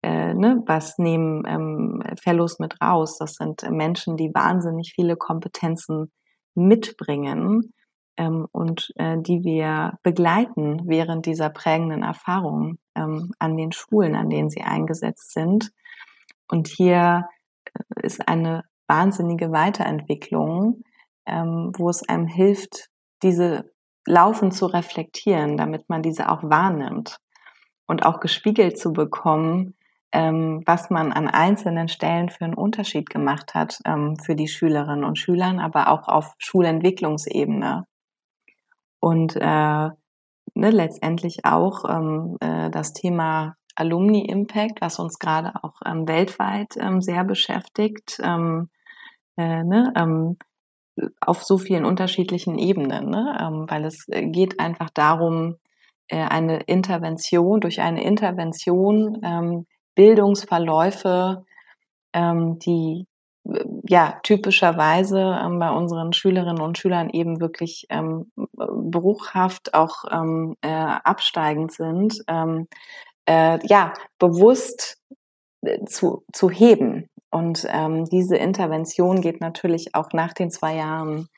äh, 0.00 0.32
ne, 0.32 0.62
was 0.64 0.96
nehmen 0.96 1.42
ähm, 1.44 2.04
Fellows 2.22 2.60
mit 2.60 2.80
raus. 2.80 3.18
Das 3.18 3.34
sind 3.34 3.68
Menschen, 3.68 4.16
die 4.16 4.32
wahnsinnig 4.32 4.92
viele 4.94 5.16
Kompetenzen 5.16 6.12
mitbringen 6.54 7.72
ähm, 8.16 8.46
und 8.52 8.92
äh, 8.94 9.16
die 9.18 9.42
wir 9.42 9.98
begleiten 10.04 10.82
während 10.84 11.26
dieser 11.26 11.50
prägenden 11.50 12.04
Erfahrung 12.04 12.78
ähm, 12.94 13.32
an 13.40 13.56
den 13.56 13.72
Schulen, 13.72 14.14
an 14.14 14.30
denen 14.30 14.50
sie 14.50 14.62
eingesetzt 14.62 15.32
sind. 15.32 15.72
Und 16.46 16.68
hier 16.68 17.28
äh, 17.74 18.06
ist 18.06 18.28
eine 18.28 18.62
wahnsinnige 18.86 19.50
Weiterentwicklung, 19.50 20.82
ähm, 21.26 21.72
wo 21.76 21.90
es 21.90 22.08
einem 22.08 22.28
hilft, 22.28 22.88
diese 23.24 23.74
laufend 24.06 24.54
zu 24.54 24.66
reflektieren, 24.66 25.56
damit 25.56 25.88
man 25.88 26.02
diese 26.02 26.30
auch 26.30 26.42
wahrnimmt 26.42 27.18
und 27.86 28.04
auch 28.04 28.20
gespiegelt 28.20 28.78
zu 28.78 28.92
bekommen, 28.92 29.74
ähm, 30.12 30.62
was 30.64 30.90
man 30.90 31.12
an 31.12 31.28
einzelnen 31.28 31.88
Stellen 31.88 32.30
für 32.30 32.44
einen 32.44 32.54
Unterschied 32.54 33.10
gemacht 33.10 33.54
hat 33.54 33.80
ähm, 33.84 34.16
für 34.16 34.34
die 34.34 34.48
Schülerinnen 34.48 35.04
und 35.04 35.18
Schüler, 35.18 35.58
aber 35.60 35.88
auch 35.88 36.08
auf 36.08 36.34
Schulentwicklungsebene. 36.38 37.84
Und 39.00 39.36
äh, 39.36 39.40
ne, 39.40 40.70
letztendlich 40.70 41.44
auch 41.44 41.84
ähm, 41.88 42.36
äh, 42.40 42.70
das 42.70 42.92
Thema 42.92 43.56
Alumni 43.74 44.24
Impact, 44.24 44.80
was 44.80 44.98
uns 44.98 45.18
gerade 45.18 45.52
auch 45.62 45.80
ähm, 45.84 46.08
weltweit 46.08 46.76
ähm, 46.78 47.02
sehr 47.02 47.24
beschäftigt. 47.24 48.18
Ähm, 48.22 48.70
äh, 49.36 49.62
ne, 49.62 49.92
auf 51.20 51.42
so 51.42 51.58
vielen 51.58 51.84
unterschiedlichen 51.84 52.58
Ebenen, 52.58 53.10
ne? 53.10 53.36
ähm, 53.40 53.66
weil 53.68 53.84
es 53.84 54.08
äh, 54.08 54.26
geht 54.26 54.60
einfach 54.60 54.90
darum, 54.90 55.56
äh, 56.08 56.22
eine 56.22 56.60
Intervention, 56.60 57.60
durch 57.60 57.80
eine 57.80 58.04
Intervention 58.04 59.20
ähm, 59.22 59.66
Bildungsverläufe, 59.94 61.44
ähm, 62.12 62.58
die 62.58 63.06
äh, 63.44 63.64
ja 63.88 64.18
typischerweise 64.22 65.38
ähm, 65.42 65.58
bei 65.58 65.70
unseren 65.70 66.12
Schülerinnen 66.12 66.60
und 66.60 66.78
Schülern 66.78 67.10
eben 67.10 67.40
wirklich 67.40 67.86
ähm, 67.90 68.30
bruchhaft 68.54 69.74
auch 69.74 70.04
ähm, 70.10 70.56
äh, 70.62 70.68
absteigend 70.68 71.72
sind, 71.72 72.22
ähm, 72.28 72.68
äh, 73.28 73.58
ja 73.66 73.92
bewusst 74.18 74.98
äh, 75.62 75.84
zu, 75.84 76.24
zu 76.32 76.50
heben 76.50 77.08
und 77.30 77.66
ähm, 77.70 78.04
diese 78.06 78.36
Intervention 78.36 79.20
geht 79.20 79.40
natürlich 79.40 79.94
auch 79.94 80.12
nach 80.12 80.32
den 80.32 80.50
zwei 80.50 80.76
Jahren 80.76 81.28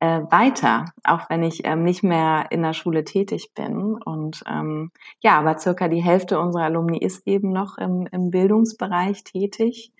äh, 0.00 0.20
weiter, 0.30 0.86
auch 1.04 1.30
wenn 1.30 1.42
ich 1.42 1.64
ähm, 1.64 1.82
nicht 1.82 2.02
mehr 2.02 2.46
in 2.50 2.62
der 2.62 2.72
Schule 2.72 3.04
tätig 3.04 3.52
bin. 3.54 3.94
Und 4.02 4.42
ähm, 4.46 4.90
ja, 5.20 5.38
aber 5.38 5.58
circa 5.58 5.88
die 5.88 6.02
Hälfte 6.02 6.38
unserer 6.38 6.64
Alumni 6.64 6.98
ist 6.98 7.26
eben 7.26 7.52
noch 7.52 7.78
im, 7.78 8.06
im 8.10 8.30
Bildungsbereich 8.30 9.24
tätig 9.24 9.92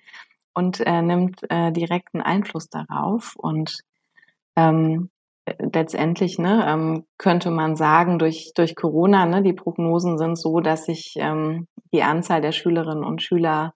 und 0.53 0.81
äh, 0.85 1.01
nimmt 1.01 1.41
äh, 1.49 1.71
direkten 1.71 2.21
Einfluss 2.21 2.69
darauf. 2.69 3.35
Und 3.35 3.79
ähm, 4.55 5.09
letztendlich 5.59 6.39
ne, 6.39 6.65
ähm, 6.67 7.05
könnte 7.17 7.51
man 7.51 7.75
sagen, 7.75 8.19
durch, 8.19 8.51
durch 8.55 8.75
Corona, 8.75 9.25
ne, 9.25 9.41
die 9.41 9.53
Prognosen 9.53 10.17
sind 10.17 10.37
so, 10.37 10.59
dass 10.59 10.85
sich 10.85 11.15
ähm, 11.17 11.67
die 11.93 12.03
Anzahl 12.03 12.41
der 12.41 12.51
Schülerinnen 12.51 13.03
und 13.03 13.21
Schüler 13.21 13.73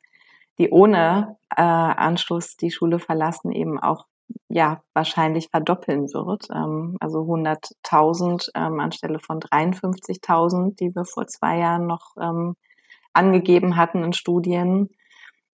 die 0.59 0.69
ohne 0.69 1.37
äh, 1.55 1.61
Anschluss 1.61 2.57
die 2.57 2.71
Schule 2.71 2.99
verlassen, 2.99 3.51
eben 3.51 3.79
auch 3.79 4.05
ja 4.49 4.81
wahrscheinlich 4.93 5.49
verdoppeln 5.49 6.13
wird. 6.13 6.47
Ähm, 6.53 6.97
also 6.99 7.19
100.000 7.19 8.49
ähm, 8.55 8.79
anstelle 8.79 9.19
von 9.19 9.39
53.000, 9.39 10.75
die 10.75 10.93
wir 10.93 11.05
vor 11.05 11.27
zwei 11.27 11.57
Jahren 11.57 11.87
noch 11.87 12.15
ähm, 12.21 12.55
angegeben 13.13 13.75
hatten 13.75 14.03
in 14.03 14.13
Studien. 14.13 14.89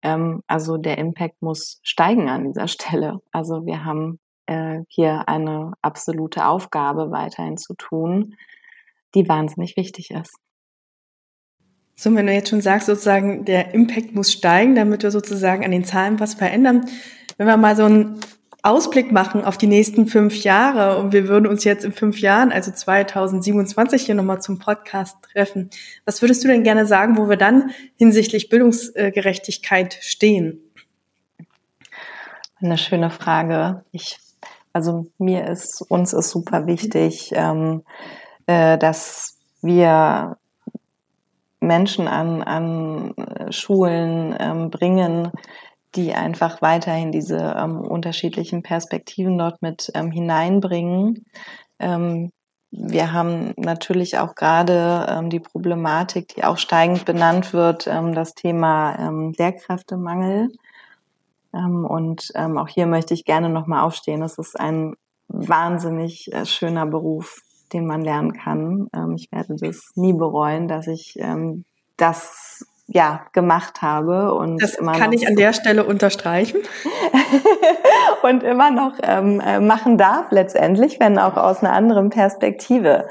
Ähm, 0.02 0.44
also 0.48 0.78
der 0.78 0.98
Impact 0.98 1.42
muss 1.42 1.80
steigen 1.84 2.30
an 2.30 2.46
dieser 2.46 2.68
Stelle. 2.68 3.20
Also 3.32 3.66
wir 3.66 3.86
haben 3.86 4.20
äh, 4.46 4.82
hier 4.90 5.28
eine 5.28 5.74
absolute 5.82 6.46
Aufgabe 6.46 7.12
weiterhin 7.12 7.58
zu 7.58 7.74
tun, 7.76 8.36
die 9.16 9.28
wahnsinnig 9.28 9.78
wichtig 9.78 10.12
ist. 10.12 10.36
So, 12.02 12.16
wenn 12.16 12.28
du 12.28 12.34
jetzt 12.34 12.48
schon 12.48 12.62
sagst, 12.62 12.88
sozusagen, 12.88 13.44
der 13.44 13.74
Impact 13.74 14.16
muss 14.16 14.32
steigen, 14.32 14.74
damit 14.74 15.04
wir 15.04 15.12
sozusagen 15.12 15.66
an 15.66 15.72
den 15.72 15.84
Zahlen 15.84 16.18
was 16.22 16.34
verändern. 16.34 16.86
Wenn 17.36 17.46
wir 17.46 17.58
mal 17.58 17.76
so 17.76 17.84
einen 17.84 18.22
Ausblick 18.64 19.12
machen 19.12 19.44
auf 19.44 19.58
die 19.58 19.68
nächsten 19.68 20.08
fünf 20.08 20.46
Jahre 20.46 20.98
und 20.98 21.12
wir 21.12 21.28
würden 21.28 21.46
uns 21.46 21.66
jetzt 21.66 21.84
in 21.84 21.92
fünf 21.92 22.22
Jahren, 22.22 22.54
also 22.54 22.72
2027, 22.72 24.06
hier 24.06 24.16
nochmal 24.16 24.42
zum 24.42 24.60
Podcast 24.60 25.18
treffen. 25.34 25.72
Was 26.06 26.22
würdest 26.22 26.42
du 26.42 26.48
denn 26.48 26.64
gerne 26.64 26.86
sagen, 26.86 27.18
wo 27.18 27.28
wir 27.28 27.36
dann 27.36 27.72
hinsichtlich 27.98 28.48
Bildungsgerechtigkeit 28.48 29.98
stehen? 30.00 30.62
Eine 32.62 32.78
schöne 32.78 33.10
Frage. 33.10 33.84
Ich, 33.92 34.20
also 34.72 35.08
mir 35.18 35.50
ist, 35.50 35.82
uns 35.90 36.14
ist 36.14 36.30
super 36.30 36.66
wichtig, 36.66 37.34
ähm, 37.36 37.84
äh, 38.48 38.78
dass 38.78 39.38
wir 39.62 40.38
Menschen 41.70 42.08
an, 42.08 42.42
an 42.42 43.16
äh, 43.16 43.52
Schulen 43.52 44.36
ähm, 44.40 44.72
bringen, 44.72 45.32
die 45.96 46.14
einfach 46.14 46.62
weiterhin 46.62 47.12
diese 47.12 47.38
ähm, 47.38 47.82
unterschiedlichen 47.82 48.64
Perspektiven 48.64 49.38
dort 49.38 49.62
mit 49.62 49.92
ähm, 49.94 50.10
hineinbringen. 50.12 51.26
Ähm, 51.78 52.32
wir 52.72 53.14
haben 53.14 53.54
natürlich 53.58 54.18
auch 54.18 54.34
gerade 54.34 55.06
ähm, 55.08 55.30
die 55.30 55.40
Problematik, 55.40 56.36
die 56.36 56.44
auch 56.44 56.58
steigend 56.58 57.06
benannt 57.06 57.54
wird, 57.54 57.88
ähm, 57.88 58.14
das 58.14 58.34
Thema 58.34 59.12
Lehrkräftemangel. 59.38 60.50
Und 61.52 62.32
auch 62.36 62.68
hier 62.68 62.86
möchte 62.86 63.16
ich 63.16 63.26
gerne 63.26 63.50
nochmal 63.50 63.84
aufstehen. 63.84 64.22
Es 64.22 64.38
ist 64.38 64.60
ein 64.60 64.94
wahnsinnig 65.30 66.32
äh, 66.34 66.46
schöner 66.46 66.86
Beruf, 66.86 67.42
den 67.74 67.86
man 67.86 68.02
lernen 68.02 68.34
kann. 68.34 68.88
Ähm, 68.94 69.16
ich 69.16 69.32
werde 69.32 69.56
das 69.56 69.92
nie 69.96 70.14
bereuen, 70.14 70.68
dass 70.68 70.88
ich 70.88 71.16
ähm, 71.20 71.66
das 71.98 72.66
ja 72.92 73.26
gemacht 73.34 73.82
habe 73.82 74.34
und 74.34 74.62
das 74.62 74.78
kann 74.78 75.14
ich 75.14 75.28
an 75.28 75.36
der 75.36 75.54
Stelle 75.54 75.86
unterstreichen 75.86 76.58
und 78.24 78.42
immer 78.42 78.72
noch 78.72 78.94
ähm, 79.04 79.40
äh, 79.40 79.60
machen 79.60 79.98
darf 79.98 80.32
letztendlich, 80.32 81.00
wenn 81.00 81.20
auch 81.20 81.38
aus 81.38 81.60
einer 81.64 81.74
anderen 81.74 82.10
Perspektive. 82.10 83.08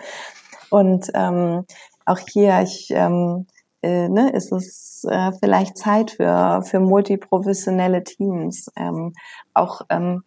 Und 0.71 1.07
ähm, 1.15 1.65
auch 2.05 2.19
hier 2.19 2.61
ich, 2.63 2.89
ähm, 2.91 3.47
äh, 3.83 4.09
ne, 4.09 4.31
ist 4.31 4.51
es 4.53 5.07
äh, 5.09 5.31
vielleicht 5.39 5.79
Zeit 5.79 6.11
für 6.11 6.63
für 6.63 6.81
multiprofessionelle 6.81 8.03
Teams, 8.03 8.71
ähm, 8.77 9.13
auch 9.55 9.83
ähm, 9.91 10.25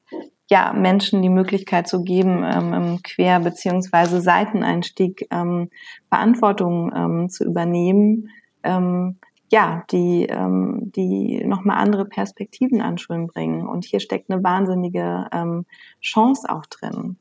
ja, 0.51 0.73
Menschen 0.73 1.21
die 1.21 1.29
Möglichkeit 1.29 1.87
zu 1.87 2.03
geben, 2.03 2.43
ähm, 2.43 2.99
Quer- 3.03 3.39
beziehungsweise 3.39 4.19
Seiteneinstieg 4.19 5.25
ähm, 5.31 5.69
Verantwortung 6.09 6.91
ähm, 6.93 7.29
zu 7.29 7.45
übernehmen, 7.45 8.29
ähm, 8.63 9.15
ja, 9.49 9.83
die, 9.91 10.25
ähm, 10.25 10.91
die 10.93 11.41
nochmal 11.45 11.77
andere 11.77 12.03
Perspektiven 12.03 12.81
an 12.81 12.97
Schulen 12.97 13.27
bringen. 13.27 13.65
Und 13.65 13.85
hier 13.85 14.01
steckt 14.01 14.29
eine 14.29 14.43
wahnsinnige 14.43 15.27
ähm, 15.31 15.65
Chance 16.01 16.49
auch 16.49 16.65
drin 16.65 17.15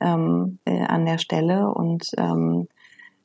ähm, 0.00 0.58
äh, 0.64 0.82
an 0.82 1.04
der 1.04 1.18
Stelle. 1.18 1.68
Und 1.74 2.10
ähm, 2.16 2.66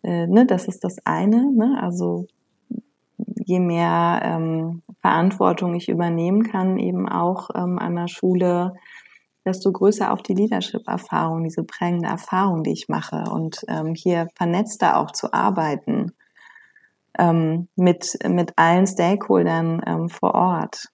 äh, 0.04 0.28
ne, 0.28 0.46
das 0.46 0.68
ist 0.68 0.84
das 0.84 0.98
eine. 1.06 1.50
Ne? 1.54 1.80
Also 1.82 2.28
je 3.46 3.62
mehr 3.62 4.20
ähm, 4.22 4.82
Verantwortung 5.00 5.76
ich 5.76 5.88
übernehmen 5.88 6.44
kann, 6.44 6.78
eben 6.78 7.08
auch 7.08 7.52
ähm, 7.56 7.80
an 7.80 7.96
der 7.96 8.10
Schule, 8.10 8.74
desto 9.46 9.72
größer 9.72 10.12
auch 10.12 10.22
die 10.22 10.34
Leadership-Erfahrung, 10.34 11.44
diese 11.44 11.64
prägende 11.64 12.10
Erfahrung, 12.10 12.64
die 12.64 12.72
ich 12.72 12.90
mache 12.90 13.24
und 13.30 13.64
ähm, 13.68 13.94
hier 13.94 14.28
vernetzter 14.36 14.98
auch 14.98 15.12
zu 15.12 15.34
arbeiten 15.34 16.14
ähm, 17.18 17.68
mit, 17.76 18.18
mit 18.28 18.54
allen 18.58 18.88
Stakeholdern 18.88 19.82
ähm, 19.86 20.10
vor 20.10 20.34
Ort 20.34 20.90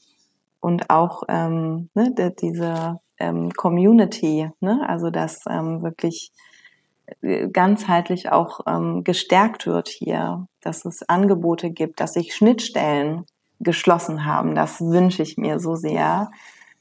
und 0.59 0.89
auch 0.89 1.23
ähm, 1.27 1.89
ne, 1.93 2.13
diese 2.39 2.99
ähm, 3.17 3.51
Community, 3.51 4.49
ne, 4.59 4.81
also 4.87 5.09
dass 5.09 5.43
ähm, 5.49 5.81
wirklich 5.81 6.31
äh, 7.21 7.47
ganzheitlich 7.49 8.31
auch 8.31 8.61
ähm, 8.67 9.03
gestärkt 9.03 9.65
wird 9.65 9.87
hier, 9.87 10.47
dass 10.61 10.85
es 10.85 11.07
Angebote 11.07 11.71
gibt, 11.71 11.99
dass 11.99 12.13
sich 12.13 12.35
Schnittstellen 12.35 13.25
geschlossen 13.59 14.25
haben. 14.25 14.55
Das 14.55 14.81
wünsche 14.81 15.23
ich 15.23 15.37
mir 15.37 15.59
so 15.59 15.75
sehr 15.75 16.31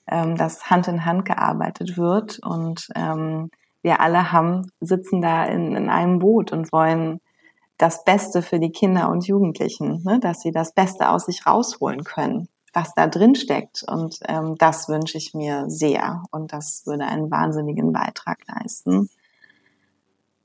ähm, 0.07 0.37
dass 0.37 0.71
Hand 0.71 0.89
in 0.89 1.05
Hand 1.05 1.25
gearbeitet 1.25 1.97
wird 1.97 2.39
und 2.41 2.89
ähm, 2.95 3.51
wir 3.83 4.01
alle 4.01 4.33
haben, 4.33 4.71
sitzen 4.81 5.23
da 5.23 5.45
in, 5.45 5.75
in 5.75 5.89
einem 5.89 6.19
Boot 6.19 6.53
und 6.53 6.73
wollen 6.73 7.21
das 7.79 8.05
Beste 8.05 8.43
für 8.43 8.59
die 8.59 8.73
Kinder 8.73 9.09
und 9.09 9.27
Jugendlichen, 9.27 10.03
ne? 10.05 10.21
dass 10.21 10.43
sie 10.43 10.53
das 10.53 10.73
Beste 10.73 11.09
aus 11.09 11.25
sich 11.27 11.47
rausholen 11.47 12.05
können, 12.05 12.49
was 12.75 12.95
da 12.95 13.07
drin 13.07 13.35
steckt. 13.35 13.83
Und 13.89 14.19
ähm, 14.29 14.57
das 14.59 14.89
wünsche 14.89 15.17
ich 15.17 15.33
mir 15.33 15.65
sehr. 15.69 16.23
Und 16.31 16.53
das 16.53 16.83
würde 16.85 17.07
einen 17.07 17.31
wahnsinnigen 17.31 17.93
Beitrag 17.93 18.41
leisten 18.47 19.09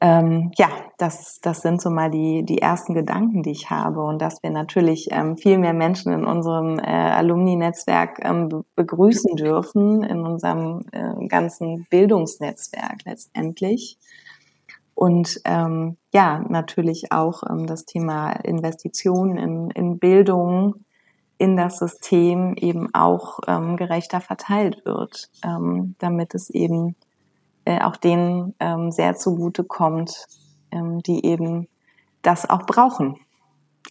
ähm, 0.06 0.52
ja, 0.56 0.70
das, 1.00 1.40
das 1.42 1.62
sind 1.62 1.82
so 1.82 1.90
mal 1.90 2.12
die, 2.12 2.44
die 2.46 2.60
ersten 2.60 2.94
Gedanken, 2.94 3.42
die 3.42 3.50
ich 3.50 3.72
habe 3.72 4.04
und 4.04 4.22
dass 4.22 4.44
wir 4.44 4.52
natürlich 4.52 5.08
ähm, 5.10 5.36
viel 5.36 5.58
mehr 5.58 5.74
Menschen 5.74 6.14
in 6.14 6.26
unserem 6.26 6.78
äh, 6.78 6.84
Alumni-Netzwerk 6.84 8.20
ähm, 8.24 8.64
begrüßen 8.76 9.36
dürfen, 9.36 10.04
in 10.04 10.22
unserem 10.22 10.86
äh, 10.92 11.28
ganzen 11.28 11.88
Bildungsnetzwerk 11.90 13.04
letztendlich. 13.06 13.98
Und 14.94 15.42
ähm, 15.44 15.98
ja, 16.14 16.38
natürlich 16.50 17.12
auch 17.12 17.42
ähm, 17.50 17.66
das 17.66 17.86
Thema 17.86 18.34
Investitionen 18.34 19.38
in, 19.38 19.72
in 19.72 19.98
Bildung, 19.98 20.86
in 21.40 21.58
das 21.58 21.80
System 21.80 22.54
eben 22.58 22.94
auch 22.94 23.40
ähm, 23.48 23.76
gerechter 23.76 24.22
verteilt 24.22 24.86
wird, 24.86 25.32
ähm, 25.44 25.96
damit 25.98 26.36
es 26.36 26.52
eben 26.52 26.96
äh, 27.66 27.82
auch 27.82 27.98
denen 27.98 28.54
ähm, 28.60 28.92
sehr 28.92 29.16
zugute 29.16 29.64
kommt, 29.64 30.26
ähm, 30.72 31.02
die 31.04 31.26
eben 31.26 31.68
das 32.22 32.50
auch 32.50 32.66
brauchen 32.66 33.18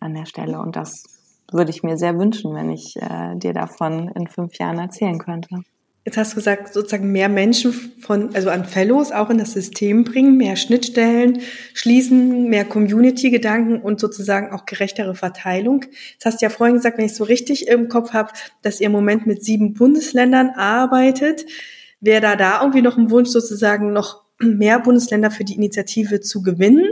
an 0.00 0.14
der 0.14 0.26
Stelle. 0.26 0.60
Und 0.60 0.76
das 0.76 1.04
würde 1.52 1.70
ich 1.70 1.82
mir 1.82 1.96
sehr 1.96 2.18
wünschen, 2.18 2.54
wenn 2.54 2.70
ich 2.70 2.96
äh, 2.96 3.36
dir 3.36 3.52
davon 3.52 4.08
in 4.08 4.26
fünf 4.26 4.58
Jahren 4.58 4.78
erzählen 4.78 5.18
könnte. 5.18 5.62
Jetzt 6.06 6.18
hast 6.18 6.32
du 6.32 6.36
gesagt, 6.36 6.74
sozusagen 6.74 7.12
mehr 7.12 7.30
Menschen 7.30 7.72
von, 7.72 8.34
also 8.34 8.50
an 8.50 8.66
Fellows 8.66 9.10
auch 9.10 9.30
in 9.30 9.38
das 9.38 9.52
System 9.52 10.04
bringen, 10.04 10.36
mehr 10.36 10.56
Schnittstellen 10.56 11.40
schließen, 11.72 12.50
mehr 12.50 12.66
Community-Gedanken 12.66 13.80
und 13.80 14.00
sozusagen 14.00 14.52
auch 14.52 14.66
gerechtere 14.66 15.14
Verteilung. 15.14 15.86
Jetzt 16.12 16.26
hast 16.26 16.42
du 16.42 16.44
ja 16.44 16.50
vorhin 16.50 16.76
gesagt, 16.76 16.98
wenn 16.98 17.06
ich 17.06 17.14
so 17.14 17.24
richtig 17.24 17.68
im 17.68 17.88
Kopf 17.88 18.12
habe, 18.12 18.32
dass 18.60 18.80
ihr 18.80 18.86
im 18.86 18.92
Moment 18.92 19.26
mit 19.26 19.42
sieben 19.42 19.72
Bundesländern 19.72 20.50
arbeitet. 20.50 21.46
Wäre 22.04 22.20
da 22.20 22.36
da 22.36 22.60
irgendwie 22.60 22.82
noch 22.82 22.98
ein 22.98 23.10
Wunsch, 23.10 23.30
sozusagen 23.30 23.92
noch 23.92 24.24
mehr 24.38 24.78
Bundesländer 24.78 25.30
für 25.30 25.44
die 25.44 25.54
Initiative 25.54 26.20
zu 26.20 26.42
gewinnen? 26.42 26.86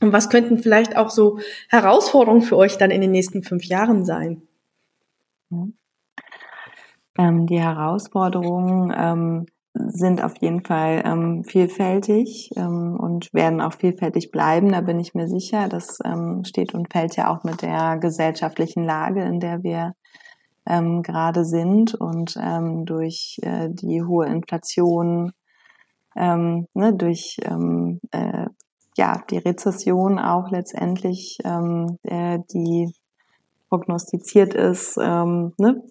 Und 0.00 0.12
was 0.12 0.30
könnten 0.30 0.58
vielleicht 0.58 0.96
auch 0.96 1.10
so 1.10 1.38
Herausforderungen 1.68 2.42
für 2.42 2.56
euch 2.56 2.76
dann 2.76 2.90
in 2.90 3.00
den 3.00 3.12
nächsten 3.12 3.44
fünf 3.44 3.64
Jahren 3.64 4.04
sein? 4.04 4.42
Ähm, 7.16 7.46
die 7.46 7.60
Herausforderungen 7.60 8.92
ähm, 8.96 9.46
sind 9.74 10.24
auf 10.24 10.36
jeden 10.40 10.64
Fall 10.64 11.02
ähm, 11.04 11.44
vielfältig 11.44 12.50
und 12.56 13.32
werden 13.32 13.60
auch 13.60 13.74
vielfältig 13.74 14.32
bleiben. 14.32 14.72
Da 14.72 14.80
bin 14.80 14.98
ich 14.98 15.14
mir 15.14 15.28
sicher. 15.28 15.68
Das 15.68 15.98
steht 16.42 16.74
und 16.74 16.92
fällt 16.92 17.16
ja 17.16 17.30
auch 17.30 17.42
mit 17.44 17.62
der 17.62 17.96
gesellschaftlichen 17.98 18.84
Lage, 18.84 19.22
in 19.22 19.40
der 19.40 19.62
wir 19.62 19.94
ähm, 20.66 21.02
gerade 21.02 21.44
sind 21.44 21.94
und 21.94 22.36
ähm, 22.40 22.84
durch 22.84 23.38
äh, 23.42 23.68
die 23.70 24.02
hohe 24.02 24.26
Inflation, 24.26 25.32
ähm, 26.16 26.66
ne, 26.74 26.94
durch 26.94 27.38
ähm, 27.44 28.00
äh, 28.10 28.46
ja, 28.96 29.22
die 29.30 29.38
Rezession 29.38 30.18
auch 30.18 30.50
letztendlich, 30.50 31.38
ähm, 31.44 31.98
äh, 32.02 32.38
die 32.52 32.92
prognostiziert 33.68 34.54
ist, 34.54 34.98
ähm, 35.00 35.54
ne, 35.56 35.82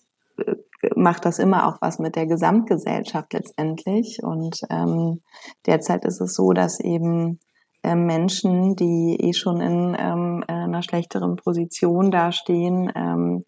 macht 0.95 1.25
das 1.25 1.39
immer 1.39 1.67
auch 1.67 1.77
was 1.81 1.99
mit 1.99 2.15
der 2.15 2.27
Gesamtgesellschaft 2.27 3.33
letztendlich. 3.33 4.23
Und 4.23 4.61
ähm, 4.69 5.21
derzeit 5.65 6.05
ist 6.05 6.21
es 6.21 6.33
so, 6.33 6.53
dass 6.53 6.79
eben 6.79 7.39
äh, 7.83 7.95
Menschen, 7.95 8.75
die 8.75 9.17
eh 9.19 9.33
schon 9.33 9.61
in 9.61 9.95
ähm, 9.99 10.43
einer 10.47 10.83
schlechteren 10.83 11.35
Position 11.35 12.11
dastehen, 12.11 12.91
ähm, 12.95 13.45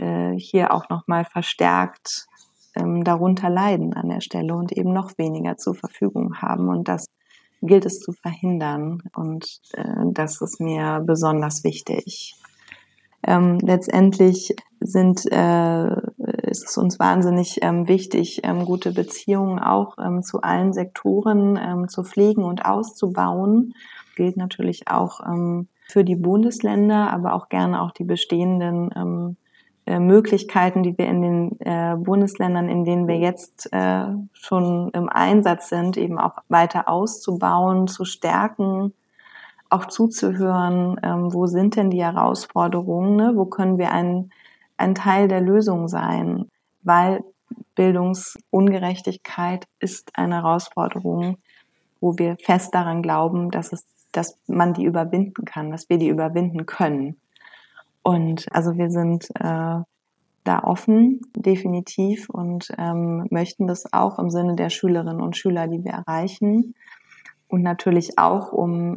äh, 0.00 0.32
hier 0.36 0.72
auch 0.72 0.88
nochmal 0.88 1.24
verstärkt 1.24 2.26
ähm, 2.74 3.04
darunter 3.04 3.50
leiden 3.50 3.94
an 3.94 4.08
der 4.08 4.20
Stelle 4.20 4.54
und 4.54 4.72
eben 4.72 4.92
noch 4.92 5.18
weniger 5.18 5.56
zur 5.56 5.74
Verfügung 5.74 6.36
haben. 6.40 6.68
Und 6.68 6.88
das 6.88 7.06
gilt 7.62 7.84
es 7.84 8.00
zu 8.00 8.12
verhindern. 8.12 9.02
Und 9.14 9.60
äh, 9.74 10.04
das 10.12 10.40
ist 10.40 10.60
mir 10.60 11.02
besonders 11.04 11.64
wichtig. 11.64 12.34
Ähm, 13.26 13.58
letztendlich 13.60 14.56
sind, 14.80 15.30
äh, 15.30 15.90
ist 16.48 16.68
es 16.68 16.78
uns 16.78 16.98
wahnsinnig 16.98 17.58
ähm, 17.62 17.86
wichtig, 17.86 18.40
ähm, 18.44 18.64
gute 18.64 18.92
Beziehungen 18.92 19.58
auch 19.58 19.98
ähm, 19.98 20.22
zu 20.22 20.40
allen 20.40 20.72
Sektoren 20.72 21.58
ähm, 21.62 21.88
zu 21.88 22.02
pflegen 22.02 22.44
und 22.44 22.64
auszubauen. 22.64 23.74
Gilt 24.16 24.38
natürlich 24.38 24.88
auch 24.88 25.20
ähm, 25.26 25.68
für 25.86 26.02
die 26.02 26.16
Bundesländer, 26.16 27.12
aber 27.12 27.34
auch 27.34 27.50
gerne 27.50 27.82
auch 27.82 27.90
die 27.90 28.04
bestehenden 28.04 29.36
äh, 29.86 29.98
Möglichkeiten, 29.98 30.82
die 30.82 30.96
wir 30.96 31.06
in 31.06 31.22
den 31.22 31.60
äh, 31.60 31.96
Bundesländern, 31.96 32.68
in 32.68 32.84
denen 32.84 33.08
wir 33.08 33.18
jetzt 33.18 33.72
äh, 33.72 34.04
schon 34.32 34.90
im 34.90 35.08
Einsatz 35.08 35.68
sind, 35.68 35.96
eben 35.96 36.18
auch 36.18 36.38
weiter 36.48 36.88
auszubauen, 36.88 37.88
zu 37.88 38.04
stärken, 38.04 38.92
auch 39.70 39.86
zuzuhören, 39.86 41.00
ähm, 41.02 41.32
wo 41.32 41.46
sind 41.46 41.76
denn 41.76 41.90
die 41.90 42.02
Herausforderungen, 42.04 43.16
ne? 43.16 43.32
wo 43.36 43.46
können 43.46 43.78
wir 43.78 43.92
ein, 43.92 44.30
ein 44.76 44.94
Teil 44.94 45.28
der 45.28 45.40
Lösung 45.40 45.88
sein, 45.88 46.50
weil 46.82 47.24
Bildungsungerechtigkeit 47.74 49.66
ist 49.78 50.10
eine 50.14 50.36
Herausforderung, 50.36 51.38
wo 52.00 52.18
wir 52.18 52.36
fest 52.36 52.74
daran 52.74 53.02
glauben, 53.02 53.50
dass 53.50 53.72
es, 53.72 53.86
dass 54.12 54.36
man 54.46 54.74
die 54.74 54.84
überwinden 54.84 55.44
kann, 55.44 55.70
dass 55.70 55.88
wir 55.88 55.98
die 55.98 56.08
überwinden 56.08 56.66
können. 56.66 57.16
Und 58.02 58.46
also 58.50 58.76
wir 58.76 58.90
sind 58.90 59.28
äh, 59.34 59.80
da 60.44 60.64
offen, 60.64 61.20
definitiv, 61.36 62.30
und 62.30 62.72
ähm, 62.78 63.26
möchten 63.30 63.66
das 63.66 63.92
auch 63.92 64.18
im 64.18 64.30
Sinne 64.30 64.56
der 64.56 64.70
Schülerinnen 64.70 65.20
und 65.20 65.36
Schüler, 65.36 65.68
die 65.68 65.84
wir 65.84 65.92
erreichen. 65.92 66.74
Und 67.48 67.62
natürlich 67.62 68.18
auch, 68.18 68.52
um 68.52 68.96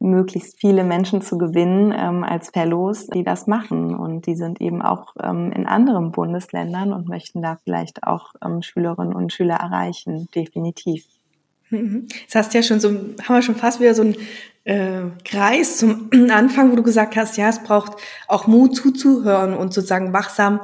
möglichst 0.00 0.60
viele 0.60 0.84
Menschen 0.84 1.22
zu 1.22 1.38
gewinnen 1.38 1.92
ähm, 1.96 2.22
als 2.22 2.50
Fellows, 2.50 3.08
die 3.08 3.24
das 3.24 3.46
machen. 3.46 3.96
Und 3.96 4.26
die 4.26 4.36
sind 4.36 4.60
eben 4.60 4.82
auch 4.82 5.14
ähm, 5.20 5.50
in 5.52 5.66
anderen 5.66 6.12
Bundesländern 6.12 6.92
und 6.92 7.08
möchten 7.08 7.42
da 7.42 7.56
vielleicht 7.64 8.04
auch 8.04 8.34
ähm, 8.44 8.62
Schülerinnen 8.62 9.14
und 9.14 9.32
Schüler 9.32 9.56
erreichen, 9.56 10.28
definitiv. 10.34 11.06
Mhm. 11.70 12.08
Das 12.26 12.34
hast 12.34 12.54
ja 12.54 12.62
schon 12.62 12.80
so, 12.80 12.90
haben 12.90 13.34
wir 13.34 13.42
schon 13.42 13.56
fast 13.56 13.80
wieder 13.80 13.94
so 13.94 14.02
einen 14.02 14.16
äh, 14.64 15.10
Kreis 15.24 15.78
zum 15.78 16.10
Anfang, 16.30 16.72
wo 16.72 16.76
du 16.76 16.82
gesagt 16.82 17.16
hast, 17.16 17.36
ja, 17.36 17.48
es 17.48 17.62
braucht 17.62 18.00
auch 18.26 18.46
Mut 18.46 18.76
zuzuhören 18.76 19.54
und 19.54 19.74
sozusagen 19.74 20.12
wachsam 20.12 20.60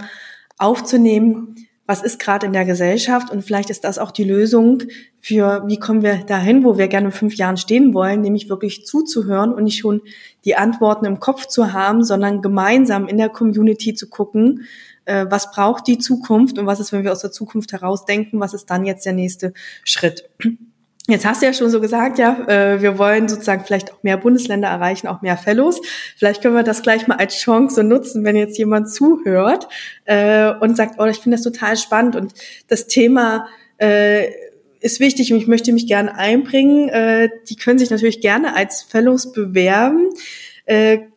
aufzunehmen, 0.58 1.56
was 1.86 2.02
ist 2.02 2.18
gerade 2.18 2.46
in 2.46 2.54
der 2.54 2.64
Gesellschaft 2.64 3.30
und 3.30 3.42
vielleicht 3.42 3.68
ist 3.68 3.84
das 3.84 3.98
auch 3.98 4.10
die 4.10 4.24
Lösung 4.24 4.82
für, 5.20 5.64
wie 5.66 5.78
kommen 5.78 6.02
wir 6.02 6.24
dahin, 6.24 6.64
wo 6.64 6.78
wir 6.78 6.88
gerne 6.88 7.08
in 7.08 7.12
fünf 7.12 7.34
Jahren 7.34 7.58
stehen 7.58 7.92
wollen, 7.92 8.22
nämlich 8.22 8.48
wirklich 8.48 8.86
zuzuhören 8.86 9.52
und 9.52 9.64
nicht 9.64 9.80
schon 9.80 10.00
die 10.46 10.56
Antworten 10.56 11.04
im 11.04 11.20
Kopf 11.20 11.46
zu 11.46 11.74
haben, 11.74 12.02
sondern 12.02 12.40
gemeinsam 12.40 13.06
in 13.06 13.18
der 13.18 13.28
Community 13.28 13.94
zu 13.94 14.08
gucken, 14.08 14.64
äh, 15.04 15.26
was 15.28 15.50
braucht 15.50 15.86
die 15.86 15.98
Zukunft 15.98 16.58
und 16.58 16.66
was 16.66 16.80
ist, 16.80 16.92
wenn 16.92 17.04
wir 17.04 17.12
aus 17.12 17.20
der 17.20 17.32
Zukunft 17.32 17.72
herausdenken, 17.72 18.40
was 18.40 18.54
ist 18.54 18.70
dann 18.70 18.86
jetzt 18.86 19.04
der 19.04 19.12
nächste 19.12 19.52
Schritt. 19.84 20.28
Jetzt 21.06 21.26
hast 21.26 21.42
du 21.42 21.46
ja 21.46 21.52
schon 21.52 21.68
so 21.68 21.82
gesagt, 21.82 22.18
ja, 22.18 22.46
äh, 22.48 22.80
wir 22.80 22.96
wollen 22.96 23.28
sozusagen 23.28 23.62
vielleicht 23.66 23.92
auch 23.92 24.02
mehr 24.02 24.16
Bundesländer 24.16 24.68
erreichen, 24.68 25.06
auch 25.06 25.20
mehr 25.20 25.36
Fellows. 25.36 25.82
Vielleicht 26.16 26.40
können 26.40 26.54
wir 26.54 26.62
das 26.62 26.80
gleich 26.80 27.06
mal 27.06 27.16
als 27.16 27.36
Chance 27.36 27.84
nutzen, 27.84 28.24
wenn 28.24 28.36
jetzt 28.36 28.56
jemand 28.56 28.90
zuhört 28.90 29.68
äh, 30.06 30.50
und 30.60 30.78
sagt, 30.78 30.98
oh, 30.98 31.04
ich 31.04 31.18
finde 31.18 31.36
das 31.36 31.44
total 31.44 31.76
spannend 31.76 32.16
und 32.16 32.32
das 32.68 32.86
Thema 32.86 33.48
äh, 33.76 34.30
ist 34.80 34.98
wichtig 34.98 35.30
und 35.30 35.38
ich 35.38 35.46
möchte 35.46 35.74
mich 35.74 35.86
gerne 35.86 36.16
einbringen. 36.16 36.90
Die 37.48 37.56
können 37.56 37.78
sich 37.78 37.88
natürlich 37.88 38.20
gerne 38.20 38.54
als 38.54 38.82
Fellows 38.82 39.32
bewerben. 39.32 40.10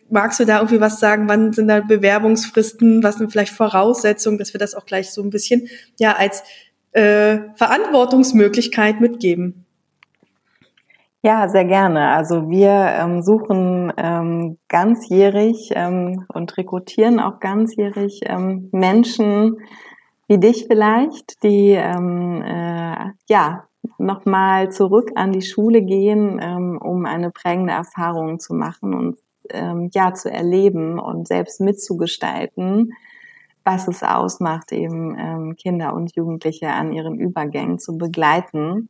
Magst 0.09 0.39
du 0.39 0.45
da 0.45 0.59
irgendwie 0.59 0.79
was 0.79 1.01
sagen? 1.01 1.27
Wann 1.27 1.51
sind 1.51 1.67
da 1.67 1.81
Bewerbungsfristen? 1.81 3.03
Was 3.03 3.17
sind 3.17 3.29
vielleicht 3.29 3.51
Voraussetzungen, 3.51 4.37
dass 4.37 4.53
wir 4.53 4.59
das 4.59 4.73
auch 4.73 4.85
gleich 4.85 5.11
so 5.11 5.21
ein 5.21 5.31
bisschen 5.31 5.67
ja 5.99 6.15
als 6.15 6.43
Verantwortungsmöglichkeit 6.93 9.01
mitgeben? 9.01 9.66
Ja, 11.23 11.49
sehr 11.49 11.65
gerne. 11.65 12.09
Also 12.11 12.49
wir 12.49 12.69
ähm, 12.69 13.21
suchen 13.23 13.91
ähm, 13.97 14.57
ganzjährig 14.67 15.71
ähm, 15.75 16.25
und 16.33 16.55
rekrutieren 16.57 17.19
auch 17.19 17.39
ganzjährig 17.39 18.21
ähm, 18.25 18.69
Menschen 18.71 19.57
wie 20.27 20.37
dich 20.37 20.65
vielleicht, 20.67 21.41
die 21.43 21.71
ähm, 21.71 22.41
äh, 22.43 23.11
ja 23.29 23.63
nochmal 23.97 24.71
zurück 24.71 25.11
an 25.15 25.31
die 25.31 25.41
Schule 25.41 25.81
gehen, 25.81 26.39
ähm, 26.41 26.77
um 26.81 27.05
eine 27.05 27.31
prägende 27.31 27.73
Erfahrung 27.73 28.39
zu 28.39 28.53
machen 28.53 28.93
und 28.93 29.17
ähm, 29.49 29.89
ja 29.93 30.13
zu 30.13 30.29
erleben 30.29 30.99
und 30.99 31.27
selbst 31.27 31.61
mitzugestalten, 31.61 32.93
was 33.63 33.87
es 33.87 34.03
ausmacht, 34.03 34.71
eben 34.71 35.17
ähm, 35.17 35.55
Kinder 35.55 35.93
und 35.93 36.15
Jugendliche 36.15 36.69
an 36.69 36.93
ihren 36.93 37.17
Übergängen 37.19 37.79
zu 37.79 37.97
begleiten 37.97 38.89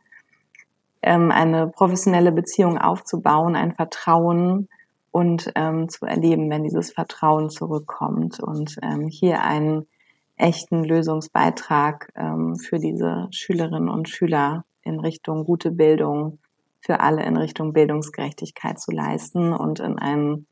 ähm, 1.08 1.32
eine 1.32 1.68
professionelle 1.68 2.32
Beziehung 2.32 2.78
aufzubauen, 2.78 3.56
ein 3.56 3.74
Vertrauen 3.74 4.68
und 5.12 5.52
ähm, 5.56 5.90
zu 5.90 6.06
erleben, 6.06 6.50
wenn 6.50 6.64
dieses 6.64 6.92
Vertrauen 6.92 7.50
zurückkommt 7.50 8.40
und 8.40 8.78
ähm, 8.84 9.08
hier 9.08 9.42
einen 9.42 9.88
echten 10.36 10.84
Lösungsbeitrag 10.84 12.12
ähm, 12.16 12.56
für 12.58 12.78
diese 12.78 13.28
Schülerinnen 13.32 13.90
und 13.90 14.10
Schüler 14.10 14.66
in 14.84 15.00
Richtung 15.00 15.46
gute 15.46 15.72
Bildung 15.72 16.40
für 16.82 17.00
alle 17.00 17.24
in 17.24 17.38
Richtung 17.38 17.74
Bildungsgerechtigkeit 17.74 18.80
zu 18.80 18.92
leisten 18.92 19.54
und 19.54 19.80
in 19.80 19.98
ein 19.98 20.46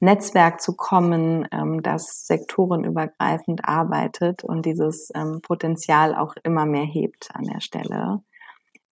Netzwerk 0.00 0.60
zu 0.60 0.74
kommen, 0.74 1.48
ähm, 1.52 1.82
das 1.82 2.26
sektorenübergreifend 2.26 3.64
arbeitet 3.64 4.42
und 4.42 4.66
dieses 4.66 5.10
ähm, 5.14 5.40
Potenzial 5.42 6.14
auch 6.16 6.34
immer 6.42 6.66
mehr 6.66 6.84
hebt 6.84 7.30
an 7.34 7.44
der 7.44 7.60
Stelle. 7.60 8.20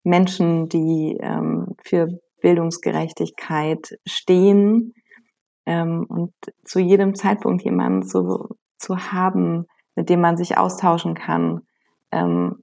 Menschen, 0.04 0.68
die 0.68 1.18
ähm, 1.20 1.74
für 1.82 2.08
Bildungsgerechtigkeit 2.40 3.98
stehen 4.06 4.94
ähm, 5.66 6.06
und 6.08 6.32
zu 6.64 6.78
jedem 6.78 7.14
Zeitpunkt 7.14 7.62
jemanden 7.64 8.02
zu, 8.02 8.56
zu 8.76 8.96
haben, 8.96 9.66
mit 9.96 10.08
dem 10.08 10.20
man 10.20 10.36
sich 10.36 10.56
austauschen 10.56 11.14
kann, 11.14 11.62
ähm, 12.12 12.62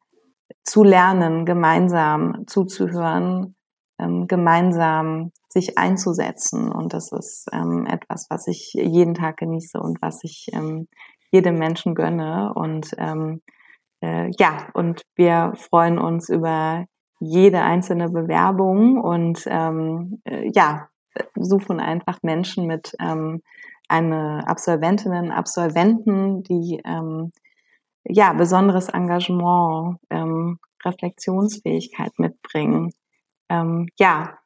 zu 0.63 0.83
lernen, 0.83 1.45
gemeinsam 1.45 2.45
zuzuhören, 2.47 3.55
ähm, 3.99 4.27
gemeinsam 4.27 5.31
sich 5.49 5.77
einzusetzen. 5.77 6.71
Und 6.71 6.93
das 6.93 7.11
ist 7.11 7.47
ähm, 7.53 7.85
etwas, 7.85 8.27
was 8.29 8.47
ich 8.47 8.73
jeden 8.73 9.13
Tag 9.13 9.37
genieße 9.37 9.79
und 9.79 10.01
was 10.01 10.23
ich 10.23 10.47
ähm, 10.53 10.87
jedem 11.31 11.55
Menschen 11.55 11.95
gönne. 11.95 12.53
Und 12.55 12.91
ähm, 12.97 13.41
äh, 14.01 14.31
ja, 14.39 14.67
und 14.73 15.03
wir 15.15 15.53
freuen 15.55 15.99
uns 15.99 16.29
über 16.29 16.85
jede 17.19 17.61
einzelne 17.61 18.09
Bewerbung 18.09 18.99
und 18.99 19.43
ähm, 19.47 20.21
äh, 20.25 20.49
ja, 20.53 20.89
suchen 21.35 21.79
einfach 21.79 22.19
Menschen 22.23 22.67
mit 22.67 22.95
ähm, 22.99 23.41
eine 23.87 24.47
Absolventinnen, 24.47 25.31
Absolventen, 25.31 26.43
die 26.43 26.81
ähm, 26.85 27.31
ja 28.03 28.33
besonderes 28.33 28.89
Engagement, 28.89 29.97
ähm, 30.09 30.59
Reflexionsfähigkeit 30.83 32.11
mitbringen, 32.17 32.91
ähm, 33.49 33.87
ja 33.99 34.37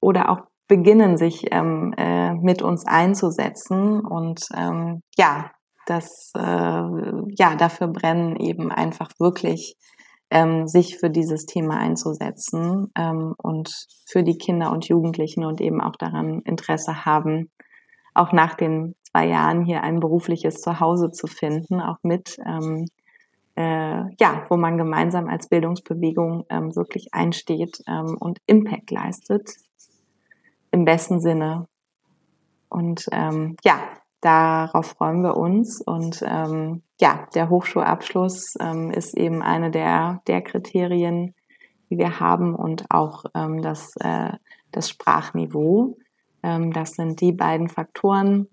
oder 0.00 0.30
auch 0.30 0.42
beginnen 0.68 1.16
sich 1.16 1.46
ähm, 1.50 1.94
äh, 1.96 2.34
mit 2.34 2.62
uns 2.62 2.86
einzusetzen 2.86 4.00
und 4.00 4.46
ähm, 4.56 5.02
ja 5.16 5.50
das 5.86 6.32
äh, 6.36 6.40
ja 6.40 7.54
dafür 7.56 7.88
brennen 7.88 8.36
eben 8.36 8.72
einfach 8.72 9.10
wirklich 9.18 9.76
ähm, 10.34 10.68
sich 10.68 10.98
für 10.98 11.08
dieses 11.08 11.46
Thema 11.46 11.78
einzusetzen 11.78 12.90
ähm, 12.94 13.34
und 13.38 13.86
für 14.06 14.22
die 14.22 14.36
Kinder 14.36 14.70
und 14.72 14.86
Jugendlichen 14.86 15.44
und 15.44 15.62
eben 15.62 15.80
auch 15.80 15.96
daran 15.96 16.42
Interesse 16.42 17.06
haben, 17.06 17.50
auch 18.12 18.32
nach 18.32 18.54
den 18.54 18.94
zwei 19.04 19.26
Jahren 19.26 19.64
hier 19.64 19.82
ein 19.82 20.00
berufliches 20.00 20.60
Zuhause 20.60 21.10
zu 21.10 21.26
finden, 21.26 21.80
auch 21.80 21.98
mit, 22.02 22.36
ähm, 22.44 22.86
äh, 23.56 24.02
ja, 24.20 24.44
wo 24.48 24.56
man 24.56 24.76
gemeinsam 24.76 25.28
als 25.28 25.48
Bildungsbewegung 25.48 26.44
ähm, 26.50 26.76
wirklich 26.76 27.14
einsteht 27.14 27.82
ähm, 27.86 28.16
und 28.18 28.40
Impact 28.46 28.90
leistet, 28.90 29.50
im 30.70 30.84
besten 30.84 31.20
Sinne. 31.20 31.68
Und 32.68 33.06
ähm, 33.12 33.56
ja, 33.64 33.78
Darauf 34.24 34.86
freuen 34.86 35.20
wir 35.22 35.36
uns. 35.36 35.82
Und 35.82 36.24
ähm, 36.26 36.82
ja, 37.00 37.26
der 37.34 37.48
Hochschulabschluss 37.48 38.54
ähm, 38.60 38.90
ist 38.90 39.16
eben 39.16 39.42
eine 39.42 39.70
der, 39.70 40.22
der 40.26 40.42
Kriterien, 40.42 41.34
die 41.90 41.98
wir 41.98 42.20
haben 42.20 42.54
und 42.54 42.90
auch 42.90 43.24
ähm, 43.34 43.62
das, 43.62 43.94
äh, 43.96 44.32
das 44.70 44.88
Sprachniveau. 44.90 45.96
Ähm, 46.42 46.72
das 46.72 46.92
sind 46.92 47.20
die 47.20 47.32
beiden 47.32 47.68
Faktoren, 47.68 48.48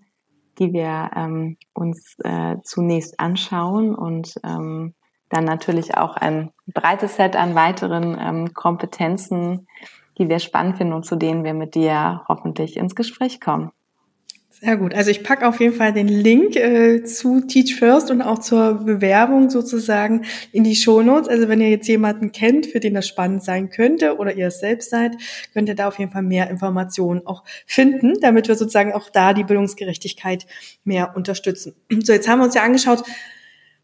die 0.58 0.72
wir 0.72 1.10
ähm, 1.14 1.56
uns 1.72 2.16
äh, 2.24 2.56
zunächst 2.64 3.20
anschauen 3.20 3.94
und 3.94 4.34
ähm, 4.44 4.94
dann 5.28 5.44
natürlich 5.44 5.96
auch 5.96 6.16
ein 6.16 6.50
breites 6.66 7.16
Set 7.16 7.36
an 7.36 7.54
weiteren 7.54 8.18
ähm, 8.20 8.54
Kompetenzen, 8.54 9.66
die 10.18 10.28
wir 10.28 10.40
spannend 10.40 10.76
finden 10.76 10.92
und 10.92 11.06
zu 11.06 11.16
denen 11.16 11.42
wir 11.44 11.54
mit 11.54 11.74
dir 11.74 12.22
hoffentlich 12.28 12.76
ins 12.76 12.94
Gespräch 12.94 13.40
kommen. 13.40 13.72
Sehr 14.64 14.76
gut. 14.76 14.94
Also 14.94 15.10
ich 15.10 15.24
packe 15.24 15.48
auf 15.48 15.58
jeden 15.58 15.74
Fall 15.74 15.92
den 15.92 16.06
Link 16.06 16.54
äh, 16.54 17.02
zu 17.02 17.40
Teach 17.40 17.74
First 17.74 18.12
und 18.12 18.22
auch 18.22 18.38
zur 18.38 18.74
Bewerbung 18.74 19.50
sozusagen 19.50 20.24
in 20.52 20.62
die 20.62 20.76
Show 20.76 21.02
Notes. 21.02 21.28
Also 21.28 21.48
wenn 21.48 21.60
ihr 21.60 21.68
jetzt 21.68 21.88
jemanden 21.88 22.30
kennt, 22.30 22.66
für 22.66 22.78
den 22.78 22.94
das 22.94 23.08
spannend 23.08 23.42
sein 23.42 23.70
könnte 23.70 24.18
oder 24.18 24.36
ihr 24.36 24.46
es 24.46 24.60
selbst 24.60 24.90
seid, 24.90 25.16
könnt 25.52 25.68
ihr 25.68 25.74
da 25.74 25.88
auf 25.88 25.98
jeden 25.98 26.12
Fall 26.12 26.22
mehr 26.22 26.48
Informationen 26.48 27.26
auch 27.26 27.42
finden, 27.66 28.20
damit 28.20 28.46
wir 28.46 28.54
sozusagen 28.54 28.92
auch 28.92 29.10
da 29.10 29.34
die 29.34 29.42
Bildungsgerechtigkeit 29.42 30.46
mehr 30.84 31.16
unterstützen. 31.16 31.74
So, 32.00 32.12
jetzt 32.12 32.28
haben 32.28 32.38
wir 32.38 32.44
uns 32.44 32.54
ja 32.54 32.62
angeschaut, 32.62 33.02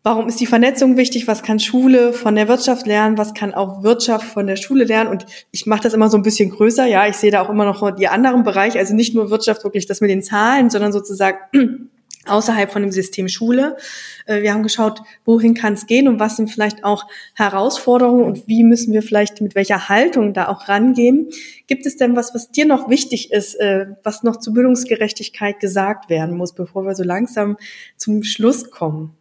Warum 0.09 0.27
ist 0.27 0.41
die 0.41 0.47
Vernetzung 0.47 0.97
wichtig? 0.97 1.29
Was 1.29 1.43
kann 1.43 1.61
Schule 1.61 2.15
von 2.15 2.35
der 2.35 2.49
Wirtschaft 2.49 2.87
lernen? 2.87 3.19
Was 3.19 3.35
kann 3.35 3.53
auch 3.53 3.83
Wirtschaft 3.83 4.25
von 4.25 4.47
der 4.47 4.57
Schule 4.57 4.85
lernen? 4.85 5.11
Und 5.11 5.27
ich 5.51 5.67
mache 5.67 5.83
das 5.83 5.93
immer 5.93 6.09
so 6.09 6.17
ein 6.17 6.23
bisschen 6.23 6.49
größer. 6.49 6.87
Ja, 6.87 7.07
ich 7.07 7.17
sehe 7.17 7.31
da 7.31 7.43
auch 7.43 7.51
immer 7.51 7.67
noch 7.67 7.95
die 7.95 8.09
anderen 8.09 8.43
Bereiche, 8.43 8.79
also 8.79 8.95
nicht 8.95 9.15
nur 9.15 9.29
Wirtschaft 9.29 9.65
wirklich 9.65 9.85
das 9.85 10.01
mit 10.01 10.09
den 10.09 10.23
Zahlen, 10.23 10.71
sondern 10.71 10.95
sozusagen 10.95 11.37
außerhalb 12.27 12.73
von 12.73 12.81
dem 12.81 12.91
System 12.91 13.29
Schule. 13.29 13.77
Äh, 14.25 14.41
wir 14.41 14.55
haben 14.55 14.63
geschaut, 14.63 15.03
wohin 15.27 15.53
kann 15.53 15.75
es 15.75 15.87
gehen 15.87 16.09
und 16.09 16.19
was 16.19 16.39
sind 16.39 16.51
vielleicht 16.51 16.85
auch 16.85 17.05
Herausforderungen 17.35 18.25
und 18.25 18.49
wie 18.49 18.65
müssen 18.65 18.95
wir 18.95 19.03
vielleicht 19.03 19.43
mit 19.43 19.55
welcher 19.55 19.91
Haltung 19.91 20.33
da 20.33 20.49
auch 20.49 20.69
rangehen. 20.69 21.29
Gibt 21.67 21.85
es 21.85 21.99
denn 21.99 22.17
was, 22.17 22.35
was 22.35 22.51
dir 22.51 22.65
noch 22.65 22.89
wichtig 22.89 23.31
ist, 23.31 23.57
äh, 23.57 23.89
was 24.05 24.23
noch 24.23 24.37
zur 24.39 24.55
Bildungsgerechtigkeit 24.55 25.61
gesagt 25.61 26.09
werden 26.09 26.35
muss, 26.35 26.55
bevor 26.55 26.87
wir 26.87 26.95
so 26.95 27.05
langsam 27.05 27.59
zum 27.99 28.23
Schluss 28.23 28.71
kommen? 28.71 29.18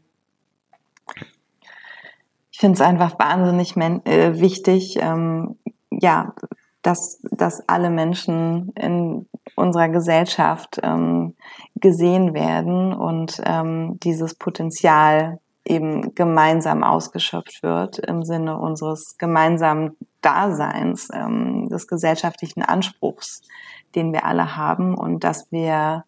Ich 2.51 2.59
finde 2.59 2.75
es 2.75 2.81
einfach 2.81 3.19
wahnsinnig 3.19 3.77
äh, 3.77 4.39
wichtig, 4.39 4.97
ähm, 4.99 5.57
ja, 5.91 6.33
dass, 6.81 7.19
dass 7.31 7.67
alle 7.67 7.89
Menschen 7.89 8.71
in 8.73 9.27
unserer 9.55 9.89
Gesellschaft 9.89 10.79
ähm, 10.81 11.35
gesehen 11.75 12.33
werden 12.33 12.93
und 12.93 13.41
ähm, 13.45 13.99
dieses 14.01 14.35
Potenzial 14.35 15.39
eben 15.65 16.15
gemeinsam 16.15 16.83
ausgeschöpft 16.83 17.61
wird 17.61 17.99
im 17.99 18.23
Sinne 18.23 18.57
unseres 18.57 19.17
gemeinsamen 19.17 19.97
Daseins, 20.21 21.09
ähm, 21.13 21.67
des 21.69 21.87
gesellschaftlichen 21.87 22.63
Anspruchs, 22.63 23.41
den 23.95 24.13
wir 24.13 24.25
alle 24.25 24.55
haben 24.55 24.95
und 24.95 25.23
dass 25.23 25.51
wir 25.51 26.05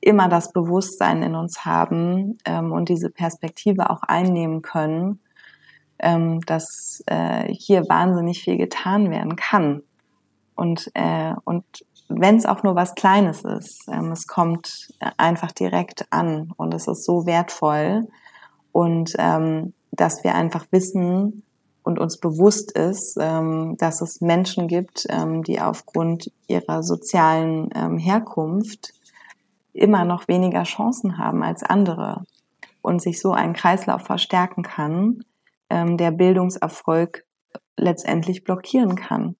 immer 0.00 0.28
das 0.28 0.52
Bewusstsein 0.52 1.22
in 1.22 1.34
uns 1.34 1.64
haben 1.64 2.38
ähm, 2.44 2.72
und 2.72 2.88
diese 2.88 3.10
Perspektive 3.10 3.90
auch 3.90 4.02
einnehmen 4.02 4.62
können, 4.62 5.20
ähm, 5.98 6.40
dass 6.46 7.02
äh, 7.06 7.52
hier 7.52 7.88
wahnsinnig 7.88 8.42
viel 8.42 8.56
getan 8.56 9.10
werden 9.10 9.36
kann. 9.36 9.82
Und, 10.56 10.90
äh, 10.94 11.34
und 11.44 11.64
wenn 12.08 12.36
es 12.36 12.46
auch 12.46 12.62
nur 12.62 12.74
was 12.74 12.94
Kleines 12.94 13.44
ist, 13.44 13.86
ähm, 13.90 14.10
es 14.12 14.26
kommt 14.26 14.88
einfach 15.16 15.52
direkt 15.52 16.06
an 16.10 16.52
und 16.56 16.74
es 16.74 16.88
ist 16.88 17.04
so 17.04 17.26
wertvoll. 17.26 18.08
Und 18.72 19.12
ähm, 19.18 19.74
dass 19.90 20.24
wir 20.24 20.34
einfach 20.34 20.66
wissen 20.70 21.42
und 21.82 21.98
uns 21.98 22.18
bewusst 22.18 22.72
ist, 22.72 23.16
ähm, 23.20 23.76
dass 23.78 24.00
es 24.00 24.20
Menschen 24.20 24.68
gibt, 24.68 25.06
ähm, 25.08 25.42
die 25.42 25.60
aufgrund 25.60 26.30
ihrer 26.46 26.82
sozialen 26.82 27.98
Herkunft 27.98 28.92
immer 29.72 30.04
noch 30.04 30.28
weniger 30.28 30.62
Chancen 30.64 31.18
haben 31.18 31.42
als 31.42 31.62
andere 31.62 32.24
und 32.82 33.02
sich 33.02 33.20
so 33.20 33.32
ein 33.32 33.52
Kreislauf 33.52 34.02
verstärken 34.02 34.62
kann, 34.62 35.20
ähm, 35.68 35.96
der 35.96 36.10
Bildungserfolg 36.10 37.24
letztendlich 37.76 38.44
blockieren 38.44 38.96
kann. 38.96 39.36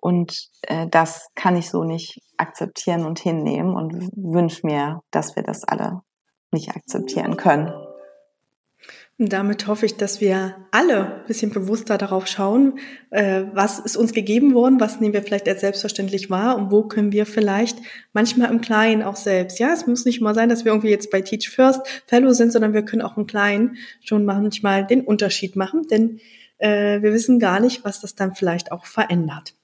Und 0.00 0.48
äh, 0.62 0.88
das 0.88 1.28
kann 1.34 1.56
ich 1.56 1.70
so 1.70 1.84
nicht 1.84 2.20
akzeptieren 2.36 3.04
und 3.04 3.18
hinnehmen 3.20 3.74
und 3.74 4.10
wünsche 4.16 4.66
mir, 4.66 5.00
dass 5.10 5.36
wir 5.36 5.42
das 5.42 5.64
alle 5.64 6.00
nicht 6.50 6.74
akzeptieren 6.74 7.36
können. 7.36 7.72
Und 9.22 9.32
damit 9.32 9.68
hoffe 9.68 9.86
ich, 9.86 9.96
dass 9.96 10.20
wir 10.20 10.56
alle 10.72 11.20
ein 11.20 11.26
bisschen 11.28 11.52
bewusster 11.52 11.96
darauf 11.96 12.26
schauen, 12.26 12.80
äh, 13.10 13.44
was 13.52 13.78
ist 13.78 13.96
uns 13.96 14.12
gegeben 14.12 14.52
worden, 14.52 14.80
was 14.80 14.98
nehmen 14.98 15.14
wir 15.14 15.22
vielleicht 15.22 15.48
als 15.48 15.60
selbstverständlich 15.60 16.28
wahr 16.28 16.56
und 16.56 16.72
wo 16.72 16.82
können 16.82 17.12
wir 17.12 17.24
vielleicht 17.24 17.78
manchmal 18.12 18.50
im 18.50 18.60
Kleinen 18.60 19.04
auch 19.04 19.14
selbst. 19.14 19.60
Ja, 19.60 19.72
es 19.72 19.86
muss 19.86 20.04
nicht 20.04 20.20
mal 20.20 20.34
sein, 20.34 20.48
dass 20.48 20.64
wir 20.64 20.72
irgendwie 20.72 20.90
jetzt 20.90 21.12
bei 21.12 21.20
Teach 21.20 21.50
First 21.50 21.82
Fellow 22.08 22.32
sind, 22.32 22.52
sondern 22.52 22.72
wir 22.72 22.82
können 22.82 23.02
auch 23.02 23.16
im 23.16 23.28
Kleinen 23.28 23.76
schon 24.00 24.24
manchmal 24.24 24.88
den 24.88 25.02
Unterschied 25.02 25.54
machen, 25.54 25.86
denn 25.88 26.18
äh, 26.58 27.00
wir 27.00 27.12
wissen 27.12 27.38
gar 27.38 27.60
nicht, 27.60 27.84
was 27.84 28.00
das 28.00 28.16
dann 28.16 28.34
vielleicht 28.34 28.72
auch 28.72 28.86
verändert. 28.86 29.54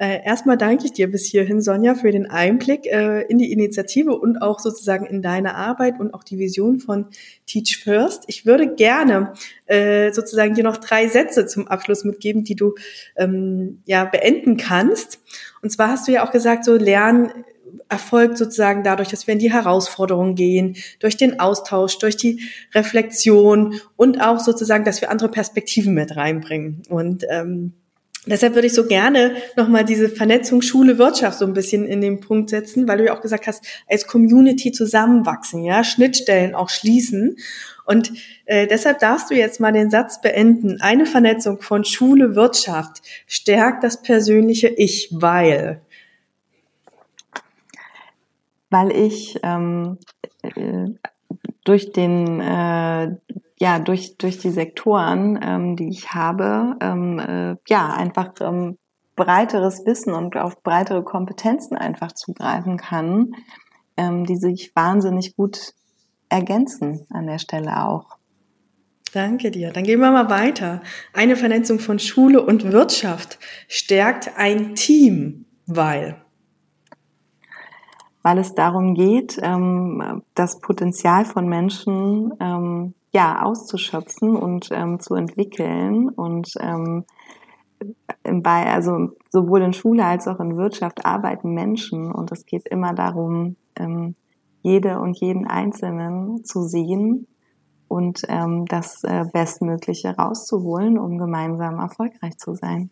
Äh, 0.00 0.24
erstmal 0.24 0.56
danke 0.56 0.84
ich 0.84 0.92
dir 0.92 1.10
bis 1.10 1.26
hierhin, 1.26 1.60
Sonja, 1.60 1.96
für 1.96 2.12
den 2.12 2.30
Einblick 2.30 2.86
äh, 2.86 3.22
in 3.22 3.38
die 3.38 3.50
Initiative 3.52 4.16
und 4.16 4.40
auch 4.40 4.60
sozusagen 4.60 5.04
in 5.06 5.22
deine 5.22 5.56
Arbeit 5.56 5.98
und 5.98 6.14
auch 6.14 6.22
die 6.22 6.38
Vision 6.38 6.78
von 6.78 7.06
Teach 7.46 7.82
First. 7.82 8.22
Ich 8.28 8.46
würde 8.46 8.72
gerne 8.76 9.32
äh, 9.66 10.12
sozusagen 10.12 10.54
dir 10.54 10.62
noch 10.62 10.76
drei 10.76 11.08
Sätze 11.08 11.46
zum 11.46 11.66
Abschluss 11.66 12.04
mitgeben, 12.04 12.44
die 12.44 12.54
du 12.54 12.76
ähm, 13.16 13.82
ja 13.86 14.04
beenden 14.04 14.56
kannst. 14.56 15.20
Und 15.62 15.70
zwar 15.70 15.88
hast 15.88 16.06
du 16.06 16.12
ja 16.12 16.24
auch 16.24 16.30
gesagt, 16.30 16.64
so 16.64 16.76
Lernen 16.76 17.32
erfolgt 17.88 18.38
sozusagen 18.38 18.84
dadurch, 18.84 19.08
dass 19.08 19.26
wir 19.26 19.32
in 19.32 19.40
die 19.40 19.52
Herausforderungen 19.52 20.36
gehen, 20.36 20.76
durch 21.00 21.16
den 21.16 21.40
Austausch, 21.40 21.98
durch 21.98 22.16
die 22.16 22.48
Reflexion 22.72 23.80
und 23.96 24.20
auch 24.20 24.38
sozusagen, 24.38 24.84
dass 24.84 25.00
wir 25.00 25.10
andere 25.10 25.28
Perspektiven 25.28 25.92
mit 25.92 26.14
reinbringen. 26.14 26.82
Und 26.88 27.24
ähm, 27.28 27.72
Deshalb 28.26 28.54
würde 28.54 28.66
ich 28.66 28.74
so 28.74 28.86
gerne 28.86 29.36
nochmal 29.56 29.84
diese 29.84 30.08
Vernetzung 30.08 30.60
Schule, 30.60 30.98
Wirtschaft 30.98 31.38
so 31.38 31.46
ein 31.46 31.54
bisschen 31.54 31.86
in 31.86 32.00
den 32.00 32.20
Punkt 32.20 32.50
setzen, 32.50 32.86
weil 32.86 32.98
du 32.98 33.06
ja 33.06 33.16
auch 33.16 33.22
gesagt 33.22 33.46
hast, 33.46 33.64
als 33.88 34.06
Community 34.06 34.72
zusammenwachsen, 34.72 35.64
ja, 35.64 35.84
Schnittstellen 35.84 36.54
auch 36.54 36.68
schließen. 36.68 37.36
Und 37.86 38.12
äh, 38.44 38.66
deshalb 38.66 38.98
darfst 38.98 39.30
du 39.30 39.34
jetzt 39.34 39.60
mal 39.60 39.72
den 39.72 39.90
Satz 39.90 40.20
beenden. 40.20 40.80
Eine 40.82 41.06
Vernetzung 41.06 41.62
von 41.62 41.84
Schule, 41.84 42.34
Wirtschaft 42.34 43.02
stärkt 43.26 43.82
das 43.82 44.02
persönliche 44.02 44.68
Ich, 44.68 45.08
weil. 45.10 45.80
Weil 48.68 48.92
ich 48.92 49.40
ähm, 49.42 49.96
äh, 50.42 50.90
durch 51.64 51.92
den 51.92 52.40
äh, 52.40 53.16
ja, 53.60 53.78
durch, 53.78 54.16
durch 54.18 54.38
die 54.38 54.50
Sektoren, 54.50 55.38
ähm, 55.42 55.76
die 55.76 55.88
ich 55.88 56.14
habe, 56.14 56.76
ähm, 56.80 57.18
äh, 57.18 57.56
ja, 57.68 57.92
einfach 57.92 58.32
ähm, 58.40 58.78
breiteres 59.16 59.84
Wissen 59.84 60.12
und 60.14 60.36
auf 60.36 60.62
breitere 60.62 61.02
Kompetenzen 61.02 61.76
einfach 61.76 62.12
zugreifen 62.12 62.76
kann, 62.76 63.32
ähm, 63.96 64.24
die 64.24 64.36
sich 64.36 64.74
wahnsinnig 64.76 65.36
gut 65.36 65.74
ergänzen 66.28 67.06
an 67.10 67.26
der 67.26 67.38
Stelle 67.38 67.84
auch. 67.84 68.18
Danke 69.12 69.50
dir. 69.50 69.72
Dann 69.72 69.84
gehen 69.84 70.00
wir 70.00 70.10
mal 70.10 70.30
weiter. 70.30 70.82
Eine 71.12 71.34
Vernetzung 71.34 71.78
von 71.78 71.98
Schule 71.98 72.44
und 72.44 72.72
Wirtschaft 72.72 73.38
stärkt 73.66 74.36
ein 74.36 74.74
Team, 74.74 75.46
weil 75.66 76.22
weil 78.22 78.38
es 78.38 78.54
darum 78.54 78.94
geht, 78.94 79.38
ähm, 79.42 80.22
das 80.34 80.60
Potenzial 80.60 81.24
von 81.24 81.48
Menschen 81.48 82.34
ähm, 82.40 82.94
ja, 83.12 83.42
auszuschöpfen 83.42 84.36
und 84.36 84.68
ähm, 84.70 85.00
zu 85.00 85.14
entwickeln 85.14 86.08
und 86.08 86.52
ähm, 86.60 87.04
bei, 88.24 88.66
also 88.66 89.10
sowohl 89.30 89.62
in 89.62 89.72
Schule 89.72 90.04
als 90.04 90.26
auch 90.26 90.40
in 90.40 90.56
Wirtschaft 90.56 91.06
arbeiten 91.06 91.54
Menschen 91.54 92.10
und 92.12 92.32
es 92.32 92.44
geht 92.44 92.66
immer 92.68 92.92
darum, 92.94 93.56
ähm, 93.76 94.14
jede 94.62 94.98
und 94.98 95.18
jeden 95.20 95.46
Einzelnen 95.46 96.44
zu 96.44 96.62
sehen 96.62 97.26
und 97.86 98.22
ähm, 98.28 98.66
das 98.66 99.02
äh, 99.04 99.24
Bestmögliche 99.32 100.10
rauszuholen, 100.10 100.98
um 100.98 101.18
gemeinsam 101.18 101.78
erfolgreich 101.78 102.36
zu 102.36 102.54
sein. 102.54 102.90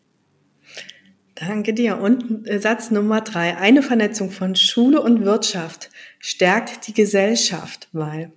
Danke 1.34 1.74
dir. 1.74 2.00
Und 2.00 2.48
äh, 2.48 2.58
Satz 2.60 2.90
Nummer 2.90 3.20
drei. 3.20 3.58
Eine 3.58 3.82
Vernetzung 3.82 4.30
von 4.30 4.56
Schule 4.56 5.02
und 5.02 5.24
Wirtschaft 5.24 5.90
stärkt 6.18 6.86
die 6.86 6.94
Gesellschaft, 6.94 7.90
weil 7.92 8.32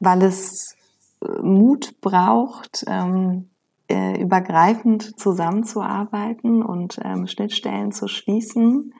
weil 0.00 0.22
es 0.22 0.76
äh, 1.22 1.42
Mut 1.42 2.00
braucht, 2.00 2.84
ähm, 2.86 3.50
äh, 3.88 4.20
übergreifend 4.20 5.18
zusammenzuarbeiten 5.18 6.62
und 6.62 6.98
ähm, 7.04 7.26
Schnittstellen 7.26 7.92
zu 7.92 8.08
schließen, 8.08 8.92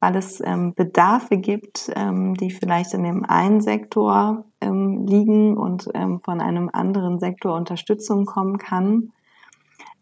weil 0.00 0.16
es 0.16 0.40
ähm, 0.44 0.74
Bedarfe 0.74 1.36
gibt, 1.36 1.90
ähm, 1.94 2.34
die 2.34 2.50
vielleicht 2.50 2.94
in 2.94 3.04
dem 3.04 3.24
einen 3.24 3.60
Sektor 3.60 4.44
ähm, 4.60 5.06
liegen 5.06 5.56
und 5.56 5.88
ähm, 5.94 6.20
von 6.24 6.40
einem 6.40 6.68
anderen 6.72 7.20
Sektor 7.20 7.54
Unterstützung 7.54 8.26
kommen 8.26 8.58
kann, 8.58 9.12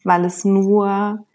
weil 0.03 0.25
es 0.25 0.45
nur 0.45 1.27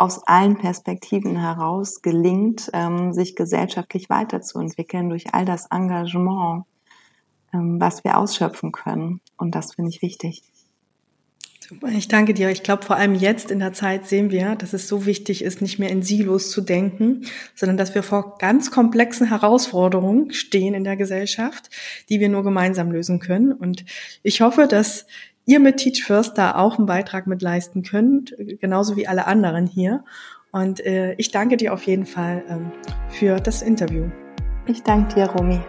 aus 0.00 0.24
allen 0.28 0.56
Perspektiven 0.56 1.34
heraus 1.34 2.02
gelingt, 2.02 2.70
sich 3.10 3.34
gesellschaftlich 3.34 4.08
weiterzuentwickeln 4.08 5.08
durch 5.08 5.34
all 5.34 5.44
das 5.44 5.66
Engagement, 5.72 6.66
was 7.52 8.04
wir 8.04 8.18
ausschöpfen 8.18 8.72
können. 8.72 9.20
Und 9.36 9.54
das 9.54 9.74
finde 9.74 9.90
ich 9.90 10.02
wichtig. 10.02 10.42
Super, 11.68 11.88
ich 11.88 12.08
danke 12.08 12.32
dir. 12.32 12.48
Ich 12.48 12.62
glaube, 12.62 12.82
vor 12.82 12.96
allem 12.96 13.14
jetzt 13.14 13.50
in 13.50 13.58
der 13.58 13.74
Zeit 13.74 14.06
sehen 14.06 14.30
wir, 14.30 14.54
dass 14.54 14.72
es 14.72 14.88
so 14.88 15.04
wichtig 15.04 15.44
ist, 15.44 15.60
nicht 15.60 15.78
mehr 15.78 15.90
in 15.90 16.00
Silos 16.00 16.50
zu 16.50 16.62
denken, 16.62 17.26
sondern 17.54 17.76
dass 17.76 17.94
wir 17.94 18.02
vor 18.02 18.38
ganz 18.38 18.70
komplexen 18.70 19.28
Herausforderungen 19.28 20.32
stehen 20.32 20.72
in 20.72 20.84
der 20.84 20.96
Gesellschaft, 20.96 21.68
die 22.08 22.20
wir 22.20 22.30
nur 22.30 22.42
gemeinsam 22.42 22.90
lösen 22.90 23.18
können. 23.18 23.52
Und 23.52 23.84
ich 24.22 24.40
hoffe, 24.40 24.66
dass 24.66 25.04
ihr 25.44 25.60
mit 25.60 25.76
Teach 25.76 26.04
First 26.04 26.38
da 26.38 26.54
auch 26.54 26.78
einen 26.78 26.86
Beitrag 26.86 27.26
mit 27.26 27.42
leisten 27.42 27.82
könnt, 27.82 28.34
genauso 28.60 28.96
wie 28.96 29.06
alle 29.06 29.26
anderen 29.26 29.66
hier. 29.66 30.04
Und 30.52 30.80
äh, 30.86 31.12
ich 31.18 31.30
danke 31.30 31.58
dir 31.58 31.74
auf 31.74 31.82
jeden 31.82 32.06
Fall 32.06 32.44
ähm, 32.48 32.72
für 33.10 33.40
das 33.40 33.60
Interview. 33.60 34.06
Ich 34.66 34.82
danke 34.82 35.16
dir, 35.16 35.26
Romy. 35.26 35.60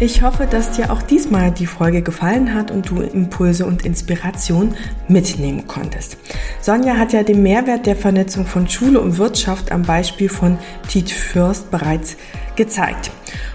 Ich 0.00 0.22
hoffe, 0.22 0.48
dass 0.50 0.72
dir 0.72 0.90
auch 0.90 1.02
diesmal 1.02 1.52
die 1.52 1.66
Folge 1.66 2.02
gefallen 2.02 2.52
hat 2.52 2.72
und 2.72 2.90
du 2.90 3.00
Impulse 3.00 3.64
und 3.64 3.84
Inspiration 3.86 4.74
mitnehmen 5.06 5.68
konntest. 5.68 6.16
Sonja 6.60 6.96
hat 6.96 7.12
ja 7.12 7.22
den 7.22 7.44
Mehrwert 7.44 7.86
der 7.86 7.94
Vernetzung 7.94 8.44
von 8.44 8.68
Schule 8.68 9.00
und 9.00 9.18
Wirtschaft 9.18 9.70
am 9.70 9.82
Beispiel 9.82 10.28
von 10.28 10.58
Teach 10.88 11.14
First 11.14 11.70
bereits 11.70 12.16
gezeigt. 12.56 13.12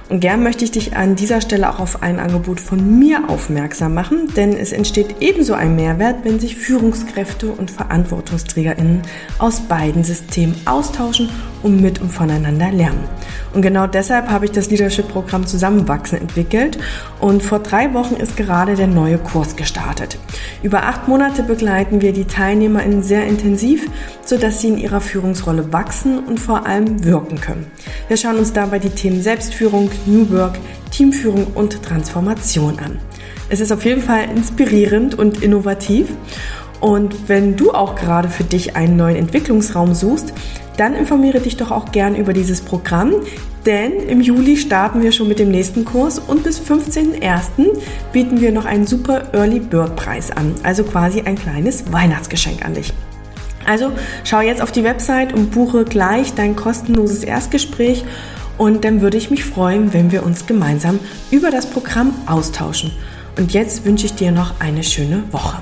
Und 0.10 0.22
gern 0.22 0.42
möchte 0.42 0.66
ich 0.66 0.72
dich 0.72 0.98
an 0.98 1.16
dieser 1.16 1.40
Stelle 1.40 1.70
auch 1.70 1.80
auf 1.80 2.02
ein 2.02 2.20
Angebot 2.20 2.60
von 2.60 2.98
mir 2.98 3.30
aufmerksam 3.30 3.94
machen, 3.94 4.28
denn 4.36 4.58
es 4.58 4.72
entsteht 4.72 5.18
ebenso 5.20 5.54
ein 5.54 5.76
Mehrwert, 5.76 6.26
wenn 6.26 6.40
sich 6.40 6.56
Führungskräfte 6.56 7.52
und 7.52 7.70
VerantwortungsträgerInnen 7.70 9.04
aus 9.38 9.62
beiden 9.62 10.04
Systemen 10.04 10.56
austauschen 10.66 11.30
und 11.62 11.80
mit 11.80 12.02
und 12.02 12.12
voneinander 12.12 12.72
lernen. 12.72 13.04
Und 13.54 13.62
genau 13.62 13.86
deshalb 13.86 14.30
habe 14.30 14.46
ich 14.46 14.52
das 14.52 14.72
Leadership-Programm 14.72 15.46
Zusammenwachsen 15.46 16.20
entwickelt 16.20 16.80
und 17.20 17.44
vor 17.44 17.60
drei 17.60 17.94
Wochen 17.94 18.16
ist 18.16 18.36
gerade 18.36 18.76
der 18.76 18.88
neue 18.88 19.20
Kurs 19.20 19.56
gestartet. 19.56 20.18
Über 20.64 20.84
acht 20.84 21.08
Monate 21.08 21.44
begleiten 21.44 22.02
wir 22.02 22.14
die 22.14 22.26
TeilnehmerInnen 22.26 23.04
sehr 23.04 23.26
intensiv, 23.26 23.88
sodass 24.26 24.62
sie 24.62 24.70
in 24.70 24.78
ihrer 24.78 25.02
Führungsrolle 25.02 25.72
wachsen 25.72 26.20
und 26.20 26.40
vor 26.40 26.66
allem 26.66 27.04
wirken 27.04 27.42
können. 27.42 27.68
Wir 28.08 28.18
schauen 28.18 28.38
uns 28.38 28.54
dabei 28.54 28.80
die 28.80 28.90
Themen 28.90 29.22
Selbstführung, 29.22 29.90
New 30.06 30.30
Work, 30.32 30.60
Teamführung 30.92 31.48
und 31.56 31.82
Transformation 31.84 32.80
an. 32.80 33.00
Es 33.50 33.60
ist 33.60 33.72
auf 33.72 33.86
jeden 33.86 34.02
Fall 34.02 34.30
inspirierend 34.30 35.18
und 35.18 35.42
innovativ. 35.42 36.08
Und 36.80 37.28
wenn 37.28 37.58
du 37.58 37.72
auch 37.72 37.96
gerade 37.96 38.30
für 38.30 38.44
dich 38.44 38.76
einen 38.76 38.96
neuen 38.96 39.16
Entwicklungsraum 39.16 39.94
suchst, 39.94 40.34
dann 40.78 40.96
informiere 40.96 41.42
dich 41.42 41.58
doch 41.58 41.72
auch 41.72 41.92
gern 41.92 42.16
über 42.16 42.32
dieses 42.32 42.62
Programm, 42.62 43.14
denn 43.66 44.08
im 44.08 44.22
Juli 44.22 44.56
starten 44.56 45.02
wir 45.02 45.12
schon 45.12 45.28
mit 45.28 45.40
dem 45.40 45.52
nächsten 45.52 45.84
Kurs 45.84 46.20
und 46.20 46.44
bis 46.44 46.62
15.01. 46.62 47.82
bieten 48.14 48.40
wir 48.40 48.54
noch 48.54 48.66
einen 48.66 48.88
super 48.88 49.34
Early 49.34 49.60
Bird 49.60 49.98
Preis 49.98 50.32
an, 50.32 50.56
also 50.64 50.84
quasi 50.84 51.22
ein 51.22 51.36
kleines 51.36 51.92
Weihnachtsgeschenk 51.92 52.64
an 52.64 52.76
dich. 52.76 52.94
Also 53.68 53.92
schau 54.24 54.40
jetzt 54.40 54.62
auf 54.62 54.72
die 54.72 54.86
Website 54.86 55.34
und 55.34 55.52
buche 55.52 55.84
gleich 55.84 56.34
dein 56.34 56.56
kostenloses 56.56 57.24
Erstgespräch 57.24 58.06
und 58.60 58.84
dann 58.84 59.02
würde 59.02 59.18
ich 59.18 59.32
mich 59.32 59.46
freuen, 59.46 59.94
wenn 59.94 60.12
wir 60.12 60.24
uns 60.24 60.46
gemeinsam 60.46 61.00
über 61.32 61.50
das 61.50 61.68
Programm 61.68 62.14
austauschen. 62.28 62.92
Und 63.38 63.54
jetzt 63.54 63.86
wünsche 63.86 64.06
ich 64.06 64.14
dir 64.14 64.32
noch 64.32 64.60
eine 64.60 64.84
schöne 64.84 65.24
Woche. 65.32 65.58